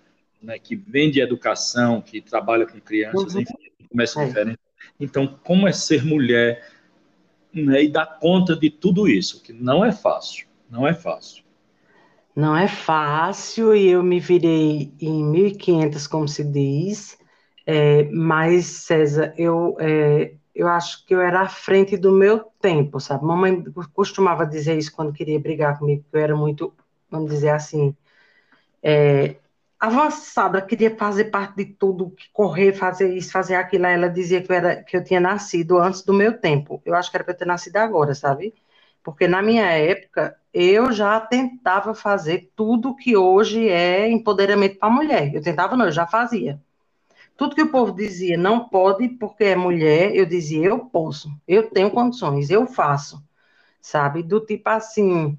né, 0.43 0.59
que 0.59 0.75
vende 0.75 1.21
educação, 1.21 2.01
que 2.01 2.21
trabalha 2.21 2.67
com 2.67 2.79
crianças, 2.79 3.33
uhum. 3.33 3.41
enfim, 3.41 3.53
começa 3.89 4.21
é. 4.21 4.25
diferente. 4.25 4.59
Então, 4.99 5.39
como 5.43 5.67
é 5.67 5.71
ser 5.71 6.03
mulher 6.05 6.69
né, 7.53 7.83
e 7.83 7.87
dar 7.87 8.19
conta 8.19 8.55
de 8.55 8.69
tudo 8.69 9.07
isso, 9.07 9.41
que 9.41 9.53
não 9.53 9.83
é 9.83 9.91
fácil, 9.91 10.45
não 10.69 10.85
é 10.85 10.93
fácil. 10.93 11.43
Não 12.35 12.57
é 12.57 12.67
fácil 12.67 13.75
e 13.75 13.87
eu 13.87 14.03
me 14.03 14.19
virei 14.19 14.91
em 14.99 15.23
1500, 15.23 16.07
como 16.07 16.27
se 16.27 16.43
diz, 16.43 17.17
é, 17.65 18.03
mas, 18.11 18.65
César, 18.65 19.33
eu, 19.37 19.77
é, 19.79 20.33
eu 20.53 20.67
acho 20.67 21.05
que 21.05 21.13
eu 21.13 21.21
era 21.21 21.41
à 21.41 21.47
frente 21.47 21.95
do 21.95 22.11
meu 22.11 22.39
tempo, 22.59 22.99
sabe? 22.99 23.23
Mamãe 23.23 23.63
costumava 23.93 24.45
dizer 24.45 24.77
isso 24.77 24.91
quando 24.93 25.13
queria 25.13 25.39
brigar 25.39 25.77
comigo, 25.77 26.03
que 26.09 26.17
eu 26.17 26.21
era 26.21 26.35
muito, 26.35 26.73
vamos 27.09 27.29
dizer 27.29 27.49
assim, 27.49 27.95
é, 28.81 29.35
avançada, 29.83 30.61
queria 30.61 30.95
fazer 30.95 31.25
parte 31.25 31.57
de 31.57 31.65
tudo, 31.65 32.15
correr, 32.31 32.71
fazer 32.73 33.13
isso, 33.15 33.31
fazer 33.31 33.55
aquilo. 33.55 33.85
Ela 33.85 34.07
dizia 34.09 34.41
que 34.41 34.49
eu, 34.51 34.55
era, 34.55 34.83
que 34.83 34.95
eu 34.95 35.03
tinha 35.03 35.19
nascido 35.19 35.77
antes 35.77 36.01
do 36.03 36.13
meu 36.13 36.39
tempo. 36.39 36.81
Eu 36.85 36.95
acho 36.95 37.11
que 37.11 37.17
era 37.17 37.23
para 37.23 37.33
eu 37.33 37.37
ter 37.37 37.45
nascido 37.45 37.75
agora, 37.77 38.15
sabe? 38.15 38.53
Porque 39.03 39.27
na 39.27 39.41
minha 39.41 39.65
época, 39.65 40.37
eu 40.53 40.91
já 40.93 41.19
tentava 41.19 41.93
fazer 41.93 42.49
tudo 42.55 42.95
que 42.95 43.17
hoje 43.17 43.67
é 43.67 44.09
empoderamento 44.09 44.79
para 44.79 44.87
a 44.87 44.91
mulher. 44.91 45.35
Eu 45.35 45.41
tentava, 45.41 45.75
não, 45.75 45.85
eu 45.85 45.91
já 45.91 46.07
fazia. 46.07 46.61
Tudo 47.37 47.55
que 47.55 47.61
o 47.61 47.71
povo 47.71 47.91
dizia 47.93 48.37
não 48.37 48.69
pode 48.69 49.09
porque 49.09 49.45
é 49.45 49.55
mulher, 49.55 50.15
eu 50.15 50.25
dizia 50.25 50.67
eu 50.67 50.79
posso, 50.85 51.29
eu 51.47 51.69
tenho 51.69 51.91
condições, 51.91 52.49
eu 52.49 52.65
faço, 52.67 53.23
sabe? 53.81 54.23
Do 54.23 54.39
tipo 54.41 54.69
assim, 54.69 55.37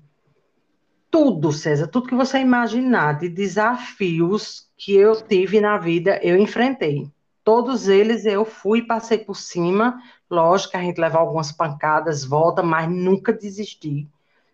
tudo, 1.14 1.52
César, 1.52 1.86
tudo 1.86 2.08
que 2.08 2.14
você 2.16 2.40
imaginar 2.40 3.20
de 3.20 3.28
desafios 3.28 4.68
que 4.76 4.96
eu 4.96 5.14
tive 5.14 5.60
na 5.60 5.78
vida, 5.78 6.18
eu 6.24 6.36
enfrentei. 6.36 7.08
Todos 7.44 7.86
eles 7.86 8.26
eu 8.26 8.44
fui, 8.44 8.82
passei 8.82 9.18
por 9.18 9.36
cima. 9.36 10.02
Lógico 10.28 10.76
a 10.76 10.80
gente 10.80 11.00
leva 11.00 11.18
algumas 11.18 11.52
pancadas, 11.52 12.24
volta, 12.24 12.64
mas 12.64 12.90
nunca 12.90 13.32
desisti. 13.32 14.08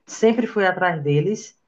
Sempre 0.05 0.47
fui 0.47 0.67
atrás 0.67 1.03
deles. 1.03 1.59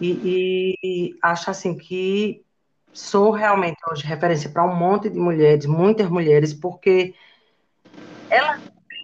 E, 0.00 0.76
e 0.82 1.16
acho 1.22 1.48
assim 1.48 1.78
que 1.78 2.44
sou 2.92 3.30
realmente 3.30 3.78
hoje 3.92 4.04
referência 4.04 4.50
para 4.50 4.64
um 4.64 4.74
monte 4.74 5.08
de 5.08 5.20
mulheres, 5.20 5.66
muitas 5.66 6.10
mulheres, 6.10 6.52
porque 6.52 7.14
ela 8.28 8.60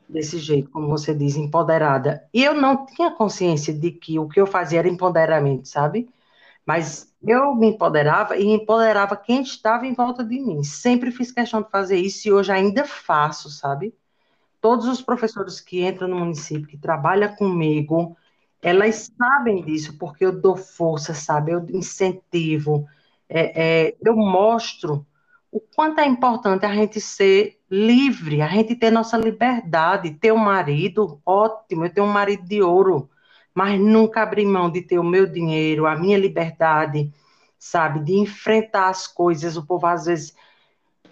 desse 0.09 0.39
jeito, 0.39 0.71
como 0.71 0.89
você 0.89 1.15
diz, 1.15 1.37
empoderada. 1.37 2.27
E 2.33 2.43
eu 2.45 2.55
não 2.55 2.87
tinha 2.87 3.11
consciência 3.11 3.73
de 3.75 3.91
que 3.93 4.19
o 4.19 4.29
que 4.29 4.41
eu 4.41 4.47
fazia 4.47 4.79
era 4.81 4.89
empoderamento, 4.89 5.69
sabe? 5.69 6.09
Mas 6.67 7.13
eu 7.23 7.55
me 7.55 7.69
empoderava 7.69 8.37
e 8.37 8.47
empoderava 8.47 9.17
quem 9.17 9.43
estava 9.43 9.87
em 9.87 9.95
volta 9.95 10.25
de 10.25 10.39
mim. 10.41 10.63
Sempre 10.65 11.11
fiz 11.11 11.33
questão 11.33 11.63
de 11.63 11.71
fazer 11.71 11.97
isso 11.99 12.29
e 12.29 12.33
hoje 12.33 12.53
ainda 12.53 12.85
faço, 12.85 13.51
sabe? 13.51 13.95
Todos 14.61 14.87
os 14.87 15.03
professores 15.03 15.61
que 15.61 15.87
entram 15.87 16.09
no 16.09 16.19
município, 16.19 16.67
que 16.69 16.77
trabalham 16.79 17.35
comigo, 17.37 18.17
elas 18.63 19.11
sabem 19.17 19.65
disso, 19.65 19.97
porque 19.99 20.25
eu 20.25 20.41
dou 20.41 20.57
força, 20.57 21.15
sabe? 21.15 21.53
Eu 21.53 21.65
incentivo, 21.71 22.87
é, 23.29 23.89
é, 23.89 23.97
eu 24.05 24.17
mostro 24.17 25.07
o 25.51 25.61
quanto 25.61 26.01
é 26.01 26.07
importante 26.07 26.67
a 26.67 26.75
gente 26.75 27.01
ser 27.01 27.58
livre, 27.71 28.43
a 28.43 28.49
gente 28.49 28.75
ter 28.75 28.91
nossa 28.91 29.17
liberdade, 29.17 30.15
ter 30.15 30.33
um 30.33 30.37
marido, 30.39 31.21
ótimo, 31.25 31.85
eu 31.87 31.93
tenho 31.93 32.07
um 32.07 32.11
marido 32.13 32.45
de 32.45 32.63
ouro, 32.63 33.11
mas 33.55 33.79
nunca 33.81 34.23
abrir 34.23 34.47
mão 34.47 34.71
de 34.71 34.83
ter 34.83 34.99
o 34.99 35.05
meu 35.05 35.27
dinheiro, 35.27 35.87
a 35.87 35.97
minha 35.97 36.19
liberdade, 36.19 37.13
sabe, 37.59 38.01
de 38.01 38.15
enfrentar 38.15 38.89
as 38.89 39.07
coisas. 39.07 39.57
O 39.57 39.67
povo 39.67 39.87
às 39.87 40.07
vezes 40.07 40.35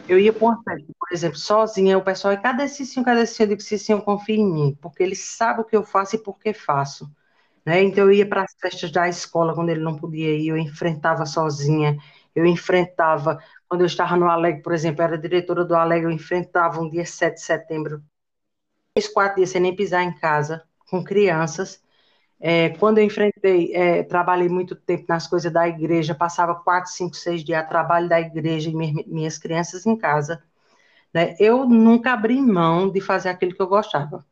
eu 0.08 0.18
ia 0.18 0.32
festa, 0.32 0.94
por 0.98 1.12
exemplo, 1.12 1.38
sozinha, 1.38 1.98
o 1.98 2.02
pessoal, 2.02 2.34
e 2.34 2.38
cadê 2.38 2.68
Cicinho, 2.68 3.04
cadê 3.04 3.26
Cicinho? 3.26 3.46
Eu 3.46 3.48
digo, 3.50 3.62
Cicinho, 3.62 4.02
confia 4.02 4.36
em 4.36 4.44
mim, 4.44 4.78
porque 4.80 5.02
ele 5.02 5.16
sabe 5.16 5.62
o 5.62 5.64
que 5.64 5.76
eu 5.76 5.84
faço 5.84 6.16
e 6.16 6.18
por 6.18 6.38
que 6.38 6.52
faço. 6.52 7.10
Né? 7.64 7.82
Então, 7.82 8.04
eu 8.04 8.12
ia 8.12 8.28
para 8.28 8.42
as 8.44 8.54
festas 8.60 8.92
da 8.92 9.08
escola, 9.08 9.54
quando 9.54 9.70
ele 9.70 9.80
não 9.80 9.96
podia 9.96 10.30
ir, 10.36 10.48
eu 10.48 10.56
enfrentava 10.56 11.26
sozinha, 11.26 11.98
eu 12.34 12.46
enfrentava 12.46 13.42
quando 13.68 13.82
eu 13.82 13.86
estava 13.86 14.16
no 14.16 14.28
Alegre, 14.28 14.62
por 14.62 14.72
exemplo, 14.72 15.02
era 15.02 15.18
diretora 15.18 15.64
do 15.64 15.74
Alegre, 15.74 16.06
eu 16.06 16.14
enfrentava 16.14 16.80
um 16.80 16.88
dia 16.88 17.04
7 17.04 17.34
de 17.34 17.40
setembro, 17.42 18.02
três, 18.94 19.08
quatro 19.08 19.36
dias 19.36 19.50
sem 19.50 19.60
nem 19.60 19.74
pisar 19.74 20.02
em 20.02 20.12
casa, 20.18 20.62
com 20.90 21.02
crianças. 21.04 21.82
É, 22.38 22.70
quando 22.70 22.98
eu 22.98 23.04
enfrentei, 23.04 23.74
é, 23.74 24.02
trabalhei 24.02 24.48
muito 24.48 24.76
tempo 24.76 25.06
nas 25.08 25.26
coisas 25.26 25.52
da 25.52 25.66
igreja, 25.68 26.14
passava 26.14 26.54
quatro, 26.54 26.90
cinco, 26.90 27.16
seis 27.16 27.42
dias 27.42 27.60
a 27.60 27.64
trabalho 27.66 28.08
da 28.08 28.20
igreja 28.20 28.70
e 28.70 28.74
minhas 28.74 29.38
crianças 29.38 29.86
em 29.86 29.96
casa. 29.96 30.42
Né? 31.12 31.34
Eu 31.40 31.66
nunca 31.66 32.12
abri 32.12 32.40
mão 32.40 32.90
de 32.90 33.00
fazer 33.00 33.30
aquilo 33.30 33.54
que 33.54 33.62
eu 33.62 33.66
gostava, 33.66 34.24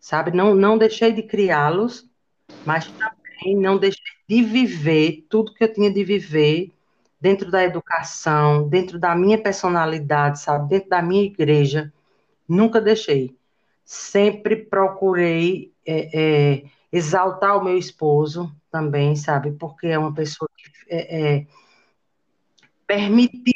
sabe? 0.00 0.30
Não, 0.30 0.54
não 0.54 0.78
deixei 0.78 1.12
de 1.12 1.22
criá-los, 1.22 2.08
mas 2.66 2.86
também 2.86 3.56
não 3.56 3.78
deixei 3.78 4.02
de 4.28 4.42
viver 4.42 5.26
tudo 5.30 5.54
que 5.54 5.64
eu 5.64 5.72
tinha 5.72 5.90
de 5.90 6.04
viver 6.04 6.72
dentro 7.20 7.50
da 7.50 7.64
educação, 7.64 8.68
dentro 8.68 8.98
da 8.98 9.14
minha 9.14 9.40
personalidade, 9.40 10.40
sabe, 10.40 10.68
dentro 10.68 10.88
da 10.88 11.02
minha 11.02 11.24
igreja, 11.24 11.92
nunca 12.48 12.80
deixei. 12.80 13.36
Sempre 13.84 14.56
procurei 14.56 15.72
é, 15.86 16.10
é, 16.12 16.64
exaltar 16.92 17.56
o 17.56 17.64
meu 17.64 17.76
esposo 17.76 18.54
também, 18.70 19.16
sabe, 19.16 19.52
porque 19.52 19.88
é 19.88 19.98
uma 19.98 20.14
pessoa 20.14 20.48
que 20.56 20.70
é, 20.88 21.36
é, 21.36 21.46
permitiu 22.86 23.54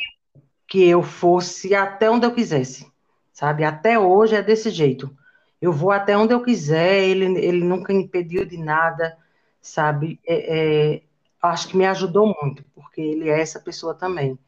que 0.67 0.87
eu 0.87 1.03
fosse 1.03 1.75
até 1.75 2.11
onde 2.11 2.27
eu 2.27 2.35
quisesse, 2.35 2.91
sabe, 3.33 3.63
até 3.63 3.99
hoje 3.99 4.35
é 4.35 4.43
desse 4.43 4.71
jeito. 4.71 5.15
Eu 5.61 5.73
vou 5.73 5.93
até 5.93 6.17
onde 6.17 6.35
eu 6.35 6.43
quiser, 6.43 7.05
ele, 7.05 7.27
ele 7.39 7.63
nunca 7.63 7.93
impediu 7.93 8.45
de 8.45 8.57
nada, 8.57 9.17
sabe, 9.61 10.19
é, 10.27 10.95
é 10.97 11.03
acho 11.43 11.69
que 11.69 11.77
me 11.77 11.87
ajudou 11.87 12.35
muito, 12.41 12.65
porque 12.75 13.01
ele 13.01 13.29
é 13.29 13.41
essa 13.41 13.59
pessoa 13.59 13.95
também. 13.95 14.39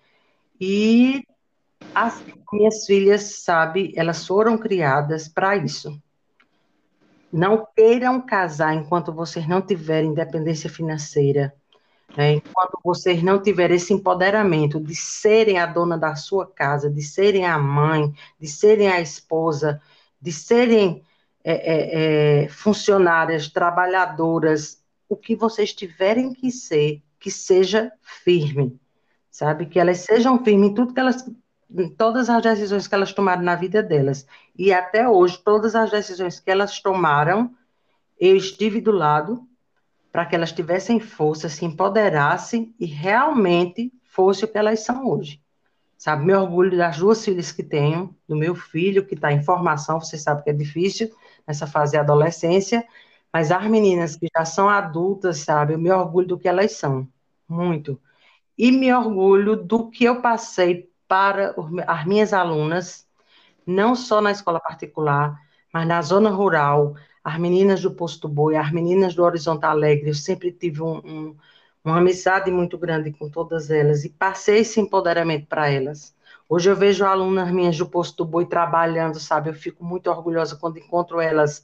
E 0.60 1.26
as 1.94 2.22
minhas 2.52 2.86
filhas, 2.86 3.42
sabe, 3.42 3.92
elas 3.96 4.26
foram 4.26 4.56
criadas 4.56 5.26
para 5.26 5.56
isso. 5.56 6.00
Não 7.32 7.66
queiram 7.74 8.20
casar 8.20 8.74
enquanto 8.74 9.12
vocês 9.12 9.48
não 9.48 9.60
tiverem 9.60 10.10
independência 10.10 10.70
financeira, 10.70 11.52
né? 12.16 12.34
enquanto 12.34 12.78
vocês 12.84 13.20
não 13.24 13.42
tiverem 13.42 13.76
esse 13.76 13.92
empoderamento 13.92 14.78
de 14.80 14.94
serem 14.94 15.58
a 15.58 15.66
dona 15.66 15.98
da 15.98 16.14
sua 16.14 16.46
casa, 16.46 16.88
de 16.88 17.02
serem 17.02 17.44
a 17.44 17.58
mãe, 17.58 18.14
de 18.38 18.46
serem 18.46 18.88
a 18.88 19.00
esposa, 19.00 19.82
de 20.20 20.30
serem 20.30 21.02
é, 21.42 21.52
é, 21.52 22.44
é, 22.44 22.48
funcionárias, 22.48 23.48
trabalhadoras 23.48 24.83
o 25.08 25.16
que 25.16 25.36
vocês 25.36 25.72
tiverem 25.72 26.32
que 26.32 26.50
ser, 26.50 27.02
que 27.18 27.30
seja 27.30 27.92
firme, 28.02 28.78
sabe? 29.30 29.66
Que 29.66 29.78
elas 29.78 30.00
sejam 30.00 30.42
firmes 30.42 30.70
em 30.70 30.74
tudo 30.74 30.94
que 30.94 31.00
elas, 31.00 31.24
em 31.70 31.88
todas 31.88 32.28
as 32.30 32.42
decisões 32.42 32.86
que 32.86 32.94
elas 32.94 33.12
tomaram 33.12 33.42
na 33.42 33.54
vida 33.54 33.82
delas. 33.82 34.26
E 34.56 34.72
até 34.72 35.08
hoje, 35.08 35.38
todas 35.42 35.74
as 35.74 35.90
decisões 35.90 36.40
que 36.40 36.50
elas 36.50 36.80
tomaram, 36.80 37.54
eu 38.18 38.36
estive 38.36 38.80
do 38.80 38.92
lado 38.92 39.46
para 40.12 40.24
que 40.24 40.36
elas 40.36 40.52
tivessem 40.52 41.00
força, 41.00 41.48
se 41.48 41.64
empoderassem 41.64 42.74
e 42.78 42.86
realmente 42.86 43.92
fosse 44.04 44.44
o 44.44 44.48
que 44.48 44.56
elas 44.56 44.80
são 44.80 45.08
hoje. 45.08 45.42
Sabe, 45.98 46.24
meu 46.24 46.42
orgulho 46.42 46.76
das 46.76 46.98
duas 46.98 47.24
filhas 47.24 47.50
que 47.50 47.62
tenho, 47.62 48.14
do 48.28 48.36
meu 48.36 48.54
filho 48.54 49.06
que 49.06 49.14
está 49.14 49.32
em 49.32 49.42
formação, 49.42 49.98
você 49.98 50.18
sabe 50.18 50.44
que 50.44 50.50
é 50.50 50.52
difícil 50.52 51.10
nessa 51.46 51.66
fase 51.66 51.94
da 51.94 52.00
adolescência, 52.00 52.84
mas 53.34 53.50
as 53.52 53.66
meninas 53.68 54.16
que 54.16 54.28
já 54.36 54.44
são 54.44 54.68
adultas, 54.70 55.38
sabe, 55.40 55.74
eu 55.74 55.80
me 55.80 55.90
orgulho 55.90 56.28
do 56.28 56.38
que 56.38 56.48
elas 56.48 56.72
são, 56.74 57.08
muito. 57.48 58.00
E 58.58 58.72
me 58.72 58.92
orgulho 58.94 59.56
do 59.56 59.90
que 59.90 60.04
eu 60.04 60.22
passei 60.22 60.90
para 61.08 61.54
as 61.88 62.06
minhas 62.06 62.32
alunas, 62.32 63.08
não 63.66 63.96
só 63.96 64.20
na 64.20 64.30
escola 64.32 64.60
particular, 64.60 65.38
mas 65.72 65.86
na 65.88 66.00
zona 66.02 66.30
rural, 66.30 66.94
as 67.24 67.38
meninas 67.38 67.82
do 67.82 67.92
Posto 67.94 68.28
Boi, 68.28 68.56
as 68.56 68.72
meninas 68.72 69.14
do 69.14 69.24
Horizonte 69.24 69.64
Alegre, 69.66 70.10
eu 70.10 70.14
sempre 70.14 70.52
tive 70.52 70.82
um, 70.82 70.98
um 70.98 71.36
uma 71.84 71.98
amizade 71.98 72.50
muito 72.50 72.78
grande 72.78 73.12
com 73.12 73.28
todas 73.28 73.70
elas 73.70 74.04
e 74.04 74.08
passei 74.08 74.60
esse 74.60 74.80
empoderamento 74.80 75.46
para 75.46 75.68
elas. 75.70 76.14
Hoje 76.48 76.70
eu 76.70 76.76
vejo 76.76 77.04
alunas 77.04 77.50
minhas 77.50 77.76
do 77.76 77.86
posto 77.86 78.24
boi 78.24 78.46
trabalhando, 78.46 79.20
sabe? 79.20 79.50
Eu 79.50 79.54
fico 79.54 79.84
muito 79.84 80.10
orgulhosa 80.10 80.56
quando 80.56 80.78
encontro 80.78 81.20
elas 81.20 81.62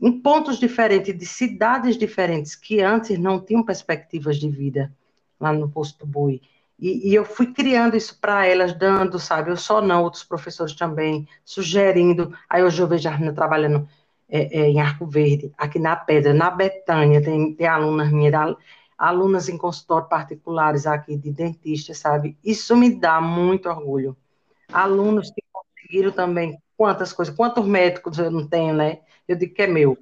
em 0.00 0.20
pontos 0.20 0.58
diferentes, 0.58 1.16
de 1.16 1.26
cidades 1.26 1.96
diferentes, 1.96 2.54
que 2.54 2.80
antes 2.80 3.18
não 3.18 3.40
tinham 3.40 3.62
perspectivas 3.62 4.36
de 4.36 4.48
vida 4.48 4.92
lá 5.40 5.52
no 5.52 5.68
posto 5.68 6.06
boi. 6.06 6.40
E, 6.78 7.10
e 7.10 7.14
eu 7.14 7.24
fui 7.24 7.52
criando 7.52 7.96
isso 7.96 8.18
para 8.20 8.46
elas, 8.46 8.72
dando, 8.72 9.18
sabe? 9.18 9.50
Eu 9.50 9.56
só 9.56 9.80
não, 9.80 10.02
outros 10.02 10.24
professores 10.24 10.74
também, 10.74 11.28
sugerindo. 11.44 12.36
Aí 12.48 12.62
hoje 12.62 12.82
eu 12.82 12.88
vejo 12.88 13.08
a 13.08 13.12
Arna 13.12 13.32
trabalhando 13.32 13.88
é, 14.28 14.60
é, 14.60 14.70
em 14.70 14.80
Arco 14.80 15.06
Verde, 15.06 15.52
aqui 15.56 15.78
na 15.78 15.94
Pedra, 15.94 16.34
na 16.34 16.50
Betânia, 16.50 17.22
tem, 17.22 17.54
tem 17.54 17.66
alunas 17.66 18.10
minhas 18.10 18.56
alunas 18.96 19.48
em 19.48 19.58
consultório 19.58 20.08
particulares 20.08 20.86
aqui 20.86 21.16
de 21.16 21.30
dentista, 21.30 21.94
sabe? 21.94 22.36
Isso 22.44 22.76
me 22.76 22.94
dá 22.94 23.20
muito 23.20 23.68
orgulho. 23.68 24.16
Alunos 24.72 25.30
que 25.30 25.42
conseguiram 25.52 26.10
também 26.10 26.58
quantas 26.76 27.12
coisas, 27.12 27.34
quantos 27.34 27.64
médicos 27.66 28.18
eu 28.18 28.30
não 28.30 28.46
tenho, 28.46 28.74
né? 28.74 29.00
Eu 29.26 29.36
digo 29.36 29.54
que 29.54 29.62
é 29.62 29.66
meu. 29.66 29.98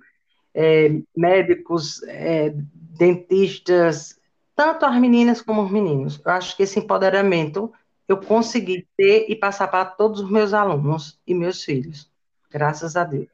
É, 0.54 0.90
médicos, 1.16 2.02
é, 2.04 2.52
dentistas, 2.74 4.18
tanto 4.54 4.84
as 4.84 5.00
meninas 5.00 5.40
como 5.40 5.62
os 5.62 5.70
meninos. 5.70 6.20
Eu 6.24 6.32
acho 6.32 6.56
que 6.56 6.62
esse 6.62 6.78
empoderamento 6.78 7.72
eu 8.08 8.16
consegui 8.18 8.86
ter 8.96 9.26
e 9.28 9.34
passar 9.34 9.68
para 9.68 9.84
todos 9.84 10.20
os 10.20 10.30
meus 10.30 10.52
alunos 10.52 11.18
e 11.26 11.34
meus 11.34 11.64
filhos. 11.64 12.10
Graças 12.50 12.96
a 12.96 13.04
Deus. 13.04 13.28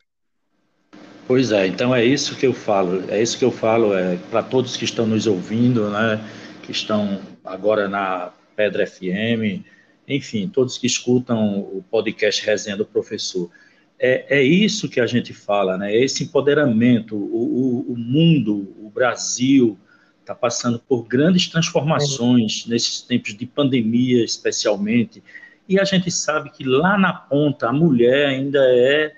Pois 1.26 1.52
é, 1.52 1.66
então 1.66 1.94
é 1.94 2.02
isso 2.02 2.36
que 2.36 2.46
eu 2.46 2.54
falo, 2.54 3.04
é 3.10 3.20
isso 3.20 3.38
que 3.38 3.44
eu 3.44 3.50
falo 3.50 3.94
é, 3.94 4.16
para 4.30 4.42
todos 4.42 4.78
que 4.78 4.84
estão 4.86 5.06
nos 5.06 5.26
ouvindo, 5.26 5.90
né, 5.90 6.24
que 6.62 6.72
estão 6.72 7.20
agora 7.44 7.86
na 7.86 8.32
Pedra 8.56 8.86
FM, 8.86 9.62
enfim, 10.08 10.48
todos 10.48 10.78
que 10.78 10.86
escutam 10.86 11.60
o 11.60 11.84
podcast 11.90 12.44
Resenha 12.46 12.78
do 12.78 12.86
Professor. 12.86 13.50
É, 13.98 14.38
é 14.38 14.42
isso 14.42 14.88
que 14.88 15.00
a 15.00 15.06
gente 15.06 15.32
fala, 15.32 15.76
né, 15.76 15.92
é 15.92 16.04
esse 16.04 16.24
empoderamento, 16.24 17.16
o, 17.16 17.86
o, 17.88 17.92
o 17.92 17.96
mundo, 17.96 18.74
o 18.80 18.88
Brasil 18.90 19.76
está 20.20 20.34
passando 20.34 20.78
por 20.78 21.04
grandes 21.04 21.48
transformações 21.48 22.64
é. 22.66 22.70
nesses 22.70 23.00
tempos 23.00 23.36
de 23.36 23.46
pandemia, 23.46 24.24
especialmente, 24.24 25.22
e 25.68 25.80
a 25.80 25.84
gente 25.84 26.10
sabe 26.10 26.50
que 26.50 26.64
lá 26.64 26.96
na 26.96 27.12
ponta 27.12 27.68
a 27.68 27.72
mulher 27.72 28.28
ainda 28.28 28.60
é 28.62 29.14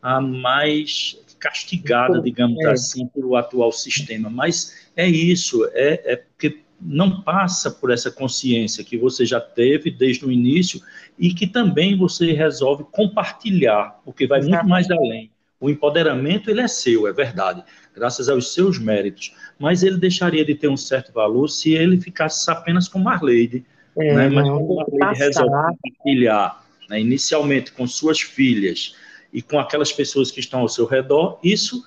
a 0.00 0.20
mais 0.20 1.18
castigada, 1.38 2.20
digamos 2.20 2.64
é. 2.64 2.70
assim, 2.70 3.06
pelo 3.06 3.36
atual 3.36 3.70
sistema. 3.70 4.30
Mas 4.30 4.88
é 4.96 5.08
isso, 5.08 5.64
é, 5.72 6.12
é 6.12 6.16
porque 6.16 6.60
não 6.84 7.22
passa 7.22 7.70
por 7.70 7.90
essa 7.90 8.10
consciência 8.10 8.84
que 8.84 8.96
você 8.96 9.24
já 9.24 9.40
teve 9.40 9.90
desde 9.90 10.24
o 10.24 10.32
início 10.32 10.80
e 11.18 11.32
que 11.32 11.46
também 11.46 11.96
você 11.96 12.32
resolve 12.32 12.84
compartilhar, 12.90 14.00
porque 14.04 14.26
vai 14.26 14.40
muito 14.40 14.66
mais 14.66 14.90
além. 14.90 15.30
O 15.60 15.70
empoderamento 15.70 16.50
ele 16.50 16.60
é 16.60 16.66
seu, 16.66 17.06
é 17.06 17.12
verdade, 17.12 17.62
graças 17.94 18.28
aos 18.28 18.52
seus 18.52 18.78
méritos, 18.78 19.32
mas 19.58 19.84
ele 19.84 19.96
deixaria 19.96 20.44
de 20.44 20.56
ter 20.56 20.68
um 20.68 20.76
certo 20.76 21.12
valor 21.12 21.48
se 21.48 21.72
ele 21.72 22.00
ficasse 22.00 22.50
apenas 22.50 22.88
com 22.88 22.98
Marleide, 22.98 23.64
é, 23.96 24.14
né? 24.14 24.28
mas 24.28 24.48
como 24.48 24.76
Marleide 24.76 25.18
resolve 25.20 25.50
compartilhar, 25.50 26.66
né? 26.90 27.00
inicialmente 27.00 27.70
com 27.70 27.86
suas 27.86 28.20
filhas, 28.20 28.96
e 29.32 29.40
com 29.40 29.58
aquelas 29.58 29.90
pessoas 29.92 30.30
que 30.30 30.40
estão 30.40 30.60
ao 30.60 30.68
seu 30.68 30.84
redor, 30.84 31.38
isso 31.42 31.82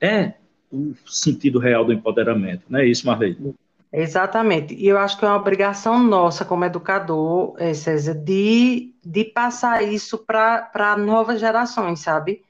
é 0.00 0.34
o 0.70 0.94
sentido 1.06 1.58
real 1.58 1.84
do 1.84 1.92
empoderamento, 1.92 2.64
não 2.68 2.80
é 2.80 2.86
isso, 2.86 3.06
Marlene? 3.06 3.54
Exatamente, 3.90 4.74
e 4.74 4.86
eu 4.86 4.98
acho 4.98 5.18
que 5.18 5.24
é 5.24 5.28
uma 5.28 5.36
obrigação 5.38 5.98
nossa 6.02 6.44
como 6.44 6.64
educador, 6.64 7.54
é, 7.58 7.72
César, 7.72 8.14
de, 8.14 8.94
de 9.02 9.24
passar 9.24 9.82
isso 9.82 10.18
para 10.18 10.94
novas 10.98 11.40
gerações, 11.40 12.00
sabe? 12.00 12.44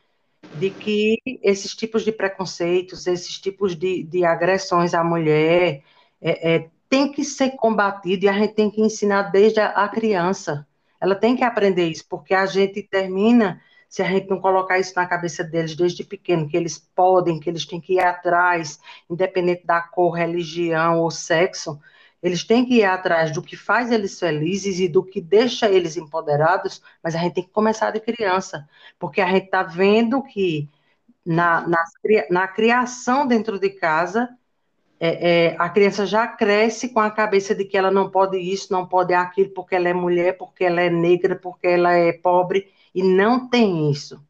De 0.52 0.70
que 0.70 1.16
esses 1.42 1.76
tipos 1.76 2.04
de 2.04 2.10
preconceitos, 2.12 3.06
esses 3.06 3.38
tipos 3.38 3.76
de, 3.76 4.02
de 4.02 4.24
agressões 4.24 4.94
à 4.94 5.04
mulher, 5.04 5.82
é, 6.20 6.56
é, 6.56 6.70
tem 6.88 7.12
que 7.12 7.24
ser 7.24 7.50
combatido 7.52 8.24
e 8.24 8.28
a 8.28 8.32
gente 8.32 8.54
tem 8.54 8.70
que 8.70 8.80
ensinar 8.82 9.24
desde 9.30 9.60
a, 9.60 9.68
a 9.68 9.88
criança. 9.88 10.66
Ela 11.00 11.14
tem 11.14 11.36
que 11.36 11.44
aprender 11.44 11.88
isso, 11.88 12.04
porque 12.08 12.34
a 12.34 12.46
gente 12.46 12.82
termina 12.82 13.60
se 13.88 14.02
a 14.02 14.06
gente 14.06 14.28
não 14.28 14.40
colocar 14.40 14.78
isso 14.78 14.92
na 14.94 15.06
cabeça 15.06 15.42
deles 15.42 15.74
desde 15.74 16.04
pequeno, 16.04 16.48
que 16.48 16.56
eles 16.56 16.78
podem, 16.94 17.40
que 17.40 17.48
eles 17.48 17.64
têm 17.64 17.80
que 17.80 17.94
ir 17.94 18.00
atrás, 18.00 18.78
independente 19.08 19.64
da 19.66 19.80
cor, 19.80 20.12
religião 20.12 21.00
ou 21.00 21.10
sexo, 21.10 21.80
eles 22.22 22.44
têm 22.44 22.66
que 22.66 22.74
ir 22.74 22.84
atrás 22.84 23.32
do 23.32 23.42
que 23.42 23.56
faz 23.56 23.90
eles 23.90 24.18
felizes 24.18 24.80
e 24.80 24.88
do 24.88 25.04
que 25.04 25.20
deixa 25.20 25.70
eles 25.70 25.96
empoderados, 25.96 26.82
mas 27.02 27.14
a 27.14 27.18
gente 27.18 27.34
tem 27.34 27.44
que 27.44 27.50
começar 27.50 27.90
de 27.90 28.00
criança, 28.00 28.68
porque 28.98 29.20
a 29.20 29.26
gente 29.28 29.44
está 29.46 29.62
vendo 29.62 30.22
que 30.22 30.68
na, 31.24 31.66
na, 31.66 31.84
na, 32.30 32.48
criação 32.48 33.26
dentro 33.26 33.58
de 33.58 33.70
casa, 33.70 34.28
é, 34.98 35.52
é, 35.52 35.56
a 35.58 35.68
criança 35.68 36.06
já 36.06 36.26
cresce 36.26 36.88
com 36.88 37.00
a 37.00 37.10
cabeça 37.10 37.54
de 37.54 37.64
que 37.64 37.76
ela 37.76 37.90
não 37.90 38.10
pode 38.10 38.38
isso, 38.38 38.72
não 38.72 38.86
pode 38.86 39.14
aquilo, 39.14 39.50
porque 39.50 39.74
ela 39.76 39.88
é 39.88 39.94
mulher, 39.94 40.36
porque 40.36 40.64
ela 40.64 40.80
é 40.80 40.90
negra, 40.90 41.36
porque 41.36 41.68
ela 41.68 41.92
é 41.92 42.12
pobre, 42.12 42.72
e 42.98 43.02
não 43.04 43.48
tem 43.48 43.92
isso. 43.92 44.20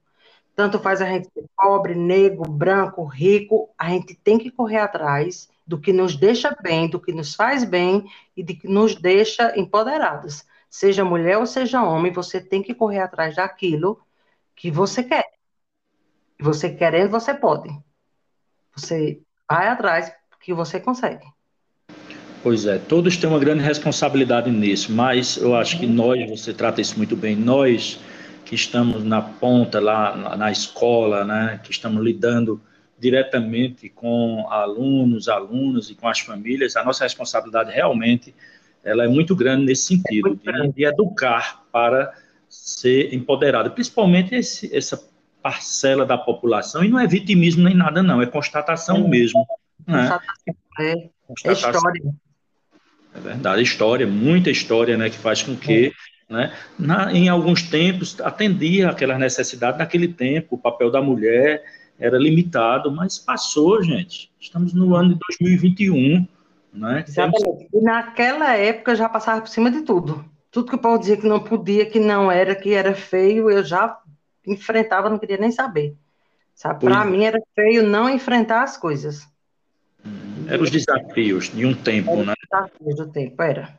Tanto 0.55 0.79
faz 0.79 1.01
a 1.01 1.07
gente 1.07 1.31
ser 1.33 1.47
pobre, 1.57 1.95
negro, 1.95 2.43
branco, 2.51 3.03
rico, 3.03 3.71
a 3.79 3.89
gente 3.89 4.15
tem 4.15 4.39
que 4.39 4.51
correr 4.51 4.77
atrás 4.77 5.49
do 5.67 5.81
que 5.81 5.91
nos 5.91 6.15
deixa 6.15 6.55
bem, 6.63 6.87
do 6.87 7.01
que 7.01 7.11
nos 7.11 7.35
faz 7.35 7.65
bem 7.65 8.05
e 8.37 8.43
de 8.43 8.53
que 8.53 8.69
nos 8.69 8.95
deixa 8.95 9.59
empoderados. 9.59 10.45
Seja 10.69 11.03
mulher 11.03 11.39
ou 11.39 11.47
seja 11.47 11.83
homem, 11.83 12.13
você 12.13 12.43
tem 12.43 12.63
que 12.63 12.75
correr 12.75 12.99
atrás 13.01 13.37
daquilo 13.37 13.99
que 14.55 14.71
você 14.71 15.03
quer. 15.03 15.25
Você 16.39 16.69
querendo, 16.69 17.11
você 17.11 17.33
pode. 17.33 17.71
Você 18.77 19.23
vai 19.49 19.69
atrás 19.69 20.13
que 20.43 20.53
você 20.53 20.79
consegue. 20.79 21.25
Pois 22.43 22.67
é, 22.67 22.79
todos 22.79 23.17
têm 23.17 23.31
uma 23.31 23.39
grande 23.39 23.63
responsabilidade 23.63 24.51
nisso, 24.51 24.93
mas 24.93 25.39
eu 25.39 25.57
acho 25.57 25.79
que 25.79 25.87
nós, 25.87 26.29
você 26.29 26.53
trata 26.53 26.83
isso 26.83 26.99
muito 26.99 27.17
bem, 27.17 27.35
nós 27.35 27.99
que 28.49 28.55
estamos 28.55 29.05
na 29.05 29.21
ponta 29.21 29.79
lá 29.79 30.35
na 30.35 30.51
escola, 30.51 31.23
né, 31.23 31.61
que 31.63 31.71
estamos 31.71 32.03
lidando 32.03 32.59
diretamente 32.99 33.91
com 33.91 34.47
alunos, 34.49 35.29
alunos 35.29 35.91
e 35.91 35.95
com 35.95 36.09
as 36.09 36.21
famílias, 36.21 36.75
a 36.75 36.83
nossa 36.83 37.05
responsabilidade 37.05 37.71
realmente 37.71 38.35
ela 38.83 39.05
é 39.05 39.09
muito 39.09 39.37
grande 39.37 39.67
nesse 39.67 39.89
sentido, 39.89 40.41
é 40.47 40.53
de, 40.63 40.73
de, 40.73 40.85
educar 40.87 41.63
para 41.71 42.11
ser 42.49 43.13
empoderado, 43.13 43.71
principalmente 43.73 44.35
esse, 44.35 44.75
essa 44.75 44.99
parcela 45.43 46.07
da 46.07 46.17
população, 46.17 46.83
e 46.83 46.89
não 46.89 46.99
é 46.99 47.07
vitimismo 47.07 47.65
nem 47.65 47.75
nada 47.75 48.03
não, 48.03 48.23
é 48.23 48.27
constatação 48.27 48.97
é. 48.97 49.09
mesmo. 49.09 49.47
Né? 49.87 50.19
É, 50.81 50.93
é 51.45 51.53
história. 51.53 52.15
É 53.15 53.21
verdade, 53.21 53.63
história, 53.63 54.07
muita 54.07 54.51
história, 54.51 54.97
né, 54.97 55.11
que 55.11 55.19
faz 55.19 55.43
com 55.43 55.55
que 55.55 55.93
né? 56.29 56.53
Na, 56.79 57.13
em 57.13 57.29
alguns 57.29 57.63
tempos, 57.63 58.21
atendia 58.21 58.91
aquelas 58.91 59.19
necessidades 59.19 59.79
naquele 59.79 60.09
tempo, 60.09 60.57
o 60.57 60.59
papel 60.59 60.91
da 60.91 61.01
mulher 61.01 61.65
era 61.99 62.19
limitado, 62.19 62.93
mas 62.93 63.19
passou, 63.19 63.83
gente. 63.83 64.31
Estamos 64.39 64.73
no 64.73 64.95
ano 64.95 65.15
de 65.15 65.21
2021. 65.39 66.27
Né? 66.73 67.05
Exatamente. 67.07 67.69
E 67.73 67.81
naquela 67.81 68.55
época 68.55 68.95
já 68.95 69.09
passava 69.09 69.41
por 69.41 69.49
cima 69.49 69.71
de 69.71 69.83
tudo. 69.83 70.25
Tudo 70.51 70.69
que 70.69 70.77
o 70.77 70.79
povo 70.79 70.99
dizia 70.99 71.17
que 71.17 71.27
não 71.27 71.41
podia, 71.41 71.87
que 71.87 71.99
não 71.99 72.31
era, 72.31 72.55
que 72.55 72.73
era 72.73 72.95
feio, 72.95 73.51
eu 73.51 73.65
já 73.65 73.99
enfrentava, 74.47 75.11
não 75.11 75.19
queria 75.19 75.37
nem 75.39 75.51
saber. 75.51 75.95
Sabe? 76.55 76.85
Para 76.85 77.05
mim 77.05 77.25
era 77.25 77.41
feio 77.55 77.87
não 77.87 78.09
enfrentar 78.09 78.63
as 78.63 78.77
coisas. 78.77 79.27
Eram 80.47 80.63
os 80.63 80.71
desafios 80.71 81.51
de 81.51 81.67
um 81.67 81.75
tempo, 81.75 82.13
era 82.13 82.25
né? 82.25 82.33
Os 82.33 82.49
desafios 82.49 82.97
do 82.97 83.13
tempo, 83.13 83.43
era. 83.43 83.79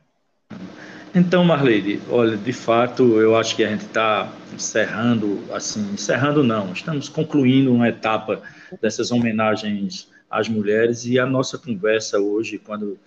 Então, 1.14 1.44
Marleide, 1.44 2.00
olha, 2.10 2.38
de 2.38 2.54
fato, 2.54 3.20
eu 3.20 3.36
acho 3.36 3.56
que 3.56 3.64
a 3.64 3.70
gente 3.70 3.86
está 3.86 4.32
encerrando, 4.54 5.44
assim, 5.52 5.82
encerrando 5.94 6.44
não, 6.44 6.72
estamos 6.72 7.10
concluindo 7.10 7.74
uma 7.74 7.90
etapa 7.90 8.42
dessas 8.80 9.12
homenagens 9.12 10.08
às 10.30 10.48
mulheres 10.48 11.06
e 11.06 11.18
a 11.18 11.26
nossa 11.26 11.58
conversa 11.58 12.20
hoje, 12.20 12.60
quando 12.60 13.00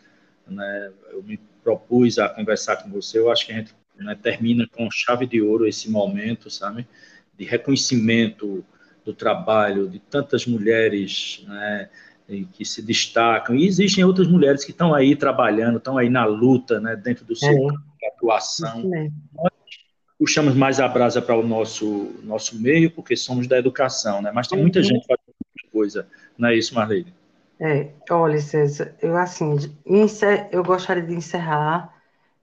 né, 0.49 0.91
eu 1.13 1.23
me 1.23 1.39
propus 1.63 2.19
a 2.19 2.29
conversar 2.29 2.77
com 2.77 2.91
você, 2.91 3.21
eu 3.21 3.31
acho 3.31 3.47
que 3.47 3.53
a 3.53 3.57
gente 3.57 3.73
né, 3.97 4.19
termina 4.21 4.67
com 4.67 4.89
chave 4.91 5.25
de 5.25 5.41
ouro 5.41 5.67
esse 5.67 5.89
momento, 5.89 6.51
sabe, 6.51 6.87
de 7.39 7.45
reconhecimento 7.45 8.65
do 9.05 9.15
trabalho 9.15 9.89
de 9.89 10.01
tantas 10.01 10.45
mulheres, 10.45 11.45
né, 11.47 11.89
que 12.53 12.65
se 12.65 12.83
destacam. 12.83 13.55
E 13.55 13.65
existem 13.65 14.03
outras 14.03 14.27
mulheres 14.27 14.65
que 14.65 14.73
estão 14.73 14.93
aí 14.93 15.15
trabalhando, 15.15 15.77
estão 15.77 15.97
aí 15.97 16.09
na 16.09 16.25
luta, 16.25 16.81
né, 16.81 16.97
dentro 16.97 17.25
do 17.25 17.37
seu 17.37 17.49
é. 17.71 17.92
Atuação. 18.09 18.83
Nós 19.33 19.53
puxamos 20.19 20.55
mais 20.55 20.79
a 20.81 20.89
brasa 20.89 21.21
para 21.21 21.37
o 21.37 21.47
nosso, 21.47 22.15
nosso 22.23 22.61
meio, 22.61 22.91
porque 22.91 23.17
somos 23.17 23.47
da 23.47 23.59
educação, 23.59 24.23
né? 24.23 24.31
mas 24.33 24.49
tem 24.49 24.61
muita 24.61 24.79
uhum. 24.79 24.85
gente 24.85 25.07
fazendo 25.07 25.35
muita 25.57 25.73
coisa, 25.73 26.09
não 26.39 26.49
é 26.49 26.57
isso, 26.57 26.75
Marlene? 26.75 27.13
É, 27.59 27.91
olha, 28.11 28.41
César, 28.41 28.95
eu 29.01 29.17
assim, 29.17 29.57
eu 30.51 30.65
gostaria 30.65 31.03
de 31.03 31.15
encerrar 31.15 31.95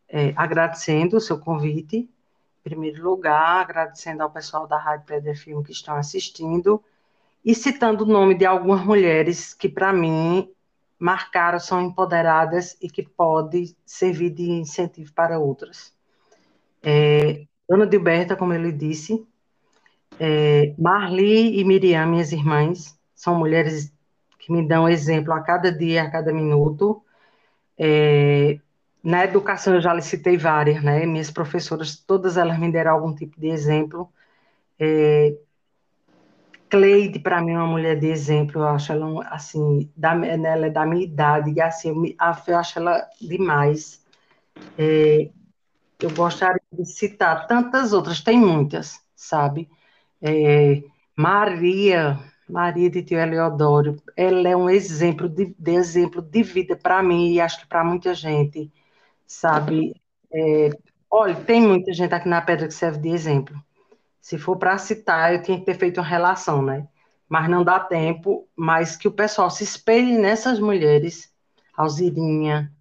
é, 0.08 0.34
agradecendo 0.36 1.18
o 1.18 1.22
seu 1.22 1.38
convite, 1.38 1.98
em 1.98 2.10
primeiro 2.64 3.04
lugar, 3.04 3.62
agradecendo 3.62 4.24
ao 4.24 4.30
pessoal 4.30 4.68
da 4.68 4.78
Rádio 4.78 5.06
Pedra 5.06 5.36
Filme 5.36 5.64
que 5.64 5.72
estão 5.72 5.96
assistindo, 5.96 6.82
e 7.44 7.56
citando 7.56 8.04
o 8.04 8.08
nome 8.08 8.36
de 8.36 8.46
algumas 8.46 8.84
mulheres 8.84 9.54
que, 9.54 9.70
para 9.70 9.94
mim, 9.94 10.50
marcaram, 11.00 11.60
são 11.60 11.82
empoderadas 11.82 12.78
e 12.82 12.90
que 12.90 13.04
podem 13.04 13.74
servir 13.86 14.30
de 14.32 14.52
incentivo 14.52 15.14
para 15.14 15.40
outras. 15.40 15.94
É, 16.84 17.46
Dona 17.68 17.88
Dilberta, 17.88 18.36
como 18.36 18.54
ele 18.54 18.72
disse, 18.72 19.26
é, 20.20 20.74
Marli 20.78 21.60
e 21.60 21.64
Miriam, 21.64 22.06
minhas 22.06 22.32
irmãs, 22.34 23.00
são 23.16 23.36
mulheres 23.36 23.92
que 24.38 24.52
me 24.52 24.68
dão 24.68 24.88
exemplo 24.88 25.34
a 25.34 25.42
cada 25.42 25.72
dia, 25.72 26.04
a 26.04 26.12
cada 26.12 26.34
minuto. 26.34 27.02
É, 27.78 28.60
na 29.02 29.24
educação 29.24 29.76
eu 29.76 29.82
já 29.82 29.94
lhe 29.94 30.02
citei 30.02 30.38
várias, 30.38 30.84
né? 30.84 31.06
Minhas 31.06 31.32
professoras, 31.32 31.96
todas 31.96 32.36
elas 32.36 32.60
me 32.60 32.72
deram 32.72 32.92
algum 32.92 33.16
tipo 33.16 33.40
de 33.40 33.48
exemplo. 33.48 34.12
É, 34.78 35.38
Cleide, 36.70 37.20
para 37.20 37.42
mim, 37.42 37.54
é 37.54 37.58
uma 37.58 37.68
mulher 37.68 38.00
de 38.00 38.08
exemplo, 38.08 38.62
eu 38.62 38.68
acho 38.68 38.92
ela, 38.92 39.24
assim, 39.30 39.92
da, 39.96 40.14
ela 40.26 40.68
é 40.68 40.70
da 40.70 40.86
minha 40.86 41.04
idade, 41.04 41.52
e 41.52 41.62
assim, 41.62 41.90
eu, 41.90 42.16
eu 42.48 42.58
acho 42.58 42.80
ela 42.80 43.08
demais. 43.20 44.06
É, 44.78 45.30
eu 46.02 46.12
gostaria 46.16 46.62
de 46.72 46.86
citar 46.86 47.48
tantas 47.48 47.94
outras, 47.94 48.22
tem 48.22 48.40
muitas, 48.40 49.00
sabe? 49.16 49.70
É, 50.22 50.84
Maria, 51.16 52.20
Maria 52.48 52.90
de 52.90 53.04
Tio 53.04 53.20
Eleodoro, 53.20 53.98
ela 54.16 54.48
é 54.48 54.56
um 54.56 54.70
exemplo 54.70 55.28
de, 55.30 55.54
de 55.58 55.72
exemplo 55.72 56.22
de 56.22 56.44
vida 56.44 56.76
para 56.78 57.04
mim 57.04 57.34
e 57.34 57.42
acho 57.42 57.60
que 57.62 57.68
para 57.68 57.84
muita 57.84 58.14
gente, 58.14 58.72
sabe? 59.28 59.94
É, 60.34 60.70
olha, 61.10 61.36
tem 61.36 61.62
muita 61.62 61.94
gente 61.94 62.14
aqui 62.14 62.30
na 62.30 62.42
Pedra 62.42 62.68
que 62.68 62.74
serve 62.74 63.00
de 63.00 63.10
exemplo. 63.10 63.62
Se 64.22 64.38
for 64.38 64.58
para 64.58 64.78
citar, 64.78 65.34
eu 65.34 65.42
tinha 65.42 65.60
que 65.60 65.66
ter 65.66 65.76
feito 65.76 66.00
uma 66.00 66.08
relação, 66.08 66.62
né? 66.62 66.88
Mas 67.28 67.50
não 67.50 67.64
dá 67.64 67.80
tempo, 67.80 68.48
mas 68.56 68.96
que 68.98 69.08
o 69.08 69.12
pessoal 69.12 69.50
se 69.50 69.64
espelhe 69.64 70.18
nessas 70.18 70.60
mulheres, 70.60 71.34
Alzirinha, 71.76 72.72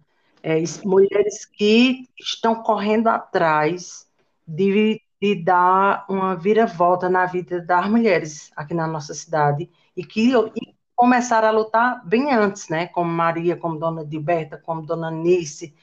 é, 0.41 0.61
mulheres 0.83 1.45
que 1.45 2.07
estão 2.19 2.63
correndo 2.63 3.07
atrás 3.07 4.07
de, 4.47 5.01
de 5.21 5.35
dar 5.35 6.05
uma 6.09 6.35
viravolta 6.35 7.09
na 7.09 7.25
vida 7.25 7.61
das 7.61 7.87
mulheres 7.89 8.51
aqui 8.55 8.73
na 8.73 8.87
nossa 8.87 9.13
cidade 9.13 9.69
e 9.95 10.03
que 10.03 10.31
e 10.33 10.75
começaram 10.95 11.47
a 11.47 11.51
lutar 11.51 12.05
bem 12.05 12.33
antes, 12.33 12.67
né? 12.69 12.87
Como 12.87 13.09
Maria, 13.09 13.55
como 13.55 13.79
Dona 13.79 14.05
Dilberta, 14.05 14.57
como 14.57 14.81
Dona 14.81 15.09
Nice, 15.11 15.73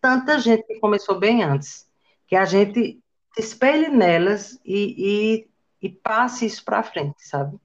tanta 0.00 0.38
gente 0.38 0.64
que 0.64 0.80
começou 0.80 1.18
bem 1.18 1.42
antes, 1.42 1.86
que 2.26 2.36
a 2.36 2.44
gente 2.44 3.01
se 3.34 3.40
espelhe 3.40 3.88
nelas 3.88 4.60
e, 4.64 5.46
e, 5.82 5.86
e 5.86 5.88
passe 5.88 6.46
isso 6.46 6.64
para 6.64 6.82
frente, 6.82 7.26
sabe? 7.26 7.56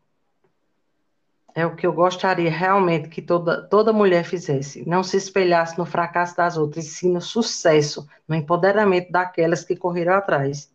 É 1.53 1.65
o 1.65 1.75
que 1.75 1.87
eu 1.87 1.91
gostaria 1.91 2.51
realmente 2.51 3.09
que 3.09 3.21
toda, 3.21 3.63
toda 3.63 3.91
mulher 3.91 4.23
fizesse. 4.23 4.87
Não 4.87 5.03
se 5.03 5.17
espelhasse 5.17 5.77
no 5.77 5.85
fracasso 5.85 6.37
das 6.37 6.55
outras, 6.55 6.85
e 6.85 6.89
sim 6.89 7.11
no 7.11 7.19
sucesso, 7.19 8.07
no 8.27 8.35
empoderamento 8.35 9.11
daquelas 9.11 9.63
que 9.63 9.75
correram 9.75 10.13
atrás. 10.13 10.71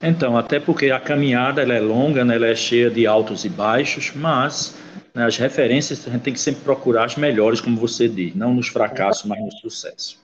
Então, 0.00 0.36
até 0.36 0.58
porque 0.58 0.90
a 0.90 0.98
caminhada 0.98 1.62
ela 1.62 1.74
é 1.74 1.80
longa, 1.80 2.24
né, 2.24 2.34
ela 2.34 2.48
é 2.48 2.56
cheia 2.56 2.90
de 2.90 3.06
altos 3.06 3.44
e 3.44 3.48
baixos, 3.48 4.12
mas 4.12 4.74
né, 5.14 5.24
as 5.24 5.36
referências 5.36 6.06
a 6.08 6.10
gente 6.10 6.22
tem 6.22 6.32
que 6.32 6.40
sempre 6.40 6.62
procurar 6.62 7.04
as 7.04 7.14
melhores, 7.14 7.60
como 7.60 7.76
você 7.76 8.08
diz, 8.08 8.34
não 8.34 8.52
nos 8.52 8.66
fracassos, 8.66 9.24
mas 9.24 9.40
no 9.40 9.52
sucesso. 9.52 10.21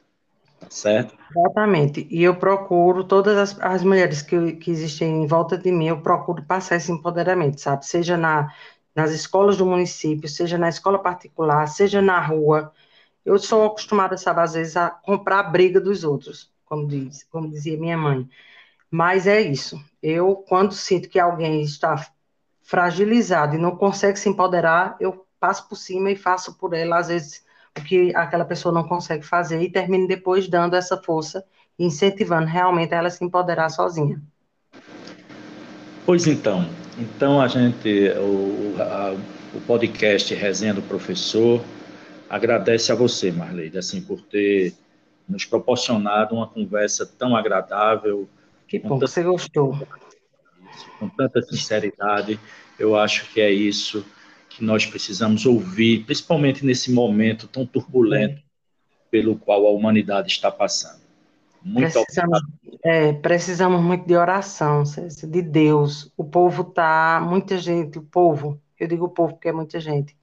Certo? 0.68 1.16
Exatamente. 1.30 2.06
E 2.10 2.22
eu 2.22 2.36
procuro, 2.36 3.04
todas 3.04 3.36
as, 3.36 3.60
as 3.60 3.82
mulheres 3.82 4.22
que, 4.22 4.52
que 4.52 4.70
existem 4.70 5.22
em 5.22 5.26
volta 5.26 5.56
de 5.56 5.70
mim, 5.70 5.88
eu 5.88 6.00
procuro 6.00 6.42
passar 6.42 6.76
esse 6.76 6.90
empoderamento, 6.90 7.60
sabe? 7.60 7.86
Seja 7.86 8.16
na, 8.16 8.52
nas 8.94 9.12
escolas 9.12 9.56
do 9.56 9.66
município, 9.66 10.28
seja 10.28 10.58
na 10.58 10.68
escola 10.68 10.98
particular, 10.98 11.66
seja 11.68 12.02
na 12.02 12.20
rua. 12.20 12.72
Eu 13.24 13.38
sou 13.38 13.64
acostumada, 13.66 14.16
sabe, 14.16 14.40
às 14.40 14.54
vezes, 14.54 14.76
a 14.76 14.90
comprar 14.90 15.40
a 15.40 15.42
briga 15.44 15.80
dos 15.80 16.04
outros, 16.04 16.52
como, 16.64 16.86
diz, 16.86 17.24
como 17.24 17.48
dizia 17.48 17.78
minha 17.78 17.96
mãe. 17.96 18.28
Mas 18.90 19.26
é 19.26 19.40
isso. 19.40 19.82
Eu, 20.02 20.36
quando 20.48 20.72
sinto 20.72 21.08
que 21.08 21.18
alguém 21.18 21.62
está 21.62 22.06
fragilizado 22.62 23.54
e 23.54 23.58
não 23.58 23.76
consegue 23.76 24.18
se 24.18 24.28
empoderar, 24.28 24.96
eu 25.00 25.26
passo 25.38 25.68
por 25.68 25.76
cima 25.76 26.10
e 26.10 26.16
faço 26.16 26.54
por 26.58 26.74
ela, 26.74 26.98
às 26.98 27.08
vezes 27.08 27.44
que 27.80 28.14
aquela 28.14 28.44
pessoa 28.44 28.72
não 28.72 28.86
consegue 28.86 29.24
fazer 29.24 29.62
e 29.62 29.70
termine 29.70 30.06
depois 30.06 30.48
dando 30.48 30.74
essa 30.74 30.96
força 30.96 31.44
e 31.78 31.84
incentivando 31.84 32.46
realmente 32.46 32.92
ela 32.92 33.08
a 33.08 33.10
se 33.10 33.24
empoderar 33.24 33.68
sozinha. 33.68 34.20
Pois 36.04 36.26
então, 36.26 36.68
então 36.98 37.40
a 37.40 37.48
gente, 37.48 38.10
o, 38.18 38.74
a, 38.80 39.14
o 39.54 39.60
podcast 39.60 40.34
Resenha 40.34 40.74
do 40.74 40.82
Professor 40.82 41.62
agradece 42.28 42.90
a 42.90 42.94
você, 42.94 43.30
Marleide, 43.30 43.78
assim, 43.78 44.00
por 44.00 44.20
ter 44.22 44.74
nos 45.28 45.44
proporcionado 45.44 46.34
uma 46.34 46.46
conversa 46.46 47.06
tão 47.06 47.36
agradável. 47.36 48.28
Que 48.66 48.78
bom, 48.78 48.98
você 48.98 49.22
gostou. 49.22 49.78
Com 50.98 51.08
tanta 51.08 51.42
sinceridade, 51.42 52.40
eu 52.78 52.96
acho 52.96 53.30
que 53.32 53.40
é 53.40 53.50
isso 53.50 54.04
que 54.58 54.64
nós 54.64 54.84
precisamos 54.84 55.46
ouvir, 55.46 56.04
principalmente 56.04 56.66
nesse 56.66 56.90
momento 56.90 57.46
tão 57.46 57.64
turbulento 57.64 58.42
pelo 59.08 59.38
qual 59.38 59.64
a 59.68 59.70
humanidade 59.70 60.28
está 60.28 60.50
passando. 60.50 61.00
Muito 61.62 61.92
precisamos, 61.92 62.40
é, 62.82 63.12
precisamos 63.12 63.80
muito 63.80 64.04
de 64.04 64.16
oração, 64.16 64.82
de 64.82 65.42
Deus. 65.42 66.12
O 66.16 66.24
povo 66.24 66.62
está, 66.62 67.24
muita 67.24 67.56
gente, 67.56 67.98
o 67.98 68.02
povo, 68.02 68.60
eu 68.80 68.88
digo 68.88 69.04
o 69.04 69.08
povo 69.08 69.34
porque 69.34 69.48
é 69.48 69.52
muita 69.52 69.78
gente, 69.78 70.16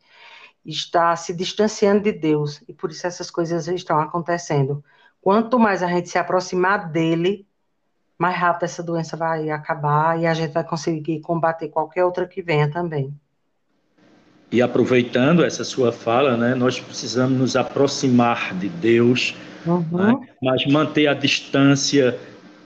está 0.65 1.15
se 1.15 1.33
distanciando 1.33 2.03
de 2.03 2.11
Deus 2.11 2.61
e 2.67 2.73
por 2.73 2.91
isso 2.91 3.07
essas 3.07 3.31
coisas 3.31 3.69
estão 3.69 4.01
acontecendo. 4.01 4.83
Quanto 5.21 5.57
mais 5.57 5.81
a 5.81 5.87
gente 5.87 6.09
se 6.09 6.17
aproximar 6.17 6.91
dele, 6.91 7.47
mais 8.17 8.35
rápido 8.35 8.65
essa 8.65 8.83
doença 8.83 9.15
vai 9.15 9.49
acabar 9.49 10.19
e 10.19 10.27
a 10.27 10.33
gente 10.33 10.51
vai 10.51 10.63
conseguir 10.65 11.21
combater 11.21 11.69
qualquer 11.69 12.03
outra 12.03 12.27
que 12.27 12.41
venha 12.41 12.69
também. 12.69 13.17
E 14.51 14.61
aproveitando 14.61 15.43
essa 15.43 15.63
sua 15.63 15.91
fala, 15.91 16.37
né, 16.37 16.55
nós 16.55 16.79
precisamos 16.79 17.37
nos 17.37 17.55
aproximar 17.55 18.53
de 18.55 18.69
Deus, 18.69 19.35
uhum. 19.65 19.85
né, 19.91 20.27
mas 20.41 20.65
manter 20.67 21.07
a 21.07 21.13
distância 21.13 22.17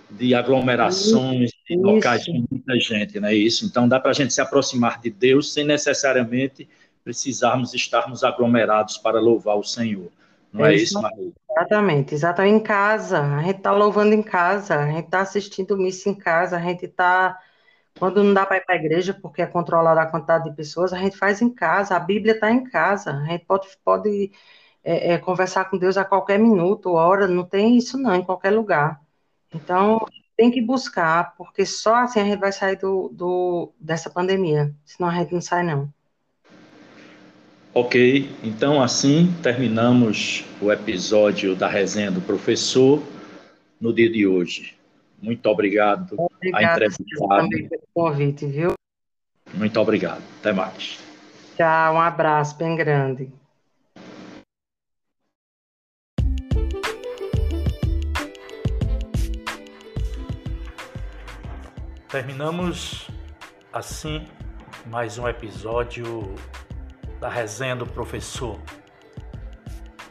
de 0.10 0.34
aglomerações, 0.34 1.52
de 1.68 1.78
locais 1.78 2.26
com 2.26 2.46
muita 2.50 2.80
gente, 2.80 3.20
não 3.20 3.30
é 3.30 3.36
isso? 3.36 3.66
Então 3.66 3.88
dá 3.88 4.00
para 4.00 4.12
a 4.12 4.14
gente 4.14 4.34
se 4.34 4.42
aproximar 4.42 5.00
de 5.00 5.10
Deus 5.10 5.54
sem 5.54 5.64
necessariamente 5.64 6.68
precisarmos 7.04 7.74
estarmos 7.74 8.24
aglomerados 8.24 8.98
para 8.98 9.20
louvar 9.20 9.58
o 9.58 9.64
Senhor. 9.64 10.10
Não 10.52 10.66
é, 10.66 10.74
é 10.74 10.78
isso, 10.78 11.00
Maria? 11.00 11.32
Exatamente, 11.52 12.16
exatamente. 12.16 12.56
Em 12.56 12.60
casa, 12.60 13.22
a 13.22 13.42
gente 13.42 13.58
está 13.58 13.72
louvando 13.72 14.14
em 14.14 14.24
casa, 14.24 14.76
a 14.76 14.88
gente 14.88 15.06
está 15.06 15.22
assistindo 15.22 15.78
missa 15.78 16.10
em 16.10 16.16
casa, 16.16 16.58
a 16.58 16.62
gente 16.62 16.86
está 16.86 17.38
quando 18.00 18.24
não 18.24 18.34
dá 18.34 18.46
para 18.46 18.58
ir 18.58 18.66
para 18.66 18.76
a 18.76 18.78
igreja 18.78 19.14
porque 19.14 19.42
é 19.42 19.46
controlada 19.46 20.02
a 20.02 20.06
quantidade 20.06 20.50
de 20.50 20.56
pessoas, 20.56 20.94
a 20.94 20.98
gente 20.98 21.18
faz 21.18 21.42
em 21.42 21.50
casa, 21.50 21.96
a 21.96 22.00
Bíblia 22.00 22.34
está 22.34 22.50
em 22.50 22.64
casa, 22.64 23.12
a 23.12 23.26
gente 23.26 23.46
pode, 23.46 23.68
pode 23.84 24.32
é, 24.84 25.14
é, 25.14 25.18
conversar 25.18 25.66
com 25.66 25.78
Deus 25.78 25.98
a 25.98 26.06
qualquer 26.06 26.40
minuto, 26.40 26.94
hora, 26.94 27.28
não 27.28 27.44
tem 27.44 27.78
isso 27.78 27.98
não, 27.98 28.16
em 28.16 28.24
qualquer 28.24 28.52
lugar. 28.52 29.02
Então, 29.54 30.00
tem 30.38 30.50
que 30.50 30.62
buscar, 30.62 31.36
porque 31.36 31.66
só 31.66 31.96
assim 31.98 32.22
a 32.22 32.24
gente 32.24 32.40
vai 32.40 32.54
sair 32.54 32.78
do, 32.78 33.10
do, 33.10 33.74
dessa 33.78 34.10
pandemia, 34.10 34.74
senão 34.86 35.10
a 35.10 35.16
gente 35.16 35.34
não 35.34 35.42
sai 35.42 35.64
não. 35.64 35.92
Ok, 37.74 38.30
então 38.42 38.82
assim 38.82 39.36
terminamos 39.44 40.46
o 40.62 40.72
episódio 40.72 41.56
da 41.56 41.68
resenha 41.68 42.10
do 42.10 42.22
professor 42.22 43.04
no 43.80 43.94
dia 43.94 44.10
de 44.10 44.26
hoje. 44.26 44.79
Muito 45.22 45.46
obrigado 45.48 46.16
Obrigada 46.18 46.88
também 47.28 47.68
pelo 47.68 47.82
convite, 47.94 48.46
viu? 48.46 48.74
Muito 49.54 49.80
obrigado. 49.80 50.24
Até 50.40 50.54
mais. 50.54 51.00
Tchau, 51.56 51.96
um 51.96 52.00
abraço 52.00 52.58
bem 52.58 52.76
grande. 52.76 53.30
Terminamos 62.10 63.08
assim 63.72 64.26
mais 64.88 65.20
um 65.20 65.28
episódio 65.28 66.34
da 67.20 67.30
resenha 67.30 67.76
do 67.76 67.86
professor. 67.86 68.60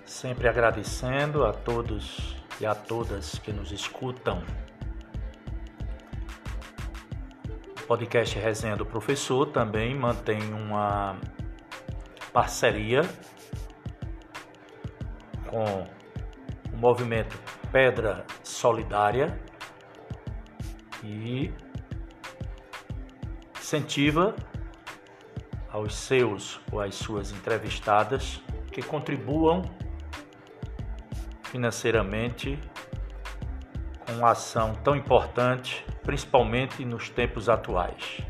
Sempre 0.04 0.48
agradecendo 0.48 1.44
a 1.44 1.52
todos 1.52 2.36
e 2.61 2.66
a 2.66 2.74
todas 2.74 3.38
que 3.38 3.52
nos 3.52 3.72
escutam. 3.72 4.42
Podcast 7.89 8.39
Resenha 8.39 8.76
do 8.76 8.84
Professor 8.84 9.47
também 9.47 9.95
mantém 9.95 10.53
uma 10.53 11.18
parceria 12.34 13.01
com 15.47 15.86
o 16.70 16.76
movimento 16.76 17.39
Pedra 17.72 18.26
Solidária 18.43 19.41
e 21.03 21.51
incentiva 23.59 24.36
aos 25.70 25.95
seus 25.95 26.61
ou 26.70 26.82
às 26.82 26.95
suas 26.95 27.32
entrevistadas 27.32 28.43
que 28.70 28.82
contribuam 28.82 29.62
financeiramente 31.45 32.61
uma 34.09 34.30
ação 34.30 34.74
tão 34.74 34.96
importante, 34.96 35.84
principalmente 36.02 36.84
nos 36.84 37.09
tempos 37.09 37.48
atuais. 37.48 38.20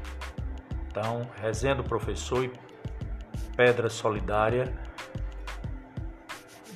Então, 0.88 1.28
resenha 1.40 1.74
do 1.74 1.84
professor 1.84 2.44
e 2.44 2.52
pedra 3.56 3.88
solidária 3.88 4.72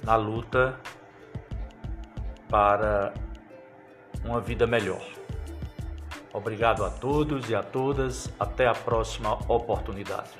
na 0.03 0.17
luta 0.17 0.79
para 2.49 3.13
uma 4.25 4.41
vida 4.41 4.67
melhor. 4.67 5.03
Obrigado 6.33 6.85
a 6.85 6.91
todos 6.91 7.51
e 7.51 7.55
a 7.55 7.63
todas. 7.63 8.31
Até 8.39 8.67
a 8.67 8.75
próxima 8.75 9.35
oportunidade. 9.53 10.31